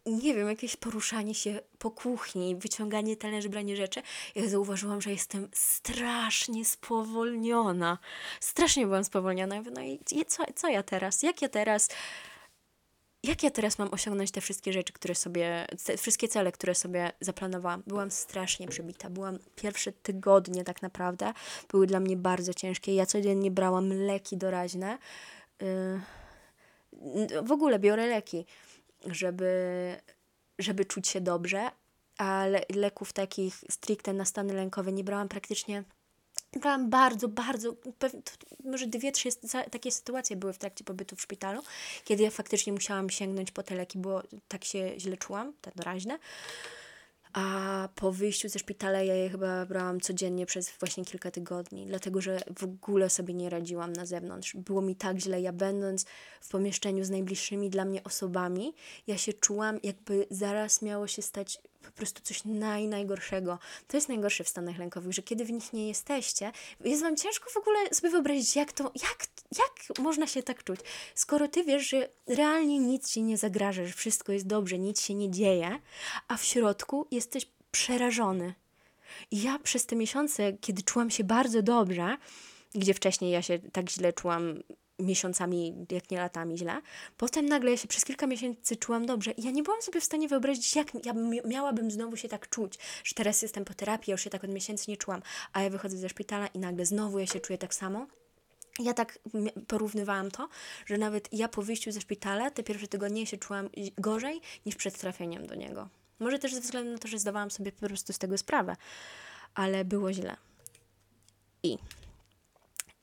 nie 0.07 0.35
wiem, 0.35 0.49
jakieś 0.49 0.77
poruszanie 0.77 1.35
się 1.35 1.61
po 1.79 1.91
kuchni, 1.91 2.57
wyciąganie 2.57 3.17
talerzy, 3.17 3.49
branie 3.49 3.77
rzeczy, 3.77 4.03
ja 4.35 4.49
zauważyłam, 4.49 5.03
że 5.03 5.11
jestem 5.11 5.49
strasznie 5.53 6.65
spowolniona. 6.65 7.99
Strasznie 8.41 8.87
byłam 8.87 9.05
spowolniona. 9.05 9.63
No 9.73 9.83
i 9.83 9.99
co, 10.27 10.45
co 10.55 10.69
ja 10.69 10.83
teraz? 10.83 11.23
Jak 11.23 11.43
ja 11.43 11.49
teraz 11.49 11.89
jak 13.27 13.43
ja 13.43 13.51
teraz 13.51 13.79
mam 13.79 13.89
osiągnąć 13.95 14.31
te 14.31 14.41
wszystkie 14.41 14.73
rzeczy, 14.73 14.93
które 14.93 15.15
sobie, 15.15 15.67
te 15.85 15.97
wszystkie 15.97 16.29
cele, 16.29 16.53
które 16.53 16.75
sobie 16.75 17.13
zaplanowałam? 17.21 17.83
Byłam 17.87 18.11
strasznie 18.11 18.69
przebita. 18.69 19.11
Byłam 19.11 19.39
pierwsze 19.57 19.93
tygodnie 19.93 20.65
tak 20.65 20.83
naprawdę, 20.83 21.33
były 21.69 21.87
dla 21.87 22.01
mnie 22.01 22.17
bardzo 22.17 22.55
ciężkie. 22.55 22.95
Ja 22.95 23.07
codziennie 23.07 23.51
brałam 23.51 23.93
leki 23.93 24.37
doraźne. 24.37 24.99
Yy, 25.61 26.01
w 27.43 27.53
ogóle 27.53 27.79
biorę 27.79 28.07
leki 28.07 28.47
żeby, 29.07 29.53
żeby 30.59 30.85
czuć 30.85 31.09
się 31.09 31.21
dobrze, 31.21 31.71
ale 32.19 32.61
leków 32.75 33.13
takich 33.13 33.55
stricte 33.71 34.13
na 34.13 34.25
stany 34.25 34.55
lękowe 34.55 34.93
nie 34.93 35.05
brałam 35.05 35.29
praktycznie. 35.29 35.85
Brałam 36.61 36.91
bardzo, 36.91 37.29
bardzo, 37.29 37.75
może 38.65 38.87
dwie, 38.87 39.13
trzy 39.13 39.29
takie 39.71 39.91
sytuacje 39.91 40.37
były 40.37 40.53
w 40.53 40.59
trakcie 40.59 40.85
pobytu 40.85 41.17
w 41.17 41.23
szpitalu, 41.23 41.63
kiedy 42.05 42.23
ja 42.23 42.31
faktycznie 42.31 42.73
musiałam 42.73 43.11
sięgnąć 43.11 43.51
po 43.51 43.63
te 43.63 43.75
leki, 43.75 43.99
bo 43.99 44.23
tak 44.49 44.65
się 44.65 44.95
źle 44.99 45.17
czułam, 45.17 45.53
te 45.61 45.73
doraźne. 45.77 46.19
A 47.37 47.89
po 47.95 48.13
wyjściu 48.13 48.49
ze 48.49 48.59
szpitala 48.59 49.03
ja 49.03 49.15
je 49.15 49.29
chyba 49.29 49.67
brałam 49.67 50.01
codziennie 50.01 50.47
przez 50.47 50.71
właśnie 50.81 51.05
kilka 51.05 51.31
tygodni, 51.31 51.87
dlatego 51.87 52.21
że 52.21 52.41
w 52.59 52.65
ogóle 52.65 53.11
sobie 53.11 53.35
nie 53.35 53.51
radziłam 53.51 53.93
na 53.93 54.07
zewnątrz. 54.07 54.57
Było 54.57 54.83
mi 54.83 54.97
tak 54.97 55.19
źle. 55.19 55.41
Ja 55.41 55.53
będąc 55.53 56.05
w 56.41 56.49
pomieszczeniu 56.49 57.05
z 57.05 57.11
najbliższymi 57.11 57.71
dla 57.71 57.85
mnie 57.85 58.05
osobami, 58.05 58.75
ja 59.07 59.19
się 59.19 59.33
czułam, 59.33 59.79
jakby 59.83 60.27
zaraz 60.31 60.83
miało 60.83 61.07
się 61.07 61.23
stać 61.23 61.61
po 61.87 61.93
prostu 61.93 62.23
coś 62.23 62.45
naj, 62.45 62.89
najgorszego. 62.89 63.59
To 63.89 63.97
jest 63.97 64.09
najgorsze 64.09 64.45
w 64.45 64.49
stanach 64.49 64.79
lękowych, 64.79 65.13
że 65.13 65.23
kiedy 65.23 65.45
w 65.45 65.53
nich 65.53 65.73
nie 65.73 65.89
jesteście, 65.89 66.53
jest 66.85 67.03
wam 67.03 67.17
ciężko 67.17 67.51
w 67.51 67.57
ogóle 67.57 67.95
sobie 67.95 68.11
wyobrazić, 68.11 68.57
jak 68.57 68.73
to, 68.73 68.85
jak, 68.85 69.27
jak 69.59 69.99
można 69.99 70.27
się 70.27 70.43
tak 70.43 70.65
czuć. 70.65 70.81
Skoro 71.15 71.49
ty 71.49 71.65
wiesz, 71.65 71.89
że 71.89 72.09
realnie 72.27 72.79
nic 72.79 73.11
ci 73.11 73.23
nie 73.23 73.39
zagraża, 73.39 73.87
że 73.87 73.93
wszystko 73.93 74.33
jest 74.33 74.47
dobrze, 74.47 74.79
nic 74.79 75.01
się 75.01 75.15
nie 75.15 75.31
dzieje, 75.31 75.79
a 76.29 76.37
w 76.37 76.45
środku 76.45 77.07
jesteś 77.11 77.47
przerażony. 77.71 78.55
I 79.31 79.43
ja 79.43 79.59
przez 79.59 79.87
te 79.87 79.97
miesiące, 79.97 80.53
kiedy 80.53 80.83
czułam 80.83 81.11
się 81.11 81.25
bardzo 81.25 81.63
dobrze, 81.63 82.17
gdzie 82.75 82.95
wcześniej 82.95 83.31
ja 83.31 83.43
się 83.43 83.59
tak 83.59 83.91
źle 83.91 84.13
czułam 84.13 84.63
miesiącami, 84.99 85.87
jak 85.91 86.11
nie 86.11 86.19
latami 86.19 86.59
źle. 86.59 86.81
Potem 87.17 87.47
nagle 87.47 87.71
ja 87.71 87.77
się 87.77 87.89
przez 87.89 88.05
kilka 88.05 88.27
miesięcy 88.27 88.77
czułam 88.77 89.07
dobrze 89.07 89.31
i 89.31 89.43
ja 89.43 89.51
nie 89.51 89.63
byłam 89.63 89.83
sobie 89.83 90.01
w 90.01 90.05
stanie 90.05 90.29
wyobrazić, 90.29 90.77
jak 90.77 91.07
ja 91.07 91.13
miałabym 91.45 91.91
znowu 91.91 92.17
się 92.17 92.29
tak 92.29 92.49
czuć, 92.49 92.79
że 93.05 93.15
teraz 93.15 93.43
jestem 93.43 93.65
po 93.65 93.75
terapii, 93.75 94.11
ja 94.11 94.15
już 94.15 94.25
się 94.25 94.31
tak 94.31 94.45
od 94.45 94.51
miesięcy 94.51 94.91
nie 94.91 94.97
czułam, 94.97 95.23
a 95.53 95.63
ja 95.63 95.71
wychodzę 95.71 95.97
ze 95.97 96.09
szpitala 96.09 96.47
i 96.47 96.59
nagle 96.59 96.87
znowu 96.87 97.19
ja 97.19 97.27
się 97.27 97.41
czuję 97.41 97.59
tak 97.59 97.75
samo. 97.75 98.07
Ja 98.79 98.95
tak 98.95 99.19
porównywałam 99.67 100.31
to, 100.31 100.49
że 100.87 100.99
nawet 100.99 101.29
ja 101.33 101.49
po 101.49 101.63
wyjściu 101.63 101.93
ze 101.93 102.01
szpitala 102.01 102.51
te 102.51 102.63
pierwsze 102.63 102.89
tygodnie 102.89 103.27
się 103.27 103.37
czułam 103.37 103.69
gorzej 103.99 104.41
niż 104.67 104.77
przed 104.77 104.99
trafieniem 104.99 105.47
do 105.47 105.55
niego. 105.55 105.89
Może 106.19 106.39
też 106.39 106.55
ze 106.55 106.61
względu 106.61 106.93
na 106.93 106.99
to, 106.99 107.09
że 107.09 107.19
zdawałam 107.19 107.51
sobie 107.51 107.73
po 107.73 107.87
prostu 107.87 108.13
z 108.13 108.19
tego 108.19 108.39
sprawę, 108.39 108.77
ale 109.55 109.85
było 109.85 110.13
źle. 110.13 110.37
I 111.63 111.79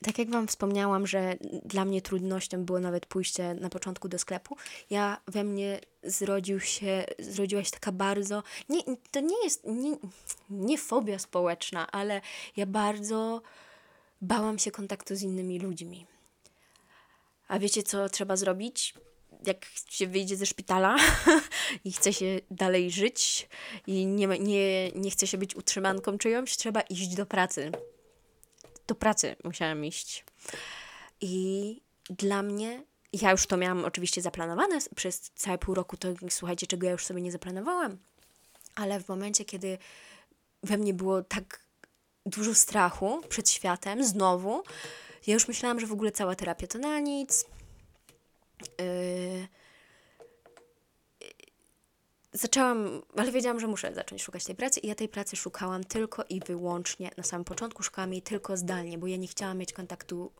tak 0.03 0.17
jak 0.17 0.29
Wam 0.29 0.47
wspomniałam, 0.47 1.07
że 1.07 1.35
dla 1.65 1.85
mnie 1.85 2.01
trudnością 2.01 2.65
było 2.65 2.79
nawet 2.79 3.05
pójście 3.05 3.53
na 3.53 3.69
początku 3.69 4.09
do 4.09 4.19
sklepu, 4.19 4.57
ja 4.89 5.21
we 5.27 5.43
mnie 5.43 5.79
zrodził 6.03 6.59
się, 6.59 7.05
zrodziła 7.19 7.63
się 7.63 7.71
taka 7.71 7.91
bardzo, 7.91 8.43
nie, 8.69 8.83
to 9.11 9.19
nie 9.19 9.43
jest, 9.43 9.63
nie, 9.65 9.97
nie 10.49 10.77
fobia 10.77 11.19
społeczna, 11.19 11.91
ale 11.91 12.21
ja 12.57 12.65
bardzo 12.65 13.41
bałam 14.21 14.59
się 14.59 14.71
kontaktu 14.71 15.15
z 15.15 15.21
innymi 15.21 15.59
ludźmi. 15.59 16.05
A 17.47 17.59
wiecie, 17.59 17.83
co 17.83 18.09
trzeba 18.09 18.35
zrobić? 18.35 18.93
Jak 19.45 19.65
się 19.89 20.07
wyjdzie 20.07 20.37
ze 20.37 20.45
szpitala 20.45 20.95
i 21.85 21.91
chce 21.91 22.13
się 22.13 22.39
dalej 22.51 22.91
żyć 22.91 23.49
i 23.87 24.05
nie, 24.05 24.27
nie, 24.27 24.91
nie 24.91 25.11
chce 25.11 25.27
się 25.27 25.37
być 25.37 25.55
utrzymanką 25.55 26.17
czyjąś, 26.17 26.57
trzeba 26.57 26.81
iść 26.81 27.15
do 27.15 27.25
pracy 27.25 27.71
do 28.87 28.95
pracy 28.95 29.35
musiałam 29.43 29.85
iść. 29.85 30.25
I 31.21 31.81
dla 32.09 32.43
mnie, 32.43 32.83
ja 33.13 33.31
już 33.31 33.47
to 33.47 33.57
miałam 33.57 33.85
oczywiście 33.85 34.21
zaplanowane 34.21 34.79
przez 34.95 35.31
całe 35.35 35.57
pół 35.57 35.75
roku, 35.75 35.97
to 35.97 36.07
słuchajcie, 36.29 36.67
czego 36.67 36.85
ja 36.85 36.91
już 36.91 37.05
sobie 37.05 37.21
nie 37.21 37.31
zaplanowałam, 37.31 37.97
ale 38.75 38.99
w 38.99 39.09
momencie, 39.09 39.45
kiedy 39.45 39.77
we 40.63 40.77
mnie 40.77 40.93
było 40.93 41.21
tak 41.21 41.59
dużo 42.25 42.53
strachu 42.55 43.21
przed 43.29 43.49
światem, 43.49 44.03
znowu, 44.05 44.63
ja 45.27 45.33
już 45.33 45.47
myślałam, 45.47 45.79
że 45.79 45.87
w 45.87 45.91
ogóle 45.91 46.11
cała 46.11 46.35
terapia 46.35 46.67
to 46.67 46.79
na 46.79 46.99
nic. 46.99 47.45
Yy, 48.79 49.47
zaczęłam, 52.33 53.01
ale 53.17 53.31
wiedziałam, 53.31 53.59
że 53.59 53.67
muszę 53.67 53.93
zacząć 53.93 54.23
szukać 54.23 54.43
tej 54.43 54.55
pracy 54.55 54.79
i 54.79 54.87
ja 54.87 54.95
tej 54.95 55.09
pracy 55.09 55.35
szukałam 55.35 55.83
tylko 55.83 56.23
i 56.29 56.39
wyłącznie, 56.39 57.11
na 57.17 57.23
samym 57.23 57.45
początku 57.45 57.83
szukałam 57.83 58.13
jej 58.13 58.21
tylko 58.21 58.57
zdalnie, 58.57 58.97
bo 58.97 59.07
ja 59.07 59.17
nie 59.17 59.27
chciałam 59.27 59.57
mieć 59.57 59.73
kontaktu, 59.73 60.31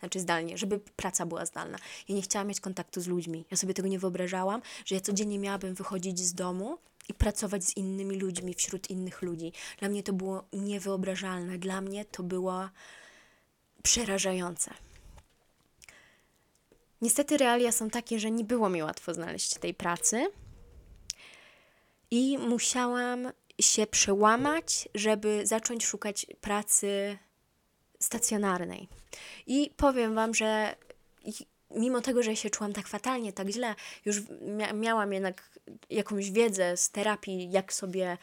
znaczy 0.00 0.20
zdalnie, 0.20 0.58
żeby 0.58 0.80
praca 0.96 1.26
była 1.26 1.46
zdalna. 1.46 1.78
Ja 2.08 2.14
nie 2.14 2.22
chciałam 2.22 2.48
mieć 2.48 2.60
kontaktu 2.60 3.00
z 3.00 3.06
ludźmi. 3.06 3.44
Ja 3.50 3.56
sobie 3.56 3.74
tego 3.74 3.88
nie 3.88 3.98
wyobrażałam, 3.98 4.62
że 4.84 4.94
ja 4.94 5.00
codziennie 5.00 5.38
miałabym 5.38 5.74
wychodzić 5.74 6.20
z 6.20 6.34
domu 6.34 6.78
i 7.08 7.14
pracować 7.14 7.64
z 7.64 7.76
innymi 7.76 8.16
ludźmi, 8.16 8.54
wśród 8.54 8.90
innych 8.90 9.22
ludzi. 9.22 9.52
Dla 9.78 9.88
mnie 9.88 10.02
to 10.02 10.12
było 10.12 10.44
niewyobrażalne. 10.52 11.58
Dla 11.58 11.80
mnie 11.80 12.04
to 12.04 12.22
było 12.22 12.68
przerażające. 13.82 14.70
Niestety 17.02 17.36
realia 17.36 17.72
są 17.72 17.90
takie, 17.90 18.20
że 18.20 18.30
nie 18.30 18.44
było 18.44 18.68
mi 18.68 18.82
łatwo 18.82 19.14
znaleźć 19.14 19.54
tej 19.54 19.74
pracy 19.74 20.30
i 22.12 22.38
musiałam 22.38 23.32
się 23.60 23.86
przełamać, 23.86 24.88
żeby 24.94 25.46
zacząć 25.46 25.84
szukać 25.86 26.26
pracy 26.40 27.18
stacjonarnej. 28.00 28.88
I 29.46 29.70
powiem 29.76 30.14
Wam, 30.14 30.34
że 30.34 30.76
mimo 31.70 32.00
tego, 32.00 32.22
że 32.22 32.36
się 32.36 32.50
czułam 32.50 32.72
tak 32.72 32.88
fatalnie, 32.88 33.32
tak 33.32 33.48
źle, 33.48 33.74
już 34.04 34.16
mia 34.40 34.72
miałam 34.72 35.12
jednak 35.12 35.58
jakąś 35.90 36.30
wiedzę 36.30 36.76
z 36.76 36.90
terapii, 36.90 37.50
jak 37.50 37.72
sobie 37.72 38.18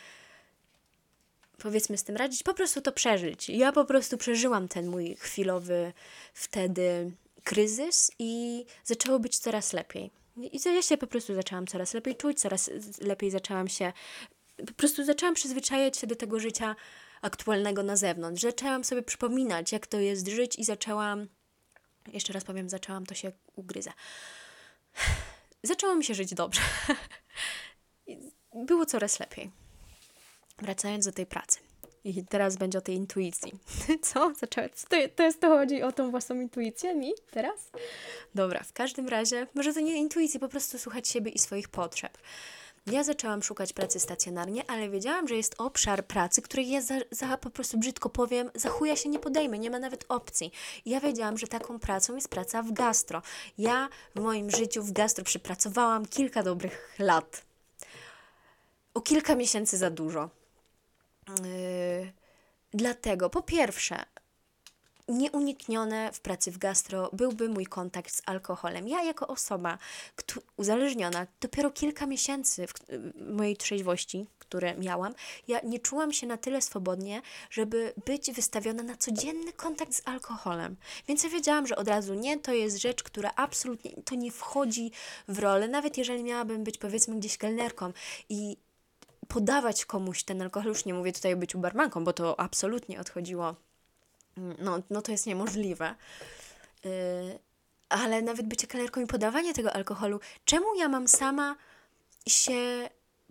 powiedzmy 1.58 1.98
z 1.98 2.04
tym 2.04 2.18
radzić, 2.18 2.44
po 2.44 2.54
prostu 2.54 2.82
to 2.82 2.92
przeżyć. 2.92 3.50
Ja 3.50 3.72
po 3.72 3.86
prostu 3.86 4.18
przeżyłam 4.18 4.68
ten 4.68 4.88
mój 4.88 5.16
chwilowy 5.16 5.94
wtedy 6.34 7.12
kryzys 7.44 8.12
i 8.20 8.66
zaczęło 8.84 9.20
być 9.20 9.40
coraz 9.40 9.74
lepiej. 9.74 10.19
I 10.44 10.60
ja 10.66 10.82
się 10.82 10.98
po 10.98 11.08
prostu 11.08 11.36
zaczęłam 11.36 11.68
coraz 11.68 11.94
lepiej 11.94 12.16
czuć, 12.16 12.40
coraz 12.40 12.70
lepiej 13.02 13.32
zaczęłam 13.32 13.68
się, 13.68 13.94
po 14.68 14.74
prostu 14.74 15.04
zaczęłam 15.04 15.36
przyzwyczajać 15.36 15.98
się 15.98 16.08
do 16.08 16.16
tego 16.16 16.40
życia 16.40 16.76
aktualnego 17.22 17.84
na 17.84 17.96
zewnątrz. 17.96 18.42
Zaczęłam 18.42 18.84
sobie 18.84 19.02
przypominać, 19.02 19.72
jak 19.72 19.88
to 19.88 20.00
jest 20.00 20.28
żyć 20.28 20.60
i 20.60 20.64
zaczęłam, 20.64 21.28
jeszcze 22.14 22.34
raz 22.34 22.44
powiem, 22.44 22.70
zaczęłam, 22.70 23.06
to 23.06 23.16
się 23.16 23.32
ugryza. 23.56 23.94
Zaczęło 25.64 25.96
mi 25.96 26.04
się 26.04 26.14
żyć 26.14 26.34
dobrze. 26.34 26.62
Było 28.68 28.86
coraz 28.86 29.20
lepiej. 29.20 29.52
Wracając 30.58 31.06
do 31.06 31.12
tej 31.12 31.26
pracy. 31.26 31.69
I 32.04 32.26
teraz 32.26 32.58
będzie 32.58 32.78
o 32.78 32.82
tej 32.82 32.96
intuicji. 32.96 33.54
Co? 34.14 34.34
Zaczęła. 34.40 34.68
To, 35.16 35.24
jest 35.24 35.42
to 35.42 35.48
chodzi 35.48 35.84
o 35.84 35.92
tą 35.92 36.12
własną 36.12 36.36
intuicję 36.36 36.96
mi 36.96 37.12
teraz? 37.32 37.72
Dobra, 38.36 38.64
w 38.64 38.74
każdym 38.74 39.08
razie, 39.08 39.48
może 39.56 39.74
to 39.74 39.80
nie 39.80 39.98
intuicji, 39.98 40.40
po 40.40 40.50
prostu 40.50 40.80
słuchać 40.80 41.08
siebie 41.08 41.32
i 41.32 41.40
swoich 41.40 41.70
potrzeb. 41.70 42.18
Ja 42.92 43.04
zaczęłam 43.04 43.44
szukać 43.44 43.74
pracy 43.74 44.00
stacjonarnie, 44.00 44.64
ale 44.70 44.90
wiedziałam, 44.90 45.28
że 45.28 45.36
jest 45.36 45.56
obszar 45.58 46.06
pracy, 46.06 46.42
której 46.42 46.70
ja 46.70 46.82
za, 46.82 46.96
za, 47.12 47.38
po 47.38 47.50
prostu 47.50 47.78
brzydko 47.78 48.10
powiem, 48.10 48.52
za 48.56 48.70
chuja 48.70 48.96
się 48.96 49.10
nie 49.10 49.20
podejmę, 49.20 49.60
nie 49.60 49.70
ma 49.70 49.80
nawet 49.80 50.06
opcji. 50.10 50.52
I 50.86 50.90
ja 50.90 51.00
wiedziałam, 51.00 51.38
że 51.38 51.48
taką 51.48 51.80
pracą 51.80 52.16
jest 52.16 52.30
praca 52.30 52.64
w 52.64 52.72
gastro. 52.72 53.22
Ja 53.58 53.90
w 54.16 54.20
moim 54.20 54.52
życiu 54.52 54.84
w 54.84 54.92
gastro 54.92 55.24
przepracowałam 55.24 56.06
kilka 56.06 56.44
dobrych 56.44 56.96
lat. 57.00 57.42
O 58.94 59.02
kilka 59.02 59.36
miesięcy 59.36 59.78
za 59.78 59.90
dużo. 59.90 60.30
Yy, 61.44 62.12
dlatego, 62.74 63.30
po 63.30 63.42
pierwsze, 63.42 64.06
nieuniknione 65.10 66.12
w 66.14 66.20
pracy 66.20 66.52
w 66.52 66.58
gastro 66.58 67.10
byłby 67.14 67.50
mój 67.50 67.66
kontakt 67.66 68.14
z 68.14 68.22
alkoholem. 68.26 68.88
Ja 68.88 69.04
jako 69.04 69.28
osoba 69.28 69.78
uzależniona, 70.58 71.28
dopiero 71.42 71.72
kilka 71.72 72.06
miesięcy 72.06 72.68
w 72.68 72.74
mojej 73.34 73.58
trzeźwości, 73.58 74.28
które 74.40 74.78
miałam, 74.78 75.14
ja 75.48 75.60
nie 75.64 75.80
czułam 75.80 76.14
się 76.14 76.28
na 76.28 76.38
tyle 76.38 76.62
swobodnie, 76.62 77.22
żeby 77.50 77.94
być 78.06 78.32
wystawiona 78.32 78.84
na 78.84 78.96
codzienny 78.96 79.54
kontakt 79.54 79.94
z 79.94 80.02
alkoholem. 80.08 80.76
Więc 81.08 81.24
ja 81.24 81.30
wiedziałam, 81.30 81.68
że 81.68 81.76
od 81.76 81.88
razu 81.88 82.14
nie, 82.14 82.40
to 82.40 82.54
jest 82.54 82.78
rzecz, 82.78 83.04
która 83.04 83.32
absolutnie 83.36 83.92
to 84.06 84.16
nie 84.16 84.32
wchodzi 84.32 84.92
w 85.28 85.40
rolę, 85.40 85.68
nawet 85.68 85.98
jeżeli 85.98 86.24
miałabym 86.24 86.64
być 86.64 86.78
powiedzmy 86.78 87.16
gdzieś 87.16 87.38
kelnerką 87.38 87.94
i 88.30 88.58
podawać 89.28 89.86
komuś 89.86 90.24
ten 90.24 90.42
alkohol, 90.42 90.70
już 90.70 90.86
nie 90.86 90.94
mówię 90.94 91.14
tutaj 91.14 91.34
o 91.34 91.38
byciu 91.38 91.60
barmanką, 91.60 92.04
bo 92.04 92.14
to 92.14 92.40
absolutnie 92.40 93.00
odchodziło, 93.00 93.56
no, 94.38 94.82
no 94.90 95.02
to 95.02 95.12
jest 95.12 95.28
niemożliwe. 95.28 95.96
Yy, 96.84 96.92
ale 97.90 98.22
nawet 98.22 98.48
bycie 98.48 98.68
kelnerką 98.68 99.02
i 99.02 99.08
podawanie 99.08 99.54
tego 99.54 99.74
alkoholu, 99.74 100.20
czemu 100.46 100.76
ja 100.76 100.90
mam 100.90 101.08
sama 101.08 101.56
się 102.28 102.90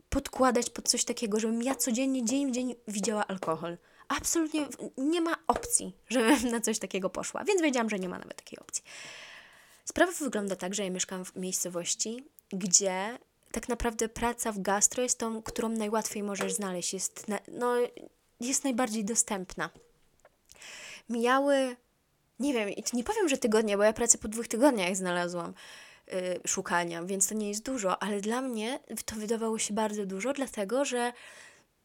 podkładać 0.09 0.71
pod 0.71 0.89
coś 0.89 1.05
takiego, 1.05 1.41
żebym 1.41 1.63
ja 1.63 1.75
codziennie, 1.75 2.25
dzień 2.25 2.49
w 2.49 2.55
dzień 2.55 2.75
widziała 2.89 3.27
alkohol? 3.27 3.79
Absolutnie 4.09 4.67
nie 4.97 5.21
ma 5.21 5.37
opcji, 5.47 5.93
żebym 6.11 6.51
na 6.51 6.61
coś 6.61 6.79
takiego 6.79 7.11
poszła, 7.11 7.45
więc 7.45 7.63
wiedziałam, 7.63 7.91
że 7.91 7.99
nie 7.99 8.09
ma 8.09 8.19
nawet 8.19 8.37
takiej 8.37 8.59
opcji. 8.59 8.85
Sprawa 9.85 10.13
wygląda 10.13 10.57
tak, 10.57 10.75
że 10.75 10.85
ja 10.85 10.91
mieszkam 10.91 11.25
w 11.25 11.37
miejscowości, 11.37 12.25
gdzie 12.53 13.19
tak 13.53 13.69
naprawdę 13.69 14.09
praca 14.09 14.53
w 14.53 14.59
gastro 14.59 15.03
jest 15.03 15.19
tą, 15.19 15.43
którą 15.43 15.69
najłatwiej 15.69 16.23
możesz 16.23 16.53
znaleźć, 16.53 16.93
jest, 16.93 17.29
na, 17.29 17.39
no, 17.49 17.75
jest 18.41 18.65
najbardziej 18.65 19.05
dostępna. 19.05 19.71
Mijały, 21.09 21.77
nie 22.41 22.53
wiem, 22.55 22.69
nie 22.93 23.05
powiem, 23.05 23.29
że 23.29 23.39
tygodnie, 23.39 23.77
bo 23.77 23.83
ja 23.83 23.93
pracę 23.93 24.19
po 24.19 24.29
dwóch 24.29 24.49
tygodniach 24.49 24.97
znalazłam 24.97 25.55
yy, 26.07 26.41
szukania, 26.47 27.05
więc 27.05 27.29
to 27.29 27.35
nie 27.35 27.49
jest 27.49 27.63
dużo, 27.63 28.03
ale 28.03 28.21
dla 28.21 28.43
mnie 28.43 28.81
to 29.05 29.17
wydawało 29.17 29.59
się 29.59 29.75
bardzo 29.75 30.07
dużo, 30.07 30.33
dlatego 30.33 30.85
że 30.85 31.13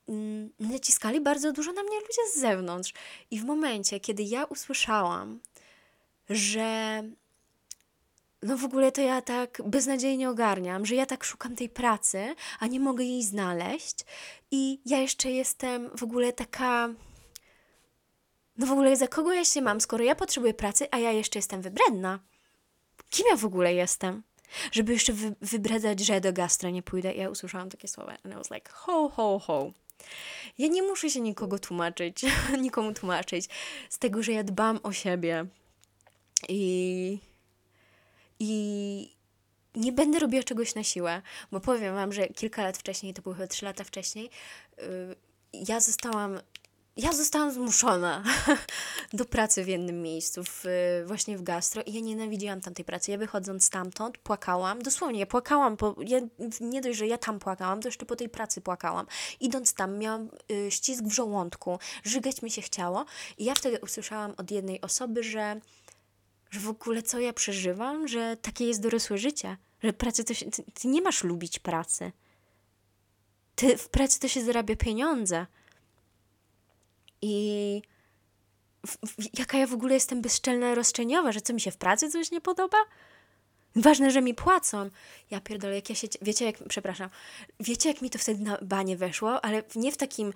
yy, 0.07 0.15
naciskali 0.59 1.21
bardzo 1.21 1.51
dużo 1.51 1.73
na 1.73 1.83
mnie 1.83 1.99
ludzie 1.99 2.31
z 2.33 2.39
zewnątrz. 2.39 2.93
I 3.31 3.39
w 3.39 3.45
momencie, 3.45 3.99
kiedy 3.99 4.23
ja 4.23 4.45
usłyszałam, 4.45 5.39
że 6.29 7.03
no 8.43 8.57
w 8.57 8.65
ogóle 8.65 8.91
to 8.91 9.01
ja 9.01 9.21
tak 9.21 9.61
beznadziejnie 9.65 10.29
ogarniam, 10.29 10.85
że 10.85 10.95
ja 10.95 11.05
tak 11.05 11.23
szukam 11.23 11.55
tej 11.55 11.69
pracy, 11.69 12.35
a 12.59 12.67
nie 12.67 12.79
mogę 12.79 13.03
jej 13.03 13.23
znaleźć 13.23 13.97
i 14.51 14.79
ja 14.85 14.97
jeszcze 14.99 15.31
jestem 15.31 15.89
w 15.97 16.03
ogóle 16.03 16.33
taka... 16.33 16.89
No 18.57 18.65
w 18.67 18.71
ogóle 18.71 18.97
za 18.97 19.07
kogo 19.07 19.33
ja 19.33 19.45
się 19.45 19.61
mam, 19.61 19.81
skoro 19.81 20.03
ja 20.03 20.15
potrzebuję 20.15 20.53
pracy, 20.53 20.87
a 20.91 20.97
ja 20.97 21.11
jeszcze 21.11 21.39
jestem 21.39 21.61
wybredna? 21.61 22.19
Kim 23.09 23.25
ja 23.29 23.37
w 23.37 23.45
ogóle 23.45 23.73
jestem? 23.73 24.23
Żeby 24.71 24.93
jeszcze 24.93 25.13
wy 25.13 25.35
wybredzać, 25.41 25.99
że 25.99 26.21
do 26.21 26.33
gastra 26.33 26.69
nie 26.69 26.83
pójdę. 26.83 27.13
Ja 27.13 27.29
usłyszałam 27.29 27.69
takie 27.69 27.87
słowa 27.87 28.11
and 28.11 28.33
I 28.33 28.37
was 28.37 28.51
like, 28.51 28.71
ho, 28.71 29.09
ho, 29.09 29.39
ho. 29.39 29.71
Ja 30.57 30.67
nie 30.67 30.83
muszę 30.83 31.09
się 31.09 31.21
nikogo 31.21 31.59
tłumaczyć, 31.59 32.21
nikomu 32.61 32.93
tłumaczyć 32.93 33.49
z 33.89 33.99
tego, 33.99 34.23
że 34.23 34.31
ja 34.31 34.43
dbam 34.43 34.79
o 34.83 34.91
siebie 34.91 35.45
i 36.49 37.19
i 38.39 39.15
nie 39.75 39.91
będę 39.91 40.19
robiła 40.19 40.43
czegoś 40.43 40.75
na 40.75 40.83
siłę, 40.83 41.21
bo 41.51 41.59
powiem 41.59 41.95
Wam, 41.95 42.13
że 42.13 42.27
kilka 42.27 42.63
lat 42.63 42.77
wcześniej, 42.77 43.13
to 43.13 43.21
było 43.21 43.35
chyba 43.35 43.47
trzy 43.47 43.65
lata 43.65 43.83
wcześniej, 43.83 44.29
yy, 44.77 45.15
ja 45.53 45.79
zostałam 45.79 46.39
ja 46.97 47.13
zostałam 47.13 47.51
zmuszona 47.51 48.23
do 49.13 49.25
pracy 49.25 49.63
w 49.63 49.67
jednym 49.67 50.01
miejscu, 50.01 50.43
w, 50.43 50.63
właśnie 51.05 51.37
w 51.37 51.43
gastro 51.43 51.81
i 51.85 51.93
ja 51.93 52.01
nienawidziłam 52.01 52.61
tamtej 52.61 52.85
pracy. 52.85 53.11
Ja 53.11 53.17
wychodząc 53.17 53.65
stamtąd 53.65 54.17
płakałam, 54.17 54.81
dosłownie 54.81 55.19
ja 55.19 55.25
płakałam, 55.25 55.75
bo 55.75 55.95
ja, 56.07 56.19
nie 56.61 56.81
dość, 56.81 56.97
że 56.97 57.07
ja 57.07 57.17
tam 57.17 57.39
płakałam, 57.39 57.81
to 57.81 57.87
jeszcze 57.87 58.05
po 58.05 58.15
tej 58.15 58.29
pracy 58.29 58.61
płakałam. 58.61 59.05
Idąc 59.39 59.73
tam 59.73 59.97
miałam 59.97 60.29
y, 60.51 60.71
ścisk 60.71 61.03
w 61.03 61.11
żołądku, 61.11 61.79
żygać 62.03 62.41
mi 62.41 62.51
się 62.51 62.61
chciało 62.61 63.05
i 63.37 63.45
ja 63.45 63.55
wtedy 63.55 63.79
usłyszałam 63.79 64.33
od 64.37 64.51
jednej 64.51 64.81
osoby, 64.81 65.23
że 65.23 65.61
że 66.53 66.59
w 66.59 66.69
ogóle 66.69 67.03
co 67.03 67.19
ja 67.19 67.33
przeżywam, 67.33 68.07
że 68.07 68.37
takie 68.41 68.65
jest 68.65 68.81
dorosłe 68.81 69.17
życie, 69.17 69.57
że 69.83 69.93
pracy 69.93 70.23
to 70.23 70.33
się, 70.33 70.51
ty, 70.51 70.63
ty 70.73 70.87
nie 70.87 71.01
masz 71.01 71.23
lubić 71.23 71.59
pracy. 71.59 72.11
Ty, 73.55 73.77
w 73.77 73.89
pracy 73.89 74.19
to 74.19 74.27
się 74.27 74.43
zarabia 74.43 74.75
pieniądze. 74.75 75.45
I 77.21 77.81
w, 78.87 78.97
w, 79.07 79.39
jaka 79.39 79.57
ja 79.57 79.67
w 79.67 79.73
ogóle 79.73 79.93
jestem 79.93 80.21
bezczelna, 80.21 80.75
roszczeniowa, 80.75 81.31
że 81.31 81.41
co 81.41 81.53
mi 81.53 81.61
się 81.61 81.71
w 81.71 81.77
pracy 81.77 82.09
coś 82.09 82.31
nie 82.31 82.41
podoba? 82.41 82.77
Ważne, 83.75 84.11
że 84.11 84.21
mi 84.21 84.33
płacą. 84.33 84.89
Ja 85.31 85.41
pierdolę, 85.41 85.75
jak 85.75 85.89
ja 85.89 85.95
się... 85.95 86.07
Wiecie, 86.21 86.45
jak... 86.45 86.55
Przepraszam. 86.69 87.09
Wiecie, 87.59 87.89
jak 87.89 88.01
mi 88.01 88.09
to 88.09 88.19
wtedy 88.19 88.43
na 88.43 88.57
banie 88.61 88.97
weszło? 88.97 89.45
Ale 89.45 89.63
nie 89.75 89.91
w 89.91 89.97
takim 89.97 90.33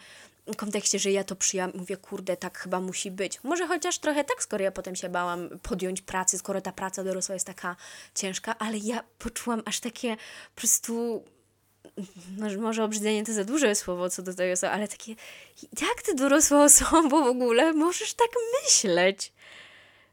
kontekście, 0.55 0.99
że 0.99 1.11
ja 1.11 1.23
to 1.23 1.35
przyjęłam 1.35 1.71
mówię, 1.75 1.97
kurde, 1.97 2.37
tak 2.37 2.57
chyba 2.57 2.79
musi 2.79 3.11
być. 3.11 3.43
Może 3.43 3.67
chociaż 3.67 3.99
trochę 3.99 4.23
tak, 4.23 4.43
skoro 4.43 4.63
ja 4.63 4.71
potem 4.71 4.95
się 4.95 5.09
bałam 5.09 5.49
podjąć 5.63 6.01
pracy, 6.01 6.37
skoro 6.37 6.61
ta 6.61 6.71
praca 6.71 7.03
dorosła 7.03 7.33
jest 7.33 7.47
taka 7.47 7.75
ciężka, 8.15 8.55
ale 8.59 8.77
ja 8.77 9.03
poczułam 9.17 9.61
aż 9.65 9.79
takie 9.79 10.17
po 10.55 10.61
prostu 10.61 11.23
no, 12.37 12.47
może 12.61 12.83
obrzydzenie 12.83 13.25
to 13.25 13.33
za 13.33 13.43
duże 13.43 13.75
słowo 13.75 14.09
co 14.09 14.21
do 14.21 14.33
tej 14.33 14.51
osoby, 14.51 14.73
ale 14.73 14.87
takie, 14.87 15.15
jak 15.81 16.01
ty 16.05 16.15
dorosła 16.15 16.63
osoba 16.63 17.09
w 17.09 17.13
ogóle 17.13 17.73
możesz 17.73 18.13
tak 18.13 18.29
myśleć? 18.63 19.33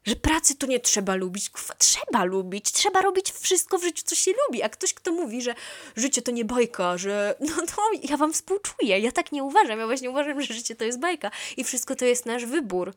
Że 0.05 0.17
pracy 0.17 0.57
to 0.57 0.67
nie 0.67 0.81
trzeba 0.81 1.15
lubić. 1.15 1.51
Trzeba 1.79 2.25
lubić, 2.25 2.73
trzeba 2.73 3.03
robić 3.03 3.33
wszystko 3.33 3.79
w 3.79 3.83
życiu, 3.83 4.03
co 4.07 4.15
się 4.15 4.31
lubi. 4.47 4.63
A 4.63 4.69
ktoś, 4.69 4.95
kto 4.95 5.13
mówi, 5.13 5.43
że 5.43 5.55
życie 5.97 6.23
to 6.23 6.31
nie 6.31 6.45
bajka, 6.45 6.99
że 6.99 7.35
no 7.49 7.55
to 7.67 7.83
ja 8.11 8.17
wam 8.17 8.33
współczuję. 8.33 8.99
Ja 8.99 9.13
tak 9.13 9.33
nie 9.33 9.45
uważam. 9.45 9.79
Ja 9.79 9.87
właśnie 9.87 10.11
uważam, 10.11 10.41
że 10.41 10.55
życie 10.55 10.77
to 10.77 10.85
jest 10.85 11.01
bajka 11.01 11.31
i 11.57 11.65
wszystko 11.65 11.97
to 11.97 12.05
jest 12.05 12.27
nasz 12.27 12.47
wybór. 12.47 12.95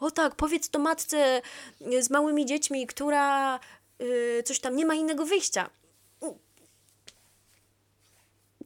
O 0.00 0.10
tak, 0.10 0.34
powiedz 0.34 0.70
to 0.70 0.78
matce 0.78 1.42
z 2.00 2.10
małymi 2.10 2.46
dziećmi, 2.46 2.86
która 2.86 3.60
yy, 3.98 4.42
coś 4.42 4.60
tam 4.60 4.76
nie 4.76 4.86
ma 4.86 4.94
innego 4.94 5.26
wyjścia. 5.26 5.70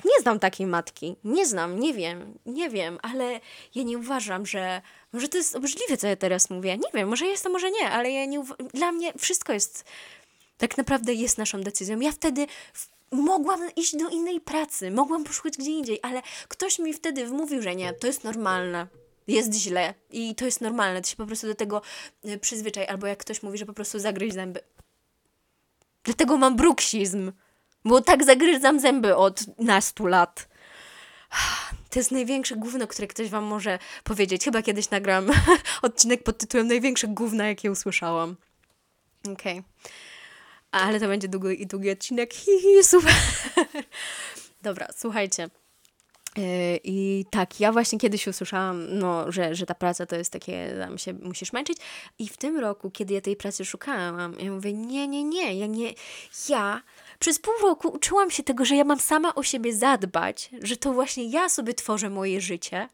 Nie 0.05 0.20
znam 0.20 0.38
takiej 0.38 0.66
matki. 0.66 1.16
Nie 1.24 1.47
znam, 1.47 1.80
nie 1.80 1.95
wiem, 1.95 2.38
nie 2.47 2.70
wiem, 2.70 2.99
ale 3.03 3.40
ja 3.74 3.82
nie 3.82 3.99
uważam, 3.99 4.47
że. 4.47 4.82
Może 5.12 5.28
to 5.28 5.36
jest 5.36 5.57
obrzydliwe, 5.57 5.97
co 5.97 6.07
ja 6.07 6.16
teraz 6.16 6.51
mówię. 6.51 6.76
Nie 6.76 6.88
wiem, 6.95 7.09
może 7.09 7.26
jest 7.26 7.45
to, 7.45 7.51
może 7.51 7.70
nie, 7.70 7.90
ale 7.90 8.11
ja 8.11 8.24
nie 8.24 8.40
uwa- 8.40 8.57
Dla 8.74 8.92
mnie 8.92 9.12
wszystko 9.18 9.53
jest. 9.53 9.84
Tak 10.59 10.76
naprawdę 10.76 11.14
jest 11.14 11.38
naszą 11.38 11.61
decyzją. 11.61 12.01
Ja 12.01 12.12
wtedy 12.12 12.47
mogłam 13.12 13.61
iść 13.76 13.97
do 13.97 14.09
innej 14.09 14.40
pracy, 14.40 14.90
mogłam 14.90 15.24
poszukać 15.24 15.57
gdzie 15.57 15.70
indziej, 15.70 15.99
ale 16.03 16.22
ktoś 16.49 16.78
mi 16.78 16.92
wtedy 16.92 17.26
wmówił, 17.26 17.62
że 17.62 17.74
nie, 17.74 17.92
to 17.92 18.07
jest 18.07 18.24
normalne. 18.24 18.86
Jest 19.26 19.55
źle 19.55 19.95
i 20.11 20.34
to 20.34 20.45
jest 20.45 20.61
normalne, 20.61 21.03
ty 21.03 21.11
się 21.11 21.16
po 21.16 21.26
prostu 21.26 21.47
do 21.47 21.55
tego 21.55 21.82
y, 22.28 22.38
przyzwyczaj, 22.38 22.86
albo 22.86 23.07
jak 23.07 23.18
ktoś 23.18 23.42
mówi, 23.42 23.59
że 23.59 23.66
po 23.66 23.72
prostu 23.72 23.99
zagryź 23.99 24.32
zęby. 24.32 24.61
Dlatego 26.05 26.36
mam 26.36 26.57
bruksizm. 26.57 27.32
Bo 27.85 28.01
tak 28.01 28.24
zagryzam 28.24 28.80
zęby 28.80 29.16
od 29.16 29.59
nastu 29.59 30.07
lat. 30.07 30.49
To 31.91 31.99
jest 31.99 32.11
największe 32.11 32.57
gówno, 32.57 32.87
które 32.87 33.09
ktoś 33.09 33.28
wam 33.28 33.45
może 33.45 33.78
powiedzieć. 34.05 34.45
Chyba 34.45 34.62
kiedyś 34.62 34.91
nagram 34.91 35.26
odcinek 35.82 36.22
pod 36.22 36.39
tytułem 36.39 36.66
Największe 36.66 37.09
gówno, 37.09 37.45
jakie 37.45 37.70
usłyszałam. 37.70 38.37
Okej. 39.32 39.59
Okay. 39.59 39.62
Ale 40.70 41.01
to 41.01 41.09
będzie 41.09 41.28
długi 41.28 41.62
i 41.62 41.66
długi 41.66 41.91
odcinek. 41.91 42.35
Hihi, 42.45 42.85
super. 42.85 43.14
Dobra, 44.62 44.89
słuchajcie. 44.97 45.51
Yy, 46.37 46.80
I 46.85 47.24
tak, 47.30 47.61
ja 47.61 47.72
właśnie 47.72 47.99
kiedyś 47.99 48.26
usłyszałam, 48.26 48.99
no, 48.99 49.32
że, 49.32 49.55
że 49.55 49.66
ta 49.66 49.74
praca 49.74 50.07
to 50.07 50.16
jest 50.16 50.32
takie, 50.32 50.76
tam 50.80 50.99
się 50.99 51.12
musisz 51.12 51.53
męczyć. 51.53 51.78
I 52.18 52.28
w 52.28 52.37
tym 52.37 52.59
roku, 52.59 52.91
kiedy 52.91 53.14
ja 53.14 53.20
tej 53.20 53.37
pracy 53.37 53.64
szukałam, 53.64 54.37
ja 54.39 54.53
mówię, 54.53 54.72
nie, 54.72 55.09
nie, 55.09 55.24
nie, 55.24 55.55
ja 55.55 55.66
nie, 55.66 55.95
ja 56.49 56.82
przez 57.18 57.38
pół 57.38 57.54
roku 57.62 57.88
uczyłam 57.88 58.30
się 58.30 58.42
tego, 58.42 58.64
że 58.64 58.76
ja 58.76 58.84
mam 58.84 59.00
sama 59.00 59.34
o 59.34 59.42
siebie 59.42 59.74
zadbać, 59.74 60.50
że 60.62 60.76
to 60.76 60.92
właśnie 60.92 61.24
ja 61.28 61.48
sobie 61.48 61.74
tworzę 61.74 62.10
moje 62.10 62.40
życie. 62.40 62.88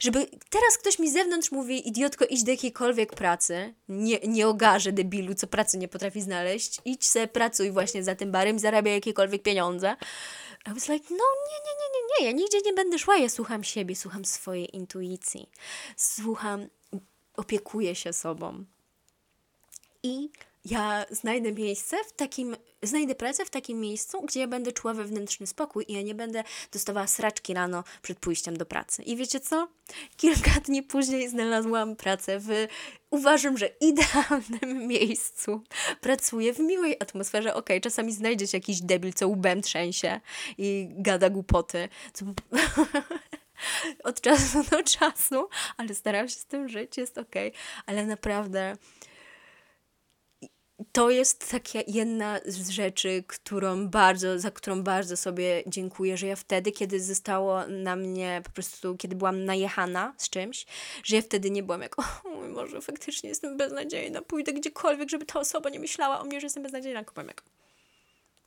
Żeby 0.00 0.26
teraz 0.50 0.78
ktoś 0.78 0.98
mi 0.98 1.10
z 1.10 1.12
zewnątrz 1.12 1.52
mówi, 1.52 1.88
idiotko, 1.88 2.24
idź 2.24 2.44
do 2.44 2.50
jakiejkolwiek 2.50 3.14
pracy, 3.14 3.74
nie, 3.88 4.18
nie 4.18 4.48
ogarze 4.48 4.92
debilu, 4.92 5.34
co 5.34 5.46
pracy 5.46 5.78
nie 5.78 5.88
potrafi 5.88 6.22
znaleźć, 6.22 6.80
idź 6.84 7.06
se, 7.06 7.28
pracuj 7.28 7.70
właśnie 7.70 8.04
za 8.04 8.14
tym 8.14 8.32
barem, 8.32 8.58
zarabiaj 8.58 8.94
jakiekolwiek 8.94 9.42
pieniądze. 9.42 9.96
I 10.66 10.74
was 10.74 10.88
like, 10.88 11.06
no 11.10 11.24
nie, 11.50 11.58
nie, 11.64 11.74
nie, 11.80 11.88
nie, 11.94 12.20
nie, 12.20 12.26
ja 12.26 12.32
nigdzie 12.32 12.58
nie 12.64 12.72
będę 12.72 12.98
szła, 12.98 13.16
ja 13.16 13.28
słucham 13.28 13.64
siebie, 13.64 13.96
słucham 13.96 14.24
swojej 14.24 14.76
intuicji, 14.76 15.50
słucham, 15.96 16.66
opiekuję 17.36 17.94
się 17.94 18.12
sobą. 18.12 18.64
I 20.02 20.30
ja 20.64 21.04
znajdę 21.10 21.52
miejsce 21.52 21.96
w 22.04 22.12
takim, 22.12 22.56
znajdę 22.82 23.14
pracę 23.14 23.44
w 23.44 23.50
takim 23.50 23.80
miejscu, 23.80 24.22
gdzie 24.22 24.40
ja 24.40 24.46
będę 24.46 24.72
czuła 24.72 24.94
wewnętrzny 24.94 25.46
spokój 25.46 25.84
i 25.88 25.92
ja 25.92 26.02
nie 26.02 26.14
będę 26.14 26.44
dostawała 26.72 27.06
sraczki 27.06 27.54
rano 27.54 27.84
przed 28.02 28.18
pójściem 28.18 28.56
do 28.56 28.66
pracy. 28.66 29.02
I 29.02 29.16
wiecie 29.16 29.40
co? 29.40 29.68
Kilka 30.16 30.50
dni 30.50 30.82
później 30.82 31.28
znalazłam 31.28 31.96
pracę 31.96 32.38
w, 32.38 32.48
uważam, 33.10 33.58
że 33.58 33.70
idealnym 33.80 34.86
miejscu. 34.92 35.62
Pracuję 36.00 36.54
w 36.54 36.58
miłej 36.58 36.96
atmosferze. 37.00 37.54
Okay, 37.54 37.80
czasami 37.80 38.12
znajdziesz 38.12 38.52
jakiś 38.52 38.80
debil, 38.80 39.12
co 39.12 39.28
łbem 39.28 39.62
trzęsie 39.62 40.20
i 40.58 40.88
gada 40.90 41.30
głupoty. 41.30 41.88
Co... 42.12 42.24
Od 44.04 44.20
czasu 44.20 44.62
do 44.70 44.82
czasu, 44.82 45.48
ale 45.76 45.94
staram 45.94 46.28
się 46.28 46.34
z 46.34 46.44
tym 46.44 46.68
żyć, 46.68 46.96
jest. 46.98 47.18
Okay. 47.18 47.52
Ale 47.86 48.06
naprawdę 48.06 48.76
to 50.92 51.10
jest 51.10 51.50
taka 51.50 51.78
jedna 51.86 52.40
z 52.46 52.68
rzeczy, 52.68 53.24
którą 53.26 53.88
bardzo, 53.88 54.38
za 54.38 54.50
którą 54.50 54.82
bardzo 54.82 55.16
sobie 55.16 55.62
dziękuję, 55.66 56.16
że 56.16 56.26
ja 56.26 56.36
wtedy, 56.36 56.72
kiedy 56.72 57.00
zostało 57.00 57.66
na 57.66 57.96
mnie 57.96 58.40
po 58.44 58.50
prostu, 58.50 58.96
kiedy 58.96 59.16
byłam 59.16 59.44
najechana 59.44 60.14
z 60.18 60.30
czymś, 60.30 60.66
że 61.04 61.16
ja 61.16 61.22
wtedy 61.22 61.50
nie 61.50 61.62
byłam 61.62 61.82
jak, 61.82 61.98
o 61.98 62.02
mój 62.24 62.54
Boże, 62.54 62.80
faktycznie 62.80 63.28
jestem 63.28 63.56
beznadziejna, 63.56 64.22
pójdę 64.22 64.52
gdziekolwiek, 64.52 65.10
żeby 65.10 65.26
ta 65.26 65.40
osoba 65.40 65.70
nie 65.70 65.80
myślała 65.80 66.20
o 66.20 66.24
mnie, 66.24 66.40
że 66.40 66.46
jestem 66.46 66.62
beznadziejna, 66.62 67.04
kupam 67.04 67.28
jak 67.28 67.42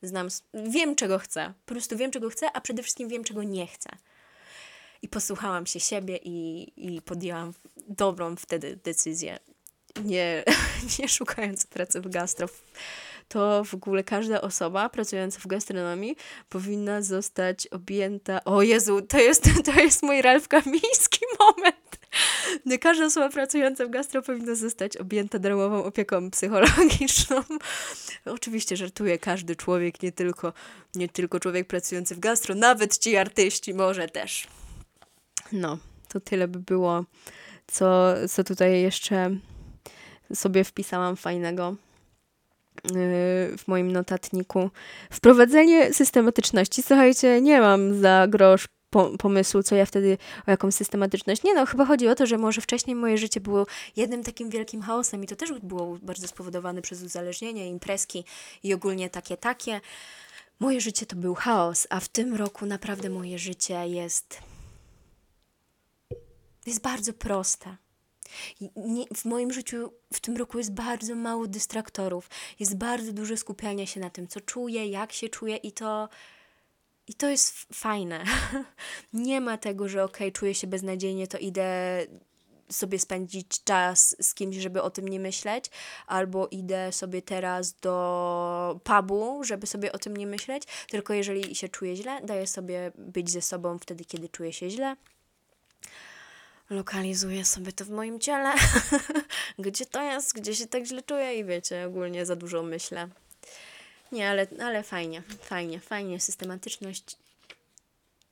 znam, 0.01 0.27
wiem 0.53 0.95
czego 0.95 1.19
chcę, 1.19 1.53
po 1.65 1.73
prostu 1.73 1.97
wiem 1.97 2.11
czego 2.11 2.29
chcę, 2.29 2.51
a 2.53 2.61
przede 2.61 2.83
wszystkim 2.83 3.09
wiem 3.09 3.23
czego 3.23 3.43
nie 3.43 3.67
chcę. 3.67 3.89
I 5.01 5.07
posłuchałam 5.07 5.65
się 5.65 5.79
siebie 5.79 6.19
i, 6.23 6.71
i 6.77 7.01
podjęłam 7.01 7.53
dobrą 7.87 8.35
wtedy 8.35 8.79
decyzję 8.83 9.39
nie, 10.03 10.43
nie 10.99 11.07
szukając 11.07 11.67
pracy 11.67 12.01
w 12.01 12.09
gastro, 12.09 12.47
to 13.27 13.63
w 13.63 13.73
ogóle 13.73 14.03
każda 14.03 14.41
osoba 14.41 14.89
pracująca 14.89 15.39
w 15.39 15.47
gastronomii 15.47 16.15
powinna 16.49 17.01
zostać 17.01 17.67
objęta. 17.67 18.43
O 18.43 18.61
Jezu, 18.61 19.01
to 19.01 19.17
jest, 19.17 19.49
to 19.65 19.79
jest 19.79 20.03
mój 20.03 20.21
Ralf 20.21 20.47
Kamiński 20.47 21.19
moment. 21.39 21.75
Nie 22.65 22.79
każda 22.79 23.05
osoba 23.05 23.29
pracująca 23.29 23.85
w 23.85 23.89
gastro 23.89 24.21
powinna 24.21 24.55
zostać 24.55 24.97
objęta 24.97 25.39
darmową 25.39 25.83
opieką 25.83 26.31
psychologiczną. 26.31 27.41
Oczywiście 28.25 28.77
żartuję, 28.77 29.19
każdy 29.19 29.55
człowiek, 29.55 30.03
nie 30.03 30.11
tylko, 30.11 30.53
nie 30.95 31.09
tylko 31.09 31.39
człowiek 31.39 31.67
pracujący 31.67 32.15
w 32.15 32.19
gastro, 32.19 32.55
nawet 32.55 32.97
ci 32.97 33.17
artyści 33.17 33.73
może 33.73 34.07
też. 34.07 34.47
No, 35.51 35.77
to 36.07 36.19
tyle 36.19 36.47
by 36.47 36.59
było, 36.59 37.05
co, 37.67 38.13
co 38.29 38.43
tutaj 38.43 38.81
jeszcze 38.81 39.37
sobie 40.33 40.63
wpisałam 40.63 41.15
fajnego 41.15 41.75
y, 42.85 43.57
w 43.57 43.63
moim 43.67 43.91
notatniku. 43.91 44.69
Wprowadzenie 45.09 45.93
systematyczności. 45.93 46.83
Słuchajcie, 46.83 47.41
nie 47.41 47.61
mam 47.61 48.01
za 48.01 48.27
grosz 48.29 48.67
pomysłu, 49.19 49.63
co 49.63 49.75
ja 49.75 49.85
wtedy, 49.85 50.17
o 50.47 50.51
jaką 50.51 50.71
systematyczność. 50.71 51.43
Nie 51.43 51.53
no, 51.53 51.65
chyba 51.65 51.85
chodzi 51.85 52.07
o 52.07 52.15
to, 52.15 52.25
że 52.25 52.37
może 52.37 52.61
wcześniej 52.61 52.95
moje 52.95 53.17
życie 53.17 53.41
było 53.41 53.65
jednym 53.95 54.23
takim 54.23 54.49
wielkim 54.49 54.81
chaosem 54.81 55.23
i 55.23 55.27
to 55.27 55.35
też 55.35 55.51
było 55.63 55.97
bardzo 56.01 56.27
spowodowane 56.27 56.81
przez 56.81 57.03
uzależnienie, 57.03 57.69
imprezki 57.69 58.23
i 58.63 58.73
ogólnie 58.73 59.09
takie, 59.09 59.37
takie. 59.37 59.81
Moje 60.59 60.81
życie 60.81 61.05
to 61.05 61.15
był 61.15 61.35
chaos, 61.35 61.87
a 61.89 61.99
w 61.99 62.07
tym 62.07 62.35
roku 62.35 62.65
naprawdę 62.65 63.09
moje 63.09 63.39
życie 63.39 63.87
jest 63.87 64.39
jest 66.65 66.81
bardzo 66.81 67.13
proste. 67.13 67.77
Nie, 68.75 69.05
w 69.15 69.25
moim 69.25 69.53
życiu 69.53 69.91
w 70.13 70.19
tym 70.19 70.37
roku 70.37 70.57
jest 70.57 70.73
bardzo 70.73 71.15
mało 71.15 71.47
dystraktorów. 71.47 72.29
Jest 72.59 72.77
bardzo 72.77 73.13
dużo 73.13 73.37
skupiania 73.37 73.85
się 73.85 73.99
na 73.99 74.09
tym, 74.09 74.27
co 74.27 74.41
czuję, 74.41 74.87
jak 74.87 75.13
się 75.13 75.29
czuję 75.29 75.55
i 75.55 75.71
to. 75.71 76.09
I 77.07 77.13
to 77.13 77.29
jest 77.29 77.53
fajne. 77.73 78.23
nie 79.13 79.41
ma 79.41 79.57
tego, 79.57 79.89
że 79.89 80.03
okej, 80.03 80.27
okay, 80.27 80.31
czuję 80.31 80.55
się 80.55 80.67
beznadziejnie, 80.67 81.27
to 81.27 81.37
idę 81.37 81.99
sobie 82.71 82.99
spędzić 82.99 83.63
czas 83.63 84.15
z 84.19 84.33
kimś, 84.33 84.55
żeby 84.55 84.81
o 84.81 84.89
tym 84.89 85.07
nie 85.07 85.19
myśleć, 85.19 85.65
albo 86.07 86.47
idę 86.47 86.91
sobie 86.91 87.21
teraz 87.21 87.73
do 87.73 88.79
pubu, 88.83 89.43
żeby 89.43 89.67
sobie 89.67 89.91
o 89.91 89.97
tym 89.97 90.17
nie 90.17 90.27
myśleć, 90.27 90.63
tylko 90.89 91.13
jeżeli 91.13 91.55
się 91.55 91.69
czuję 91.69 91.95
źle, 91.95 92.21
daję 92.23 92.47
sobie 92.47 92.91
być 92.97 93.29
ze 93.29 93.41
sobą 93.41 93.79
wtedy, 93.79 94.05
kiedy 94.05 94.29
czuję 94.29 94.53
się 94.53 94.69
źle 94.69 94.95
lokalizuję 96.69 97.45
sobie 97.45 97.71
to 97.71 97.85
w 97.85 97.89
moim 97.89 98.19
ciele, 98.19 98.53
gdzie 99.59 99.85
to 99.85 100.01
jest, 100.01 100.33
gdzie 100.33 100.55
się 100.55 100.67
tak 100.67 100.85
źle 100.85 101.01
czuję 101.01 101.39
i 101.39 101.45
wiecie, 101.45 101.85
ogólnie 101.87 102.25
za 102.25 102.35
dużo 102.35 102.63
myślę. 102.63 103.09
Nie, 104.11 104.29
ale, 104.29 104.47
ale 104.61 104.83
fajnie, 104.83 105.23
fajnie, 105.41 105.79
fajnie, 105.79 106.19
systematyczność, 106.19 107.17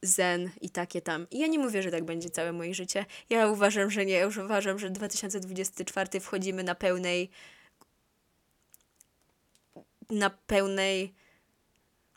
zen 0.02 0.50
i 0.62 0.70
takie 0.70 1.02
tam. 1.02 1.28
I 1.32 1.40
ja 1.40 1.48
nie 1.48 1.60
mówię, 1.60 1.84
że 1.84 1.92
tak 1.92 2.04
będzie 2.04 2.30
całe 2.30 2.52
moje 2.52 2.74
życie. 2.74 3.06
Ja 3.30 3.48
uważam, 3.48 3.92
że 3.92 4.06
nie. 4.06 4.14
Ja 4.14 4.22
już 4.22 4.38
uważam, 4.38 4.80
że 4.80 4.90
2024 4.90 6.20
wchodzimy 6.20 6.64
na 6.64 6.76
pełnej 6.76 7.30
na 10.10 10.30
pełnej 10.30 11.14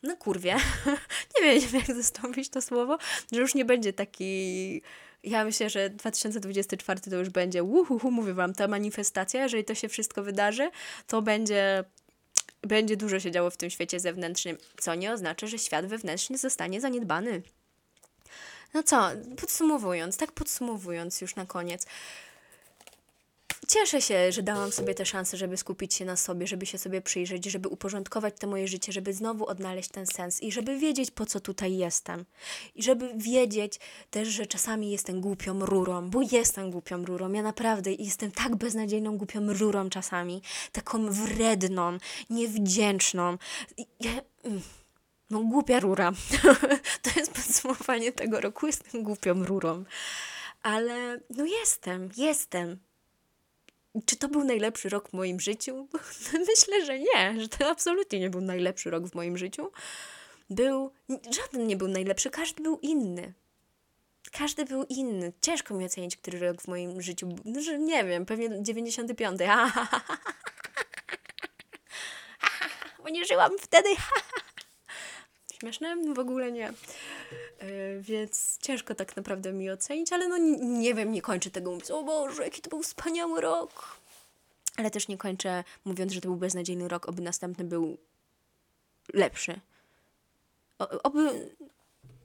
no 0.02 0.16
kurwie. 0.16 0.56
nie 1.40 1.60
wiem, 1.60 1.70
jak 1.74 1.96
zastąpić 1.96 2.48
to 2.48 2.62
słowo, 2.62 2.98
że 3.32 3.40
już 3.40 3.54
nie 3.54 3.64
będzie 3.64 3.92
taki 3.92 4.82
ja 5.26 5.44
myślę, 5.44 5.70
że 5.70 5.90
2024 5.90 7.00
to 7.00 7.16
już 7.16 7.28
będzie, 7.28 7.62
uhuhu, 7.62 8.10
mówię 8.10 8.34
Wam, 8.34 8.54
ta 8.54 8.68
manifestacja, 8.68 9.42
jeżeli 9.42 9.64
to 9.64 9.74
się 9.74 9.88
wszystko 9.88 10.22
wydarzy, 10.22 10.70
to 11.06 11.22
będzie, 11.22 11.84
będzie 12.62 12.96
dużo 12.96 13.20
się 13.20 13.30
działo 13.30 13.50
w 13.50 13.56
tym 13.56 13.70
świecie 13.70 14.00
zewnętrznym, 14.00 14.58
co 14.80 14.94
nie 14.94 15.12
oznacza, 15.12 15.46
że 15.46 15.58
świat 15.58 15.86
wewnętrzny 15.86 16.38
zostanie 16.38 16.80
zaniedbany. 16.80 17.42
No 18.74 18.82
co, 18.82 19.10
podsumowując, 19.40 20.16
tak 20.16 20.32
podsumowując 20.32 21.20
już 21.20 21.36
na 21.36 21.46
koniec, 21.46 21.86
Cieszę 23.68 24.02
się, 24.02 24.32
że 24.32 24.42
dałam 24.42 24.72
sobie 24.72 24.94
tę 24.94 25.06
szansę, 25.06 25.36
żeby 25.36 25.56
skupić 25.56 25.94
się 25.94 26.04
na 26.04 26.16
sobie, 26.16 26.46
żeby 26.46 26.66
się 26.66 26.78
sobie 26.78 27.00
przyjrzeć, 27.00 27.44
żeby 27.44 27.68
uporządkować 27.68 28.34
to 28.38 28.46
moje 28.46 28.68
życie, 28.68 28.92
żeby 28.92 29.12
znowu 29.12 29.46
odnaleźć 29.46 29.90
ten 29.90 30.06
sens 30.06 30.42
i 30.42 30.52
żeby 30.52 30.78
wiedzieć, 30.78 31.10
po 31.10 31.26
co 31.26 31.40
tutaj 31.40 31.76
jestem. 31.76 32.24
I 32.74 32.82
żeby 32.82 33.10
wiedzieć 33.16 33.80
też, 34.10 34.28
że 34.28 34.46
czasami 34.46 34.90
jestem 34.90 35.20
głupią 35.20 35.66
rurą, 35.66 36.10
bo 36.10 36.20
jestem 36.32 36.70
głupią 36.70 37.04
rurą. 37.04 37.32
Ja 37.32 37.42
naprawdę 37.42 37.92
jestem 37.92 38.30
tak 38.30 38.56
beznadziejną 38.56 39.16
głupią 39.16 39.52
rurą 39.52 39.90
czasami, 39.90 40.42
taką 40.72 41.10
wredną, 41.10 41.98
niewdzięczną. 42.30 43.38
Ja, 44.00 44.10
mm, 44.44 44.62
no 45.30 45.40
głupia 45.40 45.80
rura. 45.80 46.12
to 47.02 47.10
jest 47.20 47.32
podsumowanie 47.32 48.12
tego 48.12 48.40
roku. 48.40 48.66
Jestem 48.66 49.02
głupią 49.02 49.44
rurą. 49.44 49.84
Ale 50.62 51.20
no 51.30 51.44
jestem, 51.44 52.10
jestem. 52.16 52.85
Czy 54.06 54.16
to 54.16 54.28
był 54.28 54.44
najlepszy 54.44 54.88
rok 54.88 55.08
w 55.08 55.12
moim 55.12 55.40
życiu? 55.40 55.88
Myślę, 56.48 56.86
że 56.86 56.98
nie, 56.98 57.40
że 57.40 57.48
to 57.48 57.68
absolutnie 57.68 58.20
nie 58.20 58.30
był 58.30 58.40
najlepszy 58.40 58.90
rok 58.90 59.06
w 59.06 59.14
moim 59.14 59.38
życiu. 59.38 59.70
Był, 60.50 60.92
żaden 61.30 61.66
nie 61.66 61.76
był 61.76 61.88
najlepszy, 61.88 62.30
każdy 62.30 62.62
był 62.62 62.78
inny. 62.82 63.32
Każdy 64.32 64.64
był 64.64 64.84
inny. 64.84 65.32
Ciężko 65.40 65.74
mi 65.74 65.84
ocenić, 65.84 66.16
który 66.16 66.38
rok 66.38 66.62
w 66.62 66.68
moim 66.68 67.02
życiu. 67.02 67.28
No, 67.44 67.62
że 67.62 67.78
nie 67.78 68.04
wiem, 68.04 68.26
pewnie 68.26 68.62
95. 68.62 69.40
Bo 73.02 73.08
nie 73.08 73.24
żyłam 73.24 73.52
wtedy. 73.58 73.88
Śmieszne? 75.60 75.96
W 76.14 76.18
ogóle 76.18 76.52
nie. 76.52 76.72
Yy, 77.62 78.00
więc 78.00 78.58
ciężko 78.62 78.94
tak 78.94 79.16
naprawdę 79.16 79.52
mi 79.52 79.70
ocenić, 79.70 80.12
ale 80.12 80.28
no 80.28 80.38
nie, 80.60 80.94
wiem, 80.94 81.12
nie 81.12 81.22
kończę 81.22 81.50
tego 81.50 81.70
mówiąc, 81.70 81.90
o 81.90 82.02
Boże, 82.02 82.44
jaki 82.44 82.62
to 82.62 82.70
był 82.70 82.82
wspaniały 82.82 83.40
rok. 83.40 84.00
Ale 84.76 84.90
też 84.90 85.08
nie 85.08 85.18
kończę 85.18 85.64
mówiąc, 85.84 86.12
że 86.12 86.20
to 86.20 86.28
był 86.28 86.36
beznadziejny 86.36 86.88
rok, 86.88 87.08
oby 87.08 87.22
następny 87.22 87.64
był 87.64 87.98
lepszy. 89.14 89.60
Oby... 90.78 91.50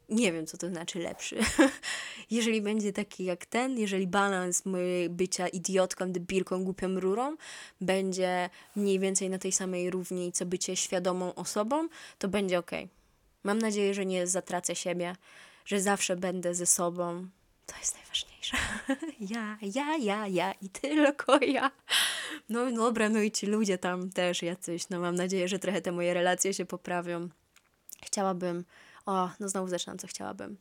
Nie 0.10 0.32
wiem, 0.32 0.48
co 0.48 0.58
to 0.58 0.70
znaczy 0.70 1.00
lepszy. 1.00 1.40
jeżeli 2.32 2.62
będzie 2.62 2.94
taki 2.94 3.26
jak 3.26 3.46
ten, 3.46 3.78
jeżeli 3.78 4.08
balans 4.08 4.66
mojego 4.66 5.14
bycia 5.14 5.48
idiotką, 5.48 6.12
debilką, 6.12 6.64
głupią 6.64 7.00
rurą 7.00 7.36
będzie 7.82 8.50
mniej 8.76 9.00
więcej 9.00 9.30
na 9.30 9.38
tej 9.38 9.52
samej 9.52 9.90
równi, 9.90 10.32
co 10.32 10.46
bycie 10.46 10.76
świadomą 10.76 11.36
osobą, 11.36 11.88
to 12.20 12.28
będzie 12.28 12.60
ok. 12.60 12.72
Mam 13.44 13.58
nadzieję, 13.58 13.94
że 13.94 14.06
nie 14.06 14.28
zatracę 14.28 14.76
siebie, 14.76 15.16
że 15.66 15.82
zawsze 15.82 16.16
będę 16.16 16.56
ze 16.56 16.66
sobą. 16.66 17.28
To 17.66 17.78
jest 17.80 17.96
najważniejsze. 17.96 18.58
ja, 19.36 19.58
ja, 19.62 19.98
ja, 19.98 20.28
ja 20.28 20.52
i 20.52 20.70
tylko 20.70 21.38
ja. 21.46 21.72
No 22.50 22.72
dobra, 22.72 23.10
no 23.10 23.22
i 23.22 23.32
ci 23.32 23.46
ludzie 23.46 23.78
tam 23.78 24.10
też 24.10 24.42
jacyś. 24.42 24.90
No 24.90 25.00
mam 25.00 25.16
nadzieję, 25.16 25.48
że 25.48 25.60
trochę 25.60 25.82
te 25.82 25.92
moje 25.92 26.14
relacje 26.14 26.54
się 26.54 26.66
poprawią. 26.66 27.30
Chciałabym. 28.04 28.66
O, 29.06 29.30
no 29.40 29.50
znowu 29.50 29.68
zaczynam, 29.68 29.98
co 29.98 30.08
chciałabym. 30.08 30.58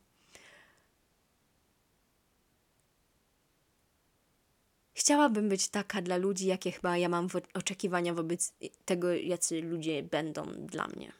Chciałabym 4.94 5.48
być 5.48 5.68
taka 5.68 6.02
dla 6.02 6.16
ludzi, 6.16 6.46
jakie 6.46 6.72
chyba 6.72 6.96
ja 6.96 7.08
mam 7.08 7.28
oczekiwania 7.54 8.14
wobec 8.14 8.52
tego, 8.84 9.12
jacy 9.14 9.60
ludzie 9.60 10.02
będą 10.02 10.46
dla 10.46 10.86
mnie. 10.88 11.19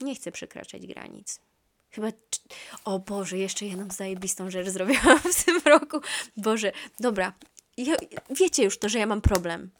Nie 0.00 0.14
chcę 0.14 0.32
przekraczać 0.32 0.86
granic. 0.86 1.40
Chyba. 1.90 2.08
O 2.84 2.98
Boże, 2.98 3.38
jeszcze 3.38 3.66
jedną 3.66 3.90
zajebistą 3.90 4.50
rzecz 4.50 4.68
zrobiłam 4.68 5.18
w 5.18 5.44
tym 5.44 5.60
roku. 5.64 6.00
Boże, 6.36 6.72
dobra. 7.00 7.32
Ja, 7.76 7.96
wiecie 8.30 8.64
już 8.64 8.78
to, 8.78 8.88
że 8.88 8.98
ja 8.98 9.06
mam 9.06 9.20
problem 9.20 9.70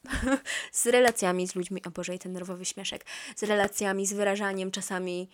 z 0.73 0.87
relacjami 0.87 1.49
z 1.49 1.55
ludźmi. 1.55 1.83
O 1.85 1.91
Boże, 1.91 2.15
i 2.15 2.19
ten 2.19 2.33
nerwowy 2.33 2.65
śmieszek. 2.65 3.05
Z 3.37 3.43
relacjami, 3.43 4.07
z 4.07 4.13
wyrażaniem 4.13 4.71
czasami 4.71 5.29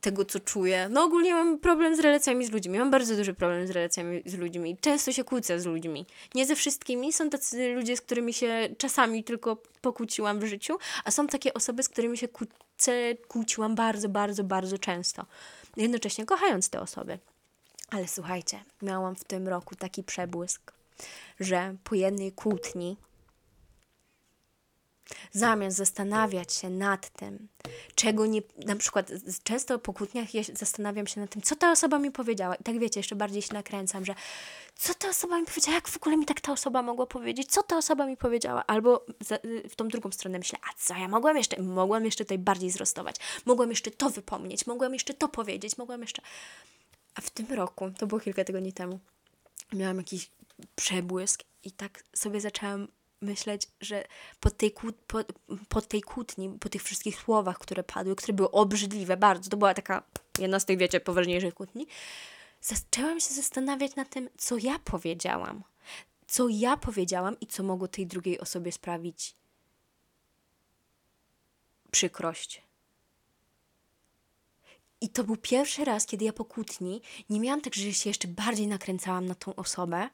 tego, 0.00 0.24
co 0.24 0.40
czuję. 0.40 0.88
No 0.90 1.04
ogólnie 1.04 1.34
mam 1.34 1.58
problem 1.58 1.96
z 1.96 2.00
relacjami 2.00 2.46
z 2.46 2.50
ludźmi. 2.50 2.78
Mam 2.78 2.90
bardzo 2.90 3.16
duży 3.16 3.34
problem 3.34 3.66
z 3.66 3.70
relacjami 3.70 4.22
z 4.26 4.34
ludźmi. 4.34 4.76
Często 4.80 5.12
się 5.12 5.24
kłócę 5.24 5.60
z 5.60 5.66
ludźmi. 5.66 6.06
Nie 6.34 6.46
ze 6.46 6.56
wszystkimi. 6.56 7.12
Są 7.12 7.30
tacy 7.30 7.74
ludzie, 7.74 7.96
z 7.96 8.00
którymi 8.00 8.32
się 8.32 8.68
czasami 8.78 9.24
tylko 9.24 9.62
pokłóciłam 9.80 10.40
w 10.40 10.44
życiu, 10.44 10.78
a 11.04 11.10
są 11.10 11.26
takie 11.26 11.54
osoby, 11.54 11.82
z 11.82 11.88
którymi 11.88 12.18
się 12.18 12.28
kłócę, 12.28 12.52
kłóciłam 13.28 13.74
bardzo, 13.74 14.08
bardzo, 14.08 14.44
bardzo 14.44 14.78
często. 14.78 15.26
Jednocześnie 15.76 16.26
kochając 16.26 16.70
te 16.70 16.80
osoby. 16.80 17.18
Ale 17.90 18.08
słuchajcie, 18.08 18.64
miałam 18.82 19.16
w 19.16 19.24
tym 19.24 19.48
roku 19.48 19.74
taki 19.74 20.02
przebłysk, 20.02 20.72
że 21.40 21.76
po 21.84 21.94
jednej 21.94 22.32
kłótni 22.32 22.96
Zamiast 25.32 25.76
zastanawiać 25.76 26.54
się 26.54 26.70
nad 26.70 27.10
tym, 27.10 27.48
czego 27.94 28.26
nie. 28.26 28.42
Na 28.66 28.76
przykład 28.76 29.10
często 29.42 29.78
po 29.78 29.92
kłótniach 29.92 30.34
ja 30.34 30.42
zastanawiam 30.52 31.06
się 31.06 31.20
nad 31.20 31.30
tym, 31.30 31.42
co 31.42 31.56
ta 31.56 31.72
osoba 31.72 31.98
mi 31.98 32.10
powiedziała. 32.10 32.54
I 32.54 32.62
tak 32.62 32.78
wiecie, 32.78 33.00
jeszcze 33.00 33.16
bardziej 33.16 33.42
się 33.42 33.54
nakręcam, 33.54 34.04
że 34.04 34.14
co 34.76 34.94
ta 34.94 35.08
osoba 35.08 35.40
mi 35.40 35.46
powiedziała, 35.46 35.74
jak 35.74 35.88
w 35.88 35.96
ogóle 35.96 36.16
mi 36.16 36.26
tak 36.26 36.40
ta 36.40 36.52
osoba 36.52 36.82
mogła 36.82 37.06
powiedzieć, 37.06 37.52
co 37.52 37.62
ta 37.62 37.76
osoba 37.76 38.06
mi 38.06 38.16
powiedziała. 38.16 38.66
Albo 38.66 39.06
w 39.70 39.76
tą 39.76 39.88
drugą 39.88 40.12
stronę 40.12 40.38
myślę, 40.38 40.58
a 40.70 40.74
co 40.78 40.94
ja 40.94 41.08
mogłam 41.08 41.36
jeszcze? 41.36 41.62
Mogłam 41.62 42.04
jeszcze 42.04 42.24
tutaj 42.24 42.38
bardziej 42.38 42.70
zrostować, 42.70 43.16
mogłam 43.46 43.70
jeszcze 43.70 43.90
to 43.90 44.10
wypomnieć, 44.10 44.66
mogłam 44.66 44.92
jeszcze 44.92 45.14
to 45.14 45.28
powiedzieć, 45.28 45.78
mogłam 45.78 46.00
jeszcze. 46.00 46.22
A 47.14 47.20
w 47.20 47.30
tym 47.30 47.46
roku, 47.52 47.90
to 47.98 48.06
było 48.06 48.20
kilka 48.20 48.44
tygodni 48.44 48.72
temu, 48.72 48.98
miałam 49.72 49.96
jakiś 49.96 50.30
przebłysk 50.76 51.42
i 51.64 51.72
tak 51.72 52.02
sobie 52.14 52.40
zaczęłam 52.40 52.88
myśleć, 53.24 53.68
że 53.80 54.04
po 54.40 54.50
tej, 54.50 54.74
po, 55.06 55.18
po 55.68 55.80
tej 55.80 56.02
kłótni, 56.02 56.58
po 56.60 56.68
tych 56.68 56.82
wszystkich 56.82 57.20
słowach, 57.20 57.58
które 57.58 57.84
padły, 57.84 58.16
które 58.16 58.32
były 58.32 58.50
obrzydliwe 58.50 59.16
bardzo, 59.16 59.50
to 59.50 59.56
była 59.56 59.74
taka 59.74 60.02
jedna 60.38 60.60
z 60.60 60.64
tych, 60.64 60.78
wiecie, 60.78 61.00
poważniejszych 61.00 61.54
kłótni, 61.54 61.86
zaczęłam 62.60 63.20
się 63.20 63.34
zastanawiać 63.34 63.96
nad 63.96 64.08
tym, 64.08 64.28
co 64.38 64.56
ja 64.56 64.78
powiedziałam. 64.78 65.62
Co 66.26 66.48
ja 66.48 66.76
powiedziałam 66.76 67.40
i 67.40 67.46
co 67.46 67.62
mogło 67.62 67.88
tej 67.88 68.06
drugiej 68.06 68.40
osobie 68.40 68.72
sprawić 68.72 69.34
przykrość. 71.90 72.62
I 75.00 75.08
to 75.08 75.24
był 75.24 75.36
pierwszy 75.36 75.84
raz, 75.84 76.06
kiedy 76.06 76.24
ja 76.24 76.32
po 76.32 76.44
kłótni 76.44 77.02
nie 77.30 77.40
miałam 77.40 77.60
tak, 77.60 77.74
że 77.74 77.92
się 77.92 78.10
jeszcze 78.10 78.28
bardziej 78.28 78.66
nakręcałam 78.66 79.26
na 79.26 79.34
tą 79.34 79.54
osobę, 79.54 80.08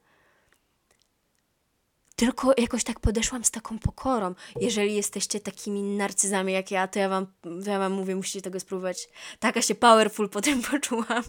tylko 2.20 2.52
jakoś 2.58 2.84
tak 2.84 3.00
podeszłam 3.00 3.44
z 3.44 3.50
taką 3.50 3.78
pokorą. 3.78 4.34
Jeżeli 4.60 4.94
jesteście 4.94 5.40
takimi 5.40 5.82
narcyzami 5.82 6.52
jak 6.52 6.70
ja, 6.70 6.88
to 6.88 6.98
ja 6.98 7.08
wam, 7.08 7.26
ja 7.66 7.78
wam 7.78 7.92
mówię, 7.92 8.16
musicie 8.16 8.42
tego 8.42 8.60
spróbować. 8.60 9.08
Taka 9.38 9.62
się 9.62 9.74
powerful 9.74 10.28
potem 10.28 10.62
poczułam. 10.70 11.22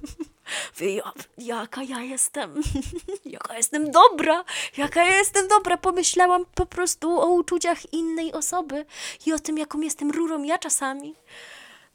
Ja, 0.82 1.14
jaka 1.38 1.84
ja 1.84 2.00
jestem, 2.02 2.62
jaka 3.26 3.58
jestem 3.58 3.92
dobra, 3.92 4.44
jaka 4.78 5.04
ja 5.04 5.18
jestem 5.18 5.48
dobra. 5.48 5.78
Pomyślałam 5.78 6.46
po 6.56 6.66
prostu 6.66 7.22
o 7.22 7.28
uczuciach 7.28 7.94
innej 7.94 8.34
osoby 8.34 8.86
i 9.26 9.34
o 9.34 9.39
tym, 9.39 9.58
jaką 9.58 9.82
jestem 9.82 10.12
rurą 10.12 10.44
ja 10.44 10.58
czasami. 10.58 11.16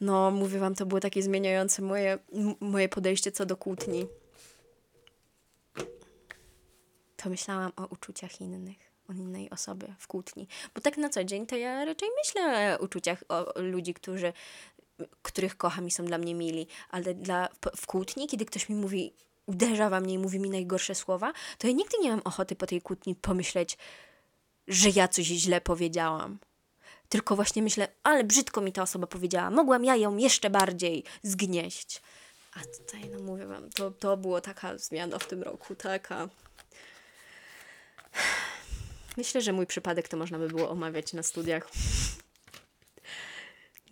No, 0.00 0.30
mówię 0.30 0.58
wam, 0.58 0.74
to 0.74 0.86
było 0.86 1.00
takie 1.00 1.22
zmieniające 1.22 1.82
moje, 1.82 2.18
moje 2.60 2.88
podejście 2.88 3.32
co 3.32 3.46
do 3.46 3.56
kłótni. 3.56 4.06
To 7.26 7.30
myślałam 7.30 7.72
o 7.76 7.86
uczuciach 7.86 8.40
innych 8.40 8.76
o 9.08 9.12
innej 9.12 9.50
osoby 9.50 9.94
w 9.98 10.06
kłótni. 10.06 10.48
Bo 10.74 10.80
tak 10.80 10.96
na 10.96 11.08
co 11.08 11.24
dzień 11.24 11.46
to 11.46 11.56
ja 11.56 11.84
raczej 11.84 12.08
myślę 12.24 12.76
o 12.80 12.84
uczuciach 12.84 13.24
o, 13.28 13.60
ludzi, 13.60 13.94
którzy, 13.94 14.32
których 15.22 15.56
kocham 15.56 15.86
i 15.86 15.90
są 15.90 16.04
dla 16.04 16.18
mnie 16.18 16.34
mili, 16.34 16.66
ale 16.90 17.14
dla, 17.14 17.48
w 17.76 17.86
kłótni, 17.86 18.26
kiedy 18.28 18.44
ktoś 18.44 18.68
mi 18.68 18.74
mówi, 18.74 19.12
uderza 19.46 19.90
we 19.90 20.00
mnie 20.00 20.14
i 20.14 20.18
mówi 20.18 20.38
mi 20.38 20.50
najgorsze 20.50 20.94
słowa, 20.94 21.32
to 21.58 21.66
ja 21.66 21.72
nigdy 21.72 21.98
nie 22.02 22.10
mam 22.10 22.20
ochoty 22.24 22.56
po 22.56 22.66
tej 22.66 22.82
kłótni 22.82 23.14
pomyśleć, 23.14 23.78
że 24.68 24.88
ja 24.94 25.08
coś 25.08 25.26
źle 25.26 25.60
powiedziałam. 25.60 26.38
Tylko 27.08 27.36
właśnie 27.36 27.62
myślę, 27.62 27.88
ale 28.02 28.24
brzydko 28.24 28.60
mi 28.60 28.72
ta 28.72 28.82
osoba 28.82 29.06
powiedziała, 29.06 29.50
mogłam 29.50 29.84
ja 29.84 29.96
ją 29.96 30.16
jeszcze 30.16 30.50
bardziej 30.50 31.04
zgnieść. 31.22 32.02
A 32.54 32.60
tutaj, 32.78 33.10
no 33.10 33.22
mówię 33.22 33.46
wam, 33.46 33.70
to, 33.70 33.90
to 33.90 34.16
było 34.16 34.40
taka 34.40 34.78
zmiana 34.78 35.18
w 35.18 35.26
tym 35.26 35.42
roku, 35.42 35.74
taka 35.74 36.28
Myślę, 39.16 39.40
że 39.40 39.52
mój 39.52 39.66
przypadek 39.66 40.08
to 40.08 40.16
można 40.16 40.38
by 40.38 40.48
było 40.48 40.70
omawiać 40.70 41.12
na 41.12 41.22
studiach. 41.22 41.68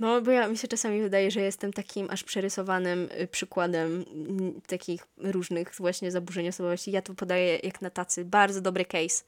No, 0.00 0.22
bo 0.22 0.30
ja 0.30 0.48
mi 0.48 0.58
się 0.58 0.68
czasami 0.68 1.02
wydaje, 1.02 1.30
że 1.30 1.40
jestem 1.40 1.72
takim 1.72 2.10
aż 2.10 2.24
przerysowanym 2.24 3.08
y, 3.20 3.26
przykładem 3.26 4.04
mm, 4.14 4.60
takich 4.66 5.06
różnych 5.16 5.74
właśnie 5.78 6.10
zaburzeń 6.10 6.48
osobowości. 6.48 6.90
Ja 6.90 7.02
to 7.02 7.14
podaję 7.14 7.58
jak 7.62 7.82
na 7.82 7.90
tacy. 7.90 8.24
Bardzo 8.24 8.60
dobry 8.60 8.84
case. 8.84 9.24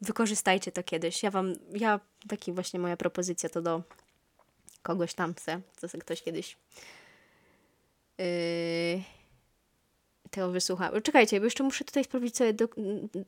Wykorzystajcie 0.00 0.72
to 0.72 0.82
kiedyś. 0.82 1.22
Ja 1.22 1.30
wam, 1.30 1.52
ja, 1.72 2.00
taki 2.28 2.52
właśnie 2.52 2.80
moja 2.80 2.96
propozycja 2.96 3.48
to 3.48 3.62
do 3.62 3.82
kogoś 4.82 5.14
tam 5.14 5.34
se, 5.40 5.60
co 5.76 5.98
ktoś 5.98 6.22
kiedyś 6.22 6.56
yy, 8.18 8.24
tego 10.30 10.50
wysłuchał. 10.50 11.00
Czekajcie, 11.00 11.40
bo 11.40 11.44
jeszcze 11.44 11.64
muszę 11.64 11.84
tutaj 11.84 12.04
sprawdzić, 12.04 12.34
co 12.34 12.44
ja 12.44 12.52
do, 12.52 12.68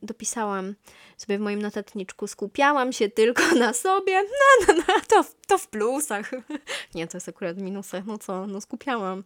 dopisałam 0.03 0.75
sobie 1.17 1.37
w 1.37 1.41
moim 1.41 1.61
notatniczku. 1.61 2.27
Skupiałam 2.27 2.93
się 2.93 3.09
tylko 3.09 3.55
na 3.55 3.73
sobie. 3.73 4.23
No, 4.23 4.67
no, 4.67 4.83
no, 4.87 4.93
to, 5.07 5.25
to 5.47 5.57
w 5.57 5.67
plusach. 5.67 6.31
Nie, 6.95 7.07
to 7.07 7.17
jest 7.17 7.29
akurat 7.29 7.57
w 7.57 7.61
minusach. 7.61 8.05
No 8.05 8.17
co, 8.17 8.47
no 8.47 8.61
skupiałam. 8.61 9.23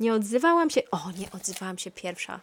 Nie 0.00 0.14
odzywałam 0.14 0.70
się. 0.70 0.80
O, 0.90 1.10
nie 1.18 1.30
odzywałam 1.32 1.78
się 1.78 1.90
pierwsza. 1.90 2.40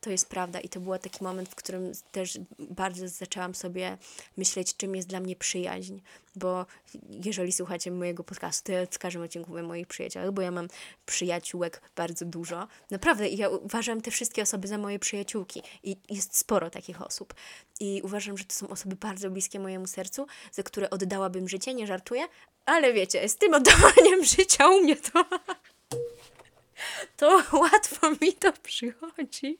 To 0.00 0.10
jest 0.10 0.28
prawda 0.28 0.60
i 0.60 0.68
to 0.68 0.80
był 0.80 0.98
taki 0.98 1.24
moment, 1.24 1.48
w 1.48 1.54
którym 1.54 1.92
też 2.12 2.38
bardzo 2.58 3.08
zaczęłam 3.08 3.54
sobie 3.54 3.98
myśleć, 4.36 4.76
czym 4.76 4.96
jest 4.96 5.08
dla 5.08 5.20
mnie 5.20 5.36
przyjaźń, 5.36 5.98
bo 6.36 6.66
jeżeli 7.10 7.52
słuchacie 7.52 7.90
mojego 7.90 8.24
podcastu, 8.24 8.66
to 8.66 8.72
ja 8.72 8.86
w 8.86 8.98
każdym 8.98 9.22
odcinku 9.22 9.50
mówię 9.50 9.62
o 9.62 9.66
moich 9.66 9.86
przyjaciołach, 9.86 10.32
bo 10.32 10.42
ja 10.42 10.50
mam 10.50 10.68
przyjaciółek 11.06 11.82
bardzo 11.96 12.24
dużo. 12.24 12.68
Naprawdę, 12.90 13.28
ja 13.28 13.48
uważam 13.48 14.00
te 14.00 14.10
wszystkie 14.10 14.42
osoby 14.42 14.68
za 14.68 14.78
moje 14.78 14.98
przyjaciółki 14.98 15.62
i 15.82 15.96
jest 16.08 16.38
sporo 16.38 16.70
takich 16.70 17.02
osób. 17.02 17.34
I 17.80 18.00
uważam, 18.04 18.38
że 18.38 18.44
to 18.44 18.54
są 18.54 18.68
osoby 18.68 18.96
bardzo 18.96 19.30
bliskie 19.30 19.60
mojemu 19.60 19.86
sercu, 19.86 20.26
za 20.52 20.62
które 20.62 20.90
oddałabym 20.90 21.48
życie, 21.48 21.74
nie 21.74 21.86
żartuję, 21.86 22.24
ale 22.66 22.92
wiecie, 22.92 23.28
z 23.28 23.36
tym 23.36 23.54
oddawaniem 23.54 24.24
życia 24.36 24.68
u 24.68 24.80
mnie 24.80 24.96
to 24.96 25.24
to 27.16 27.42
łatwo 27.52 28.10
mi 28.10 28.32
to 28.32 28.52
przychodzi. 28.52 29.58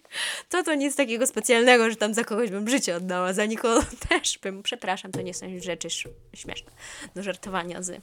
To 0.49 0.63
to 0.63 0.75
nic 0.75 0.97
takiego 0.97 1.27
specjalnego, 1.27 1.91
że 1.91 1.97
tam 1.97 2.15
za 2.15 2.25
kogoś 2.25 2.51
bym 2.51 2.69
życie 2.69 2.97
oddała, 2.97 3.33
za 3.33 3.47
nikogo 3.47 3.83
też 4.09 4.39
bym. 4.39 4.63
Przepraszam, 4.63 5.13
to 5.13 5.23
nie 5.23 5.35
są 5.35 5.47
rzeczy 5.61 5.89
śmieszne 6.35 6.73
do 7.15 7.23
żartowania 7.23 7.83
z. 7.83 7.89
Yy, 7.89 8.01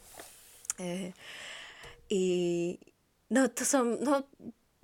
I 2.09 2.78
no 3.30 3.47
to 3.47 3.66
są, 3.66 3.97
no 4.01 4.24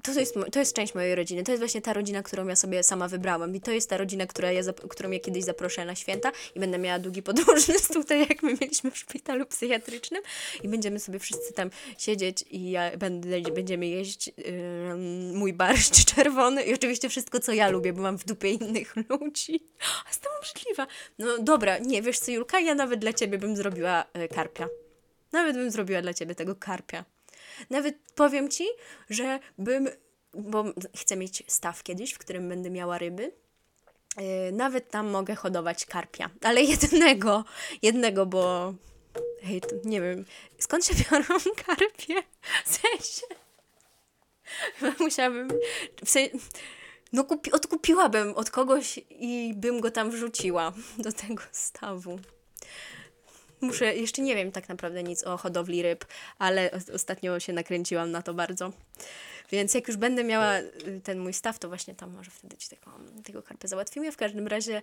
to, 0.03 0.19
jest, 0.19 0.35
to 0.51 0.59
jest 0.59 0.75
część 0.75 0.95
mojej 0.95 1.15
rodziny. 1.15 1.43
To 1.43 1.51
jest 1.51 1.61
właśnie 1.61 1.81
ta 1.81 1.93
rodzina, 1.93 2.23
którą 2.23 2.47
ja 2.47 2.55
sobie 2.55 2.83
sama 2.83 3.07
wybrałam. 3.07 3.55
I 3.55 3.61
to 3.61 3.71
jest 3.71 3.89
ta 3.89 3.97
rodzina, 3.97 4.27
która 4.27 4.51
ja, 4.51 4.61
którą 4.89 5.11
ja 5.11 5.19
kiedyś 5.19 5.43
zaproszę 5.43 5.85
na 5.85 5.95
święta 5.95 6.31
i 6.55 6.59
będę 6.59 6.77
miała 6.77 6.99
długi 6.99 7.23
podróżny 7.23 7.75
tutaj, 7.93 8.19
jak 8.19 8.43
my 8.43 8.53
mieliśmy 8.61 8.91
w 8.91 8.97
szpitalu 8.97 9.45
psychiatrycznym. 9.45 10.21
I 10.63 10.67
będziemy 10.67 10.99
sobie 10.99 11.19
wszyscy 11.19 11.53
tam 11.53 11.69
siedzieć 11.97 12.45
i 12.51 12.71
ja 12.71 12.97
będę, 12.97 13.41
będziemy 13.41 13.87
jeść 13.87 14.27
yy, 14.27 14.33
mój 15.33 15.53
barszcz 15.53 16.05
czerwony 16.15 16.63
i 16.63 16.73
oczywiście 16.73 17.09
wszystko, 17.09 17.39
co 17.39 17.53
ja 17.53 17.69
lubię, 17.69 17.93
bo 17.93 18.01
mam 18.01 18.17
w 18.17 18.25
dupie 18.25 18.49
innych 18.49 18.95
ludzi. 19.09 19.63
A 20.05 20.09
jestem 20.09 20.31
obrzydliwa. 20.39 20.87
No 21.19 21.37
dobra, 21.39 21.77
nie, 21.77 22.01
wiesz 22.01 22.19
co, 22.19 22.31
Julka, 22.31 22.59
ja 22.59 22.75
nawet 22.75 22.99
dla 22.99 23.13
ciebie 23.13 23.37
bym 23.37 23.55
zrobiła 23.55 24.05
yy, 24.13 24.27
karpia. 24.27 24.67
Nawet 25.31 25.55
bym 25.55 25.71
zrobiła 25.71 26.01
dla 26.01 26.13
ciebie 26.13 26.35
tego 26.35 26.55
karpia. 26.55 27.05
Nawet 27.69 27.97
powiem 28.15 28.49
ci, 28.49 28.65
że 29.09 29.39
bym, 29.57 29.89
bo 30.33 30.63
chcę 30.97 31.17
mieć 31.17 31.43
staw 31.47 31.83
kiedyś, 31.83 32.13
w 32.13 32.17
którym 32.17 32.49
będę 32.49 32.69
miała 32.69 32.97
ryby. 32.97 33.31
Yy, 34.17 34.51
nawet 34.51 34.89
tam 34.89 35.09
mogę 35.09 35.35
hodować 35.35 35.85
karpia, 35.85 36.29
ale 36.41 36.63
jednego, 36.73 37.45
jednego, 37.81 38.25
bo 38.25 38.73
hej, 39.41 39.61
nie 39.85 40.01
wiem, 40.01 40.25
skąd 40.59 40.85
się 40.85 40.93
biorą 40.93 41.39
karpie? 41.65 42.23
W 42.65 42.69
sensie, 42.69 43.27
musiałabym, 45.03 45.47
w 46.05 46.09
sensie, 46.09 46.37
no 47.13 47.23
kupi, 47.23 47.51
odkupiłabym 47.51 48.33
od 48.35 48.49
kogoś 48.49 48.99
i 49.09 49.53
bym 49.55 49.81
go 49.81 49.91
tam 49.91 50.11
wrzuciła 50.11 50.73
do 50.97 51.11
tego 51.11 51.43
stawu. 51.51 52.19
Muszę, 53.61 53.95
jeszcze 53.95 54.21
nie 54.21 54.35
wiem 54.35 54.51
tak 54.51 54.69
naprawdę 54.69 55.03
nic 55.03 55.23
o 55.23 55.37
hodowli 55.37 55.81
ryb, 55.81 56.05
ale 56.39 56.71
ostatnio 56.93 57.39
się 57.39 57.53
nakręciłam 57.53 58.11
na 58.11 58.21
to 58.21 58.33
bardzo. 58.33 58.71
Więc 59.51 59.73
jak 59.73 59.87
już 59.87 59.97
będę 59.97 60.23
miała 60.23 60.59
y, 60.59 61.01
ten 61.03 61.19
mój 61.19 61.33
staw, 61.33 61.59
to 61.59 61.67
właśnie 61.67 61.95
tam 61.95 62.11
może 62.13 62.31
wtedy 62.31 62.57
ci 62.57 62.69
tego, 62.69 62.91
tego 63.23 63.43
karpę 63.43 63.67
załatwimy. 63.67 64.11
W 64.11 64.17
każdym 64.17 64.47
razie 64.47 64.81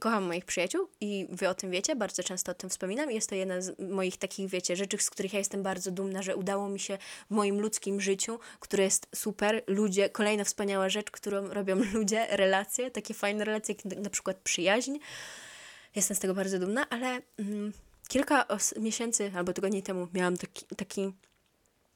kocham 0.00 0.24
moich 0.24 0.44
przyjaciół 0.44 0.88
i 1.00 1.26
wy 1.30 1.48
o 1.48 1.54
tym 1.54 1.70
wiecie, 1.70 1.96
bardzo 1.96 2.22
często 2.22 2.52
o 2.52 2.54
tym 2.54 2.70
wspominam. 2.70 3.10
Jest 3.10 3.28
to 3.28 3.34
jedna 3.34 3.60
z 3.60 3.78
moich 3.78 4.16
takich, 4.16 4.48
wiecie, 4.48 4.76
rzeczy, 4.76 4.98
z 4.98 5.10
których 5.10 5.32
ja 5.32 5.38
jestem 5.38 5.62
bardzo 5.62 5.90
dumna, 5.90 6.22
że 6.22 6.36
udało 6.36 6.68
mi 6.68 6.80
się 6.80 6.98
w 7.30 7.34
moim 7.34 7.60
ludzkim 7.60 8.00
życiu, 8.00 8.38
które 8.60 8.84
jest 8.84 9.06
super. 9.14 9.62
Ludzie, 9.66 10.08
kolejna 10.08 10.44
wspaniała 10.44 10.88
rzecz, 10.88 11.10
którą 11.10 11.48
robią 11.48 11.76
ludzie, 11.94 12.26
relacje, 12.30 12.90
takie 12.90 13.14
fajne 13.14 13.44
relacje, 13.44 13.74
jak 13.84 13.98
na 13.98 14.10
przykład 14.10 14.36
przyjaźń. 14.36 14.98
Jestem 15.96 16.16
z 16.16 16.20
tego 16.20 16.34
bardzo 16.34 16.58
dumna, 16.58 16.88
ale... 16.88 17.20
Mm, 17.38 17.72
kilka 18.12 18.46
miesięcy 18.80 19.32
albo 19.36 19.52
tygodni 19.52 19.82
temu 19.82 20.08
miałam 20.14 20.36
taki, 20.36 20.66
taki, 20.76 21.12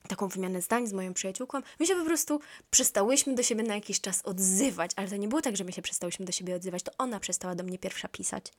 taką 0.09 0.29
wymianę 0.29 0.63
zdań 0.63 0.87
z 0.87 0.93
moją 0.93 1.15
przyjaciółką. 1.15 1.61
My 1.81 1.87
się 1.87 1.95
po 1.95 2.05
prostu 2.05 2.41
przestałyśmy 2.71 3.35
do 3.35 3.43
siebie 3.43 3.63
na 3.63 3.75
jakiś 3.75 4.01
czas 4.01 4.23
odzywać, 4.23 4.91
ale 4.97 5.09
to 5.09 5.17
nie 5.17 5.29
było 5.29 5.43
tak, 5.43 5.57
że 5.57 5.65
my 5.65 5.73
się 5.73 5.83
przestałyśmy 5.83 6.27
do 6.27 6.33
siebie 6.33 6.57
odzywać, 6.57 6.83
to 6.83 6.93
ona 6.99 7.21
przestała 7.21 7.55
do 7.55 7.65
mnie 7.65 7.79
pierwsza 7.79 8.09
pisać. 8.09 8.53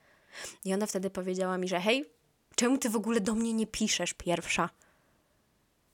I 0.65 0.73
ona 0.73 0.85
wtedy 0.85 1.09
powiedziała 1.09 1.57
mi, 1.57 1.67
że 1.67 1.79
hej, 1.79 2.05
czemu 2.55 2.77
ty 2.77 2.89
w 2.89 2.95
ogóle 2.95 3.21
do 3.21 3.35
mnie 3.35 3.53
nie 3.53 3.67
piszesz 3.67 4.13
pierwsza? 4.13 4.69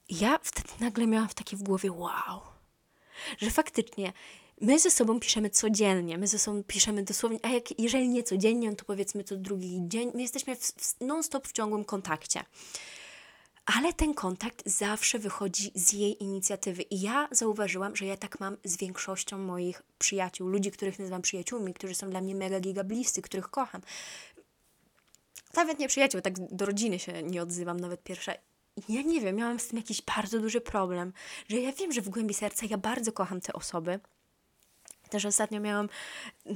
I 0.09 0.20
ja 0.20 0.39
wtedy 0.43 0.70
nagle 0.80 1.07
miałam 1.07 1.30
w 1.30 1.34
takie 1.34 1.57
w 1.57 1.64
głowie, 1.64 1.91
wow, 1.91 2.41
że 3.38 3.51
faktycznie 3.51 4.14
my 4.61 4.80
ze 4.80 4.91
sobą 4.91 5.20
piszemy 5.20 5.49
codziennie, 5.49 6.18
my 6.18 6.28
ze 6.28 6.39
sobą 6.39 6.64
piszemy 6.64 7.03
dosłownie, 7.03 7.39
a 7.41 7.49
jak, 7.49 7.80
jeżeli 7.80 8.09
nie 8.09 8.24
codziennie, 8.24 8.76
to 8.76 8.86
powiedzmy 8.86 9.24
co 9.24 9.36
drugi 9.36 9.80
dzień, 9.82 10.11
my 10.16 10.22
jesteśmy 10.22 10.57
non-stop 11.01 11.47
w 11.47 11.51
ciągłym 11.51 11.86
kontakcie. 11.86 12.43
Ale 13.66 13.93
ten 13.93 14.14
kontakt 14.14 14.64
zawsze 14.66 15.20
wychodzi 15.20 15.72
z 15.76 15.93
jej 15.93 16.24
inicjatywy. 16.24 16.82
I 16.82 17.01
ja 17.01 17.28
zauważyłam, 17.32 17.95
że 17.95 18.05
ja 18.05 18.18
tak 18.18 18.39
mam 18.39 18.57
z 18.64 18.78
większością 18.78 19.38
moich 19.38 19.82
przyjaciół, 19.99 20.47
ludzi, 20.47 20.72
których 20.72 20.99
nazywam 20.99 21.22
przyjaciółmi, 21.22 21.74
którzy 21.74 21.95
są 21.95 22.09
dla 22.09 22.22
mnie 22.22 22.36
mega 22.36 22.59
giga 22.59 22.84
bliscy, 22.84 23.22
których 23.22 23.49
kocham. 23.49 23.82
Nawet 25.55 25.80
nie 25.80 25.88
przyjaciół, 25.88 26.22
tak 26.22 26.55
do 26.55 26.66
rodziny 26.66 26.99
się 26.99 27.24
nie 27.24 27.41
odzywam, 27.41 27.80
nawet 27.80 28.03
pierwsza. 28.03 28.34
Ja 28.90 29.02
nie 29.02 29.22
wiem, 29.22 29.36
miałam 29.36 29.60
z 29.60 29.68
tym 29.68 29.78
jakiś 29.78 30.02
bardzo 30.02 30.40
duży 30.40 30.62
problem, 30.62 31.14
że 31.50 31.60
ja 31.60 31.72
wiem, 31.72 31.92
że 31.92 32.02
w 32.02 32.10
głębi 32.10 32.34
serca 32.34 32.66
ja 32.70 32.78
bardzo 32.78 33.12
kocham 33.12 33.42
te 33.42 33.54
osoby, 33.54 34.00
też 35.14 35.26
ostatnio 35.26 35.60
miałam 35.60 35.90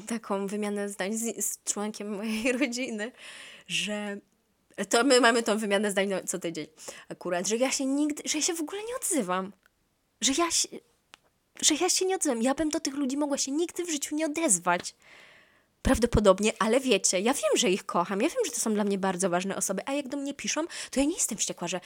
taką 0.08 0.48
wymianę 0.48 0.90
zdań 0.90 1.18
z, 1.18 1.46
z 1.46 1.64
członkiem 1.64 2.16
mojej 2.16 2.52
rodziny, 2.60 3.12
że 3.68 4.18
to 4.90 5.04
my 5.04 5.22
mamy 5.22 5.44
tą 5.44 5.58
wymianę 5.58 5.92
zdań 5.92 6.10
co 6.26 6.40
tydzień 6.40 6.68
akurat, 7.10 7.48
że 7.48 7.58
ja 7.58 7.72
się 7.72 7.86
nigdy, 7.86 8.24
że 8.26 8.38
ja 8.38 8.42
się 8.42 8.54
w 8.54 8.62
ogóle 8.62 8.82
nie 8.82 8.96
odzywam. 9.02 9.54
Że 10.22 10.34
ja 10.38 10.52
się, 10.52 10.68
że 11.62 11.76
ja 11.76 11.90
się 11.90 12.06
nie 12.06 12.16
odzywam. 12.16 12.42
Ja 12.42 12.56
bym 12.56 12.70
do 12.70 12.80
tych 12.80 12.94
ludzi 12.94 13.18
mogła 13.18 13.38
się 13.38 13.52
nigdy 13.52 13.86
w 13.86 13.90
życiu 13.90 14.16
nie 14.16 14.26
odezwać. 14.26 14.96
Prawdopodobnie, 15.82 16.52
ale 16.60 16.80
wiecie, 16.80 17.20
ja 17.20 17.34
wiem, 17.34 17.52
że 17.58 17.70
ich 17.70 17.86
kocham, 17.86 18.22
ja 18.22 18.30
wiem, 18.30 18.38
że 18.46 18.52
to 18.52 18.60
są 18.60 18.74
dla 18.74 18.84
mnie 18.84 18.98
bardzo 18.98 19.30
ważne 19.30 19.56
osoby, 19.56 19.82
a 19.86 19.94
jak 19.94 20.08
do 20.08 20.18
mnie 20.18 20.34
piszą, 20.34 20.66
to 20.92 21.00
ja 21.00 21.06
nie 21.06 21.14
jestem 21.14 21.38
wściekła, 21.38 21.68
że, 21.68 21.82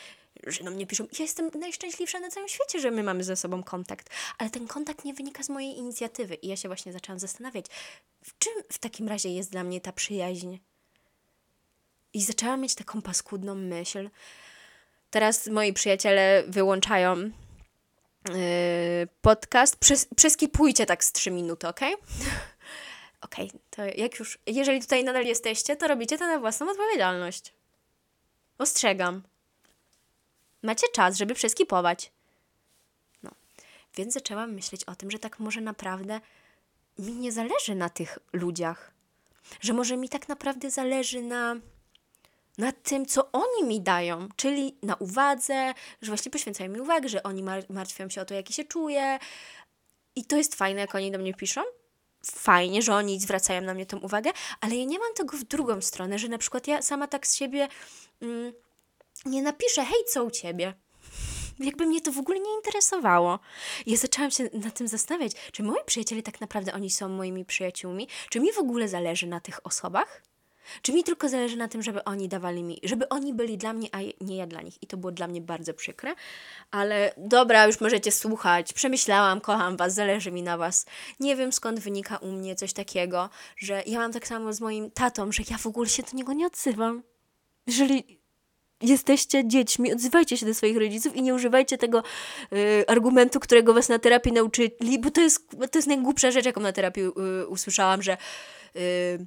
że 0.48 0.64
do 0.64 0.72
mnie 0.72 0.88
piszą. 0.88 1.04
Ja 1.04 1.24
jestem 1.26 1.52
najszczęśliwsza 1.60 2.20
na 2.20 2.30
całym 2.30 2.50
świecie, 2.50 2.80
że 2.80 2.92
my 2.92 3.04
mamy 3.04 3.24
ze 3.24 3.36
sobą 3.36 3.64
kontakt, 3.64 4.10
ale 4.38 4.50
ten 4.50 4.68
kontakt 4.68 5.06
nie 5.06 5.14
wynika 5.14 5.44
z 5.44 5.50
mojej 5.50 5.78
inicjatywy 5.78 6.36
i 6.36 6.48
ja 6.48 6.58
się 6.58 6.70
właśnie 6.70 6.94
zaczęłam 6.94 7.20
zastanawiać, 7.20 7.66
w 8.24 8.38
czym 8.38 8.54
w 8.72 8.80
takim 8.80 9.08
razie 9.08 9.30
jest 9.30 9.52
dla 9.52 9.64
mnie 9.64 9.82
ta 9.82 9.92
przyjaźń. 9.92 10.58
I 12.14 12.24
zaczęłam 12.24 12.62
mieć 12.62 12.76
taką 12.76 13.02
paskudną 13.02 13.56
myśl. 13.56 14.10
Teraz 15.10 15.48
moi 15.48 15.74
przyjaciele 15.74 16.44
wyłączają 16.48 17.18
yy, 17.18 17.32
podcast. 19.22 19.76
Przes 19.76 20.08
przeskipujcie 20.16 20.86
tak 20.86 21.04
z 21.04 21.12
3 21.12 21.32
minuty, 21.32 21.68
ok? 21.68 21.80
Okej, 23.22 23.48
okay, 23.48 23.60
to 23.70 23.86
jak 24.02 24.20
już, 24.20 24.40
jeżeli 24.48 24.82
tutaj 24.82 25.04
nadal 25.04 25.26
jesteście, 25.26 25.76
to 25.76 25.88
robicie 25.88 26.18
to 26.18 26.28
na 26.28 26.40
własną 26.40 26.70
odpowiedzialność. 26.70 27.54
Ostrzegam. 28.58 29.24
Macie 30.64 30.88
czas, 30.94 31.18
żeby 31.18 31.34
przeskipować. 31.34 32.12
No, 33.24 33.32
więc 33.96 34.14
zaczęłam 34.14 34.54
myśleć 34.54 34.84
o 34.84 34.96
tym, 34.96 35.12
że 35.12 35.20
tak 35.20 35.40
może 35.40 35.62
naprawdę 35.62 36.22
mi 37.00 37.14
nie 37.14 37.32
zależy 37.32 37.76
na 37.76 37.90
tych 37.90 38.20
ludziach. 38.34 38.92
Że 39.62 39.74
może 39.74 39.98
mi 39.98 40.10
tak 40.10 40.28
naprawdę 40.28 40.72
zależy 40.72 41.22
na, 41.22 41.56
na 42.58 42.72
tym, 42.72 43.06
co 43.06 43.32
oni 43.32 43.68
mi 43.68 43.82
dają, 43.82 44.30
czyli 44.36 44.76
na 44.84 44.96
uwadze, 44.96 45.74
że 46.02 46.12
właśnie 46.12 46.32
poświęcają 46.32 46.70
mi 46.70 46.82
uwagę, 46.82 47.10
że 47.10 47.24
oni 47.24 47.44
mar 47.44 47.64
martwią 47.70 48.10
się 48.10 48.22
o 48.22 48.26
to, 48.26 48.34
jak 48.34 48.52
się 48.52 48.64
czuję. 48.64 49.20
I 50.16 50.26
to 50.26 50.38
jest 50.38 50.56
fajne, 50.56 50.82
jak 50.82 50.96
oni 50.96 51.12
do 51.12 51.18
mnie 51.18 51.34
piszą, 51.34 51.62
fajnie, 52.26 52.82
że 52.82 52.96
oni 52.96 53.20
zwracają 53.20 53.62
na 53.62 53.74
mnie 53.74 53.86
tą 53.86 53.98
uwagę, 53.98 54.32
ale 54.62 54.76
ja 54.76 54.86
nie 54.86 55.00
mam 55.00 55.14
tego 55.14 55.38
w 55.38 55.44
drugą 55.44 55.82
stronę, 55.82 56.20
że 56.20 56.28
na 56.28 56.38
przykład 56.38 56.68
ja 56.68 56.82
sama 56.82 57.08
tak 57.08 57.28
z 57.28 57.36
siebie 57.36 57.68
mm, 58.22 58.54
nie 59.26 59.42
napiszę, 59.42 59.86
hej, 59.86 60.00
co 60.08 60.24
u 60.24 60.32
ciebie? 60.32 60.74
Jakby 61.60 61.86
mnie 61.86 62.02
to 62.02 62.12
w 62.12 62.18
ogóle 62.18 62.40
nie 62.40 62.56
interesowało. 62.56 63.40
Ja 63.86 63.98
zaczęłam 63.98 64.32
się 64.32 64.50
nad 64.54 64.74
tym 64.74 64.88
zastanawiać, 64.88 65.32
czy 65.52 65.64
moi 65.64 65.80
przyjaciele 65.86 66.24
tak 66.24 66.42
naprawdę 66.42 66.74
oni 66.74 66.90
są 66.90 67.10
moimi 67.10 67.46
przyjaciółmi? 67.46 68.08
Czy 68.30 68.40
mi 68.40 68.54
w 68.54 68.58
ogóle 68.58 68.88
zależy 68.88 69.28
na 69.28 69.40
tych 69.40 69.66
osobach? 69.66 70.31
Czy 70.82 70.94
mi 70.94 71.04
tylko 71.04 71.30
zależy 71.30 71.58
na 71.58 71.68
tym, 71.68 71.82
żeby 71.82 72.04
oni 72.04 72.28
dawali 72.28 72.64
mi, 72.64 72.80
żeby 72.84 73.10
oni 73.10 73.34
byli 73.34 73.58
dla 73.58 73.74
mnie, 73.74 73.88
a 73.92 73.98
nie 74.22 74.36
ja 74.36 74.48
dla 74.48 74.62
nich. 74.62 74.84
I 74.84 74.88
to 74.88 74.98
było 74.98 75.12
dla 75.12 75.28
mnie 75.28 75.42
bardzo 75.42 75.74
przykre. 75.74 76.16
Ale 76.72 77.14
dobra, 77.18 77.68
już 77.68 77.82
możecie 77.82 78.12
słuchać. 78.12 78.74
Przemyślałam, 78.74 79.42
kocham 79.42 79.78
was, 79.78 79.94
zależy 79.94 80.32
mi 80.32 80.44
na 80.44 80.58
was. 80.58 80.86
Nie 81.20 81.36
wiem 81.36 81.54
skąd 81.54 81.80
wynika 81.80 82.18
u 82.18 82.32
mnie 82.32 82.56
coś 82.56 82.74
takiego, 82.74 83.30
że 83.58 83.84
ja 83.86 84.00
mam 84.00 84.12
tak 84.12 84.28
samo 84.28 84.54
z 84.54 84.62
moim 84.62 84.92
tatą, 84.92 85.32
że 85.32 85.44
ja 85.52 85.58
w 85.58 85.68
ogóle 85.68 85.90
się 85.90 86.04
do 86.04 86.18
niego 86.18 86.34
nie 86.34 86.48
odzywam. 86.48 87.04
Jeżeli 87.68 88.22
jesteście 88.82 89.48
dziećmi, 89.48 89.94
odzywajcie 89.94 90.38
się 90.38 90.46
do 90.46 90.54
swoich 90.54 90.78
rodziców 90.78 91.16
i 91.16 91.22
nie 91.22 91.34
używajcie 91.34 91.78
tego 91.78 92.04
y, 92.54 92.84
argumentu, 92.88 93.40
którego 93.40 93.74
was 93.74 93.90
na 93.90 94.00
terapii 94.00 94.32
nauczyli, 94.32 95.00
bo 95.00 95.12
to 95.12 95.22
jest, 95.22 95.50
to 95.72 95.78
jest 95.78 95.88
najgłupsza 95.88 96.32
rzecz, 96.32 96.46
jaką 96.46 96.62
na 96.62 96.72
terapii 96.72 97.04
y, 97.04 97.48
usłyszałam, 97.48 98.02
że 98.02 98.18
y, 98.76 99.26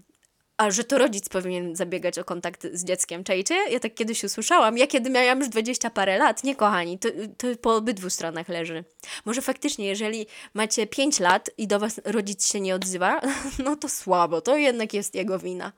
a 0.57 0.71
że 0.71 0.85
to 0.85 0.99
rodzic 0.99 1.29
powinien 1.29 1.77
zabiegać 1.77 2.19
o 2.19 2.25
kontakt 2.25 2.67
z 2.73 2.85
dzieckiem. 2.85 3.25
Czajcie? 3.25 3.55
Ja 3.71 3.81
tak 3.81 3.95
kiedyś 3.95 4.25
usłyszałam. 4.25 4.79
Ja 4.79 4.87
kiedy 4.87 5.11
miałam 5.11 5.39
już 5.39 5.49
dwadzieścia 5.49 5.91
parę 5.91 6.19
lat, 6.19 6.45
nie 6.45 6.57
kochani, 6.57 6.99
to, 6.99 7.09
to 7.39 7.47
po 7.63 7.77
obydwu 7.77 8.11
stronach 8.11 8.49
leży. 8.49 8.85
Może 9.25 9.43
faktycznie, 9.43 9.87
jeżeli 9.87 10.27
macie 10.55 10.87
pięć 10.87 11.21
lat 11.21 11.51
i 11.59 11.67
do 11.67 11.79
was 11.79 12.01
rodzic 12.05 12.53
się 12.53 12.61
nie 12.61 12.75
odzywa, 12.75 13.21
no 13.65 13.77
to 13.77 13.89
słabo, 13.89 14.41
to 14.41 14.57
jednak 14.57 14.95
jest 14.95 15.15
jego 15.15 15.39
wina. 15.39 15.73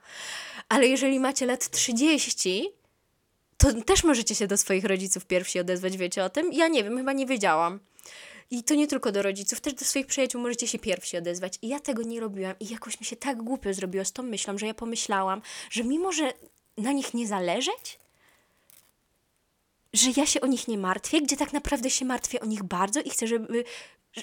Ale 0.69 0.87
jeżeli 0.87 1.19
macie 1.19 1.45
lat 1.45 1.69
30, 1.69 2.69
to 3.57 3.81
też 3.81 4.03
możecie 4.03 4.35
się 4.35 4.47
do 4.47 4.57
swoich 4.57 4.85
rodziców 4.85 5.25
pierwsi 5.25 5.59
odezwać, 5.59 5.97
wiecie 5.97 6.23
o 6.23 6.29
tym? 6.29 6.53
Ja 6.53 6.67
nie 6.67 6.83
wiem, 6.83 6.97
chyba 6.97 7.13
nie 7.13 7.25
wiedziałam. 7.25 7.79
I 8.51 8.63
to 8.63 8.75
nie 8.75 8.87
tylko 8.87 9.11
do 9.11 9.21
rodziców, 9.21 9.61
też 9.61 9.73
do 9.73 9.85
swoich 9.85 10.07
przyjaciół 10.07 10.41
możecie 10.41 10.67
się 10.67 10.79
pierwsi 10.79 11.17
odezwać. 11.17 11.59
I 11.61 11.67
ja 11.67 11.79
tego 11.79 12.03
nie 12.03 12.19
robiłam 12.19 12.55
i 12.59 12.67
jakoś 12.69 12.99
mi 12.99 13.05
się 13.05 13.15
tak 13.15 13.43
głupio 13.43 13.73
zrobiło 13.73 14.05
z 14.05 14.11
tą 14.11 14.23
myślą, 14.23 14.57
że 14.57 14.67
ja 14.67 14.73
pomyślałam, 14.73 15.41
że 15.69 15.83
mimo, 15.83 16.11
że 16.11 16.33
na 16.77 16.91
nich 16.91 17.13
nie 17.13 17.27
zależeć, 17.27 17.99
że 19.93 20.09
ja 20.17 20.25
się 20.25 20.41
o 20.41 20.47
nich 20.47 20.67
nie 20.67 20.77
martwię, 20.77 21.21
gdzie 21.21 21.37
tak 21.37 21.53
naprawdę 21.53 21.89
się 21.89 22.05
martwię 22.05 22.39
o 22.39 22.45
nich 22.45 22.63
bardzo 22.63 23.01
i 23.01 23.09
chcę, 23.09 23.27
żeby 23.27 23.63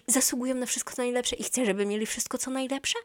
zasługują 0.07 0.55
na 0.55 0.67
wszystko 0.67 0.95
co 0.95 1.03
najlepsze 1.03 1.37
i 1.37 1.45
chcę, 1.45 1.67
żeby 1.67 1.87
mieli 1.87 2.07
wszystko 2.07 2.39
co 2.39 2.51
najlepsze. 2.51 2.99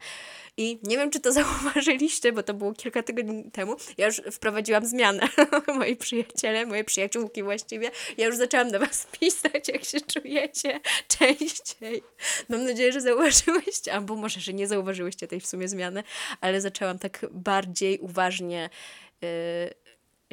I 0.60 0.80
nie 0.84 0.98
wiem, 0.98 1.12
czy 1.12 1.20
to 1.20 1.32
zauważyliście, 1.42 2.32
bo 2.32 2.44
to 2.44 2.54
było 2.54 2.74
kilka 2.74 3.04
tygodni 3.04 3.52
temu. 3.52 3.76
Ja 3.98 4.06
już 4.06 4.22
wprowadziłam 4.32 4.86
zmianę. 4.86 5.28
Moi 5.78 5.96
przyjaciele, 5.96 6.66
moje 6.66 6.84
przyjaciółki 6.84 7.44
właściwie. 7.44 7.92
Ja 8.18 8.26
już 8.26 8.36
zaczęłam 8.36 8.72
do 8.72 8.80
Was 8.80 9.08
pisać, 9.20 9.68
jak 9.68 9.86
się 9.86 10.02
czujecie 10.02 10.80
częściej. 11.08 12.04
Mam 12.50 12.66
nadzieję, 12.66 12.92
że 12.92 13.02
zauważyłyście, 13.02 13.94
albo 13.94 14.16
może, 14.16 14.40
że 14.40 14.54
nie 14.54 14.68
zauważyłyście 14.68 15.28
tej 15.28 15.40
w 15.40 15.48
sumie 15.48 15.68
zmiany, 15.68 16.04
ale 16.42 16.62
zaczęłam 16.62 17.00
tak 17.00 17.26
bardziej 17.32 18.00
uważnie. 18.00 18.70
Yy, 19.22 19.30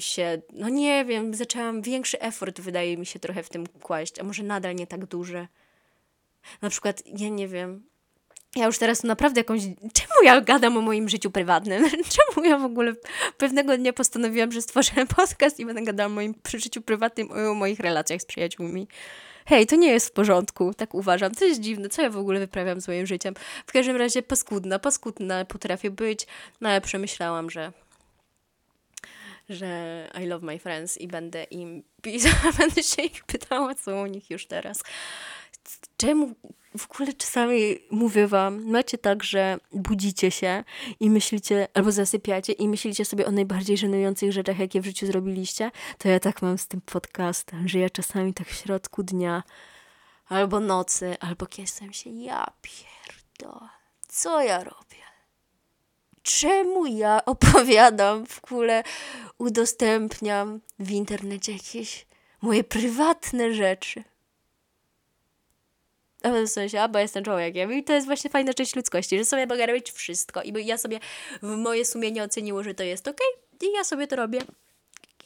się, 0.01 0.43
no 0.53 0.69
nie 0.69 1.05
wiem, 1.05 1.35
zaczęłam 1.35 1.83
większy 1.83 2.21
effort, 2.21 2.61
wydaje 2.61 2.97
mi 2.97 3.07
się, 3.07 3.19
trochę 3.19 3.43
w 3.43 3.49
tym 3.49 3.67
kłaść, 3.67 4.19
a 4.19 4.25
może 4.25 4.43
nadal 4.43 4.75
nie 4.75 4.87
tak 4.87 5.07
duży. 5.07 5.49
Na 6.63 6.71
przykład, 6.71 7.03
ja 7.07 7.29
nie 7.29 7.49
wiem, 7.49 7.83
ja 8.57 8.67
już 8.67 8.79
teraz 8.79 9.03
naprawdę 9.03 9.41
jakąś. 9.41 9.63
Czemu 9.93 10.15
ja 10.25 10.41
gadam 10.41 10.77
o 10.77 10.81
moim 10.81 11.09
życiu 11.09 11.31
prywatnym? 11.31 11.85
Czemu 12.35 12.47
ja 12.47 12.59
w 12.59 12.65
ogóle 12.65 12.95
pewnego 13.39 13.77
dnia 13.77 13.93
postanowiłam, 13.93 14.53
że 14.53 14.63
stworzę 14.63 15.07
podcast 15.17 15.61
i 15.61 15.67
będę 15.67 15.83
gadała 15.83 16.07
o 16.07 16.15
moim 16.15 16.35
życiu 16.55 16.83
prywatnym, 16.83 17.29
o 17.31 17.55
moich 17.55 17.81
relacjach 17.81 18.23
z 18.23 18.27
przyjaciółmi? 18.27 18.89
Hej, 19.47 19.67
to 19.67 19.77
nie 19.77 19.89
jest 19.89 20.09
w 20.09 20.13
porządku, 20.13 20.75
tak 20.75 20.95
uważam. 20.95 21.35
To 21.35 21.45
jest 21.45 21.61
dziwne, 21.61 21.89
co 21.89 22.03
ja 22.03 22.11
w 22.11 22.17
ogóle 22.17 22.39
wyprawiam 22.41 22.81
z 22.81 22.89
moim 22.89 23.07
życiem. 23.07 23.35
W 23.67 23.73
każdym 23.73 23.97
razie 23.97 24.23
paskudna, 24.23 24.79
paskudna 24.79 25.45
potrafię 25.45 25.91
być, 25.91 26.27
no 26.61 26.69
ale 26.69 26.81
przemyślałam, 26.81 27.51
że 27.51 27.73
że 29.49 30.11
I 30.23 30.27
love 30.27 30.47
my 30.47 30.59
friends 30.59 30.99
i 30.99 31.09
będę 31.09 31.45
im 31.45 31.83
będę 32.59 32.83
się 32.83 33.03
ich 33.03 33.25
pytała, 33.25 33.75
co 33.75 33.97
u 33.97 34.07
nich 34.07 34.31
już 34.31 34.47
teraz 34.47 34.83
czemu 35.97 36.35
w 36.79 36.91
ogóle 36.91 37.13
czasami 37.13 37.79
mówię 37.91 38.27
wam, 38.27 38.65
macie 38.71 38.99
tak, 38.99 39.23
że 39.23 39.59
budzicie 39.73 40.31
się 40.31 40.65
i 41.01 41.11
myślicie, 41.11 41.69
albo 41.75 41.93
zasypiacie 41.93 42.53
i 42.53 42.69
myślicie 42.69 43.05
sobie 43.05 43.27
o 43.27 43.31
najbardziej 43.31 43.79
żenujących 43.79 44.33
rzeczach, 44.33 44.59
jakie 44.59 44.81
w 44.81 44.85
życiu 44.85 45.07
zrobiliście, 45.07 45.71
to 45.99 46.09
ja 46.09 46.21
tak 46.21 46.43
mam 46.43 46.59
z 46.59 46.67
tym 46.67 46.81
podcastem, 46.81 47.69
że 47.69 47.79
ja 47.79 47.91
czasami 47.91 48.35
tak 48.35 48.49
w 48.49 48.55
środku 48.55 49.03
dnia 49.03 49.43
albo 50.29 50.61
nocy, 50.61 51.17
albo 51.21 51.47
kiesem 51.47 51.93
się, 51.93 52.11
ja 52.11 52.47
pierdolę, 52.63 53.69
co 54.09 54.43
ja 54.43 54.65
robię? 54.65 55.07
Czemu 56.23 56.87
ja 56.87 57.25
opowiadam 57.35 58.27
w 58.27 58.45
ogóle, 58.45 58.83
udostępniam 59.39 60.61
w 60.79 60.91
internecie 60.91 61.53
jakieś 61.53 62.07
moje 62.43 62.65
prywatne 62.65 63.55
rzeczy? 63.55 64.05
w 66.47 66.49
sensie, 66.49 66.81
a 66.81 66.89
bo 66.89 66.99
jestem 66.99 67.25
człowiekiem. 67.25 67.73
I 67.73 67.85
to 67.85 67.93
jest 67.93 68.07
właśnie 68.07 68.31
fajna 68.31 68.55
część 68.55 68.77
ludzkości, 68.77 69.19
że 69.19 69.25
sobie 69.25 69.47
mogę 69.47 69.67
robić 69.67 69.91
wszystko. 69.91 70.43
I 70.43 70.67
ja 70.67 70.79
sobie, 70.79 71.01
w 71.43 71.57
moje 71.57 71.85
sumienie 71.85 72.23
oceniło, 72.23 72.63
że 72.63 72.75
to 72.75 72.83
jest 72.83 73.09
ok, 73.09 73.21
i 73.63 73.73
ja 73.73 73.85
sobie 73.85 74.07
to 74.07 74.17
robię. 74.17 74.41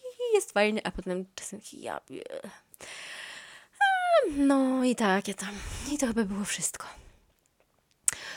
I 0.05 0.35
jest 0.35 0.53
fajnie, 0.53 0.87
a 0.87 0.91
potem 0.91 1.25
czasem 1.35 1.61
ja... 1.73 2.01
No 4.37 4.85
i 4.85 4.97
tak, 4.97 5.29
ja 5.29 5.35
tam. 5.35 5.55
I 5.93 5.99
to 5.99 6.07
chyba 6.07 6.25
było 6.25 6.45
wszystko. 6.45 6.87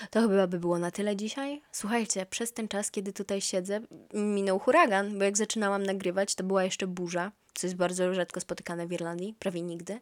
To 0.09 0.21
chyba 0.21 0.47
by 0.47 0.59
było 0.59 0.79
na 0.79 0.91
tyle 0.91 1.15
dzisiaj. 1.15 1.61
Słuchajcie, 1.71 2.25
przez 2.25 2.53
ten 2.53 2.67
czas, 2.67 2.91
kiedy 2.91 3.13
tutaj 3.13 3.41
siedzę, 3.41 3.81
minął 4.13 4.59
huragan, 4.59 5.17
bo 5.17 5.23
jak 5.23 5.37
zaczynałam 5.37 5.83
nagrywać, 5.83 6.35
to 6.35 6.43
była 6.43 6.63
jeszcze 6.63 6.87
burza, 6.87 7.31
co 7.53 7.67
jest 7.67 7.77
bardzo 7.77 8.13
rzadko 8.13 8.39
spotykane 8.39 8.87
w 8.87 8.91
Irlandii, 8.91 9.35
prawie 9.39 9.61
nigdy. 9.61 9.99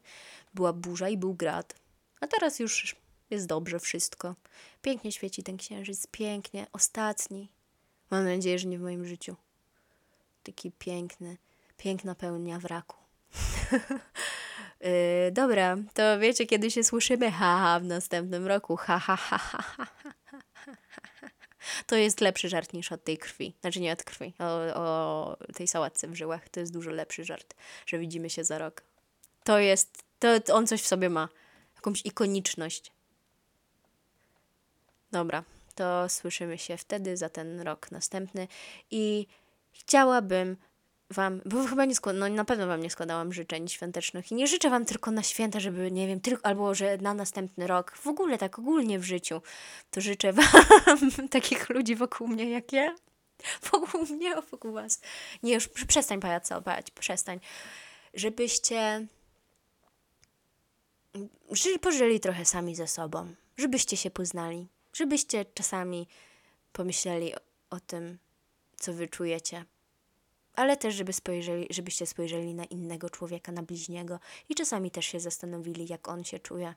Była 0.54 0.74
burza 0.74 1.10
i 1.10 1.18
był 1.18 1.34
grad. 1.34 1.76
A 2.22 2.28
teraz 2.28 2.60
już 2.60 2.96
jest 3.30 3.48
dobrze 3.48 3.80
wszystko. 3.80 4.36
Pięknie 4.82 5.12
świeci 5.12 5.44
ten 5.44 5.58
księżyc, 5.58 6.08
pięknie, 6.08 6.68
ostatni. 6.74 7.52
Mam 8.12 8.26
nadzieję, 8.26 8.60
że 8.60 8.68
nie 8.68 8.78
w 8.78 8.82
moim 8.82 9.06
życiu. 9.06 9.36
Taki 10.44 10.72
piękny, 10.72 11.38
piękna 11.78 12.16
pełnia 12.16 12.60
wraku. 12.60 12.98
yy, 14.82 15.32
dobra, 15.42 15.78
to 15.94 16.20
wiecie, 16.20 16.46
kiedy 16.46 16.72
się 16.72 16.84
słyszymy? 16.84 17.32
Haha, 17.32 17.80
w 17.80 17.84
następnym 17.84 18.48
roku. 18.48 18.76
Ha, 18.76 19.00
ha, 19.00 19.16
ha, 19.16 19.38
ha, 19.38 19.62
ha, 19.62 19.88
ha. 19.96 20.12
To 21.88 21.96
jest 21.96 22.22
lepszy 22.22 22.50
żart 22.50 22.74
niż 22.74 22.92
od 22.92 23.04
tej 23.04 23.18
krwi. 23.18 23.54
Znaczy 23.62 23.80
nie 23.80 23.94
od 23.94 24.04
krwi, 24.04 24.34
o, 24.40 24.76
o 24.76 25.38
tej 25.56 25.68
sałatce 25.68 26.08
w 26.08 26.16
żyłach. 26.16 26.50
To 26.50 26.60
jest 26.60 26.74
dużo 26.74 26.92
lepszy 26.92 27.26
żart, 27.26 27.56
że 27.86 28.00
widzimy 28.00 28.30
się 28.30 28.44
za 28.44 28.58
rok. 28.58 28.84
To 29.44 29.60
jest, 29.60 30.04
to 30.20 30.56
on 30.56 30.68
coś 30.68 30.82
w 30.82 30.88
sobie 30.88 31.10
ma 31.10 31.30
jakąś 31.82 32.06
ikoniczność. 32.06 32.92
Dobra, 35.12 35.44
to 35.76 36.10
słyszymy 36.10 36.58
się 36.58 36.78
wtedy 36.78 37.18
za 37.18 37.30
ten 37.30 37.62
rok 37.62 37.92
następny 37.92 38.48
i 38.92 39.28
chciałabym 39.72 40.58
Wam, 41.10 41.42
bo 41.46 41.68
chyba 41.68 41.86
nie 41.86 41.96
składam, 41.96 42.20
no 42.20 42.30
na 42.30 42.46
pewno 42.46 42.68
Wam 42.68 42.82
nie 42.82 42.90
składałam 42.90 43.34
życzeń 43.34 43.68
świątecznych 43.68 44.32
i 44.32 44.36
nie 44.36 44.48
życzę 44.48 44.70
Wam 44.70 44.86
tylko 44.86 45.12
na 45.12 45.24
święta, 45.24 45.60
żeby, 45.60 45.92
nie 45.92 46.08
wiem, 46.08 46.22
tylko, 46.22 46.46
albo 46.46 46.76
że 46.76 46.98
na 46.98 47.14
następny 47.14 47.68
rok, 47.68 47.98
w 47.98 48.08
ogóle 48.08 48.38
tak 48.38 48.60
ogólnie 48.60 49.00
w 49.00 49.04
życiu, 49.04 49.42
to 49.92 50.02
życzę 50.02 50.34
Wam 50.86 51.30
takich 51.30 51.70
ludzi 51.70 51.96
wokół 51.96 52.28
mnie 52.28 52.50
jak 52.50 52.74
ja, 52.74 52.96
wokół 53.72 54.06
mnie, 54.06 54.36
wokół 54.52 54.72
Was. 54.72 55.02
Nie, 55.44 55.54
już 55.54 55.68
przestań 55.68 56.20
pajacować, 56.20 56.92
przestań. 56.92 57.40
Żebyście 58.14 59.08
żeby 61.52 61.80
pożyli 61.80 62.20
trochę 62.20 62.46
sami 62.46 62.76
ze 62.76 62.88
sobą, 62.88 63.36
żebyście 63.58 63.98
się 63.98 64.12
poznali, 64.12 64.68
żebyście 64.94 65.46
czasami 65.46 66.08
pomyśleli 66.74 67.36
o, 67.36 67.40
o 67.70 67.80
tym, 67.80 68.18
co 68.78 68.94
wy 68.94 69.08
czujecie, 69.08 69.66
ale 70.54 70.78
też, 70.78 70.96
żeby 70.96 71.14
spojrzeli, 71.14 71.68
żebyście 71.70 72.06
spojrzeli 72.06 72.54
na 72.54 72.66
innego 72.66 73.10
człowieka, 73.10 73.52
na 73.52 73.64
bliźniego 73.64 74.20
i 74.50 74.56
czasami 74.56 74.92
też 74.92 75.06
się 75.06 75.20
zastanowili, 75.20 75.88
jak 75.90 76.08
on 76.08 76.24
się 76.24 76.40
czuje, 76.40 76.76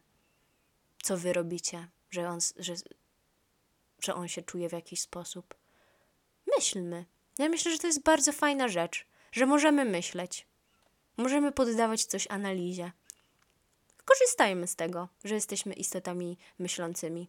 co 1.03 1.17
wy 1.17 1.33
robicie, 1.33 1.89
że 2.11 2.29
on, 2.29 2.39
że, 2.59 2.75
że 4.01 4.15
on 4.15 4.29
się 4.29 4.43
czuje 4.43 4.69
w 4.69 4.73
jakiś 4.73 5.01
sposób. 5.01 5.55
Myślmy. 6.57 7.05
Ja 7.39 7.49
myślę, 7.49 7.73
że 7.73 7.79
to 7.79 7.87
jest 7.87 8.03
bardzo 8.03 8.33
fajna 8.33 8.69
rzecz, 8.69 9.07
że 9.33 9.47
możemy 9.47 9.85
myśleć. 9.85 10.47
Możemy 11.17 11.53
poddawać 11.53 12.05
coś 12.05 12.27
analizie 12.31 12.93
korzystajmy 14.05 14.67
z 14.67 14.77
tego, 14.77 15.09
że 15.25 15.35
jesteśmy 15.35 15.75
istotami 15.75 16.39
myślącymi. 16.59 17.29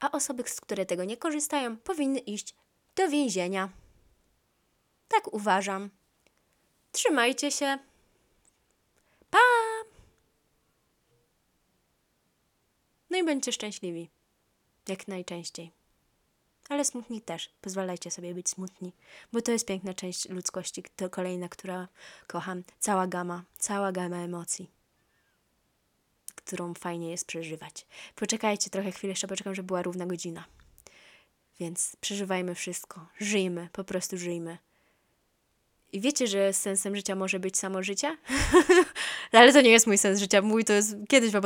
A 0.00 0.10
osoby, 0.10 0.42
z 0.46 0.60
które 0.60 0.86
tego 0.86 1.04
nie 1.04 1.16
korzystają, 1.16 1.76
powinny 1.76 2.18
iść 2.18 2.54
do 2.96 3.08
więzienia. 3.08 3.68
Tak 5.08 5.34
uważam. 5.34 5.90
Trzymajcie 6.92 7.50
się. 7.50 7.78
Pa! 9.30 9.38
No 13.10 13.18
i 13.18 13.24
bądźcie 13.24 13.52
szczęśliwi. 13.52 14.10
Jak 14.88 15.08
najczęściej. 15.08 15.70
Ale 16.68 16.84
smutni 16.84 17.20
też. 17.20 17.50
Pozwalajcie 17.60 18.10
sobie 18.10 18.34
być 18.34 18.48
smutni, 18.48 18.92
bo 19.32 19.42
to 19.42 19.52
jest 19.52 19.66
piękna 19.66 19.94
część 19.94 20.28
ludzkości. 20.28 20.82
To 20.96 21.10
kolejna, 21.10 21.48
która 21.48 21.88
kocham. 22.26 22.62
Cała 22.78 23.06
gama, 23.06 23.42
cała 23.58 23.92
gama 23.92 24.16
emocji, 24.16 24.70
którą 26.50 26.74
fajnie 26.74 27.10
jest 27.10 27.26
przeżywać. 27.26 27.86
Poczekajcie 28.14 28.70
trochę 28.70 28.92
chwilę, 28.92 29.10
jeszcze 29.10 29.28
poczekam, 29.28 29.54
żeby 29.54 29.66
była 29.66 29.82
równa 29.82 30.06
godzina. 30.06 30.44
Więc 31.60 31.96
przeżywajmy 32.00 32.54
wszystko. 32.54 33.06
Żyjmy, 33.20 33.68
po 33.72 33.84
prostu 33.84 34.18
żyjmy. 34.18 34.58
I 35.92 36.00
wiecie, 36.00 36.26
że 36.26 36.52
sensem 36.52 36.96
życia 36.96 37.14
może 37.14 37.40
być 37.40 37.58
samo 37.58 37.82
życie? 37.82 38.16
Ale 39.32 39.52
to 39.52 39.60
nie 39.60 39.70
jest 39.70 39.86
mój 39.86 39.98
sens 39.98 40.20
życia. 40.20 40.42
Mój 40.42 40.64
to 40.64 40.72
jest 40.72 40.96
kiedyś 41.08 41.30
wam! 41.32 41.42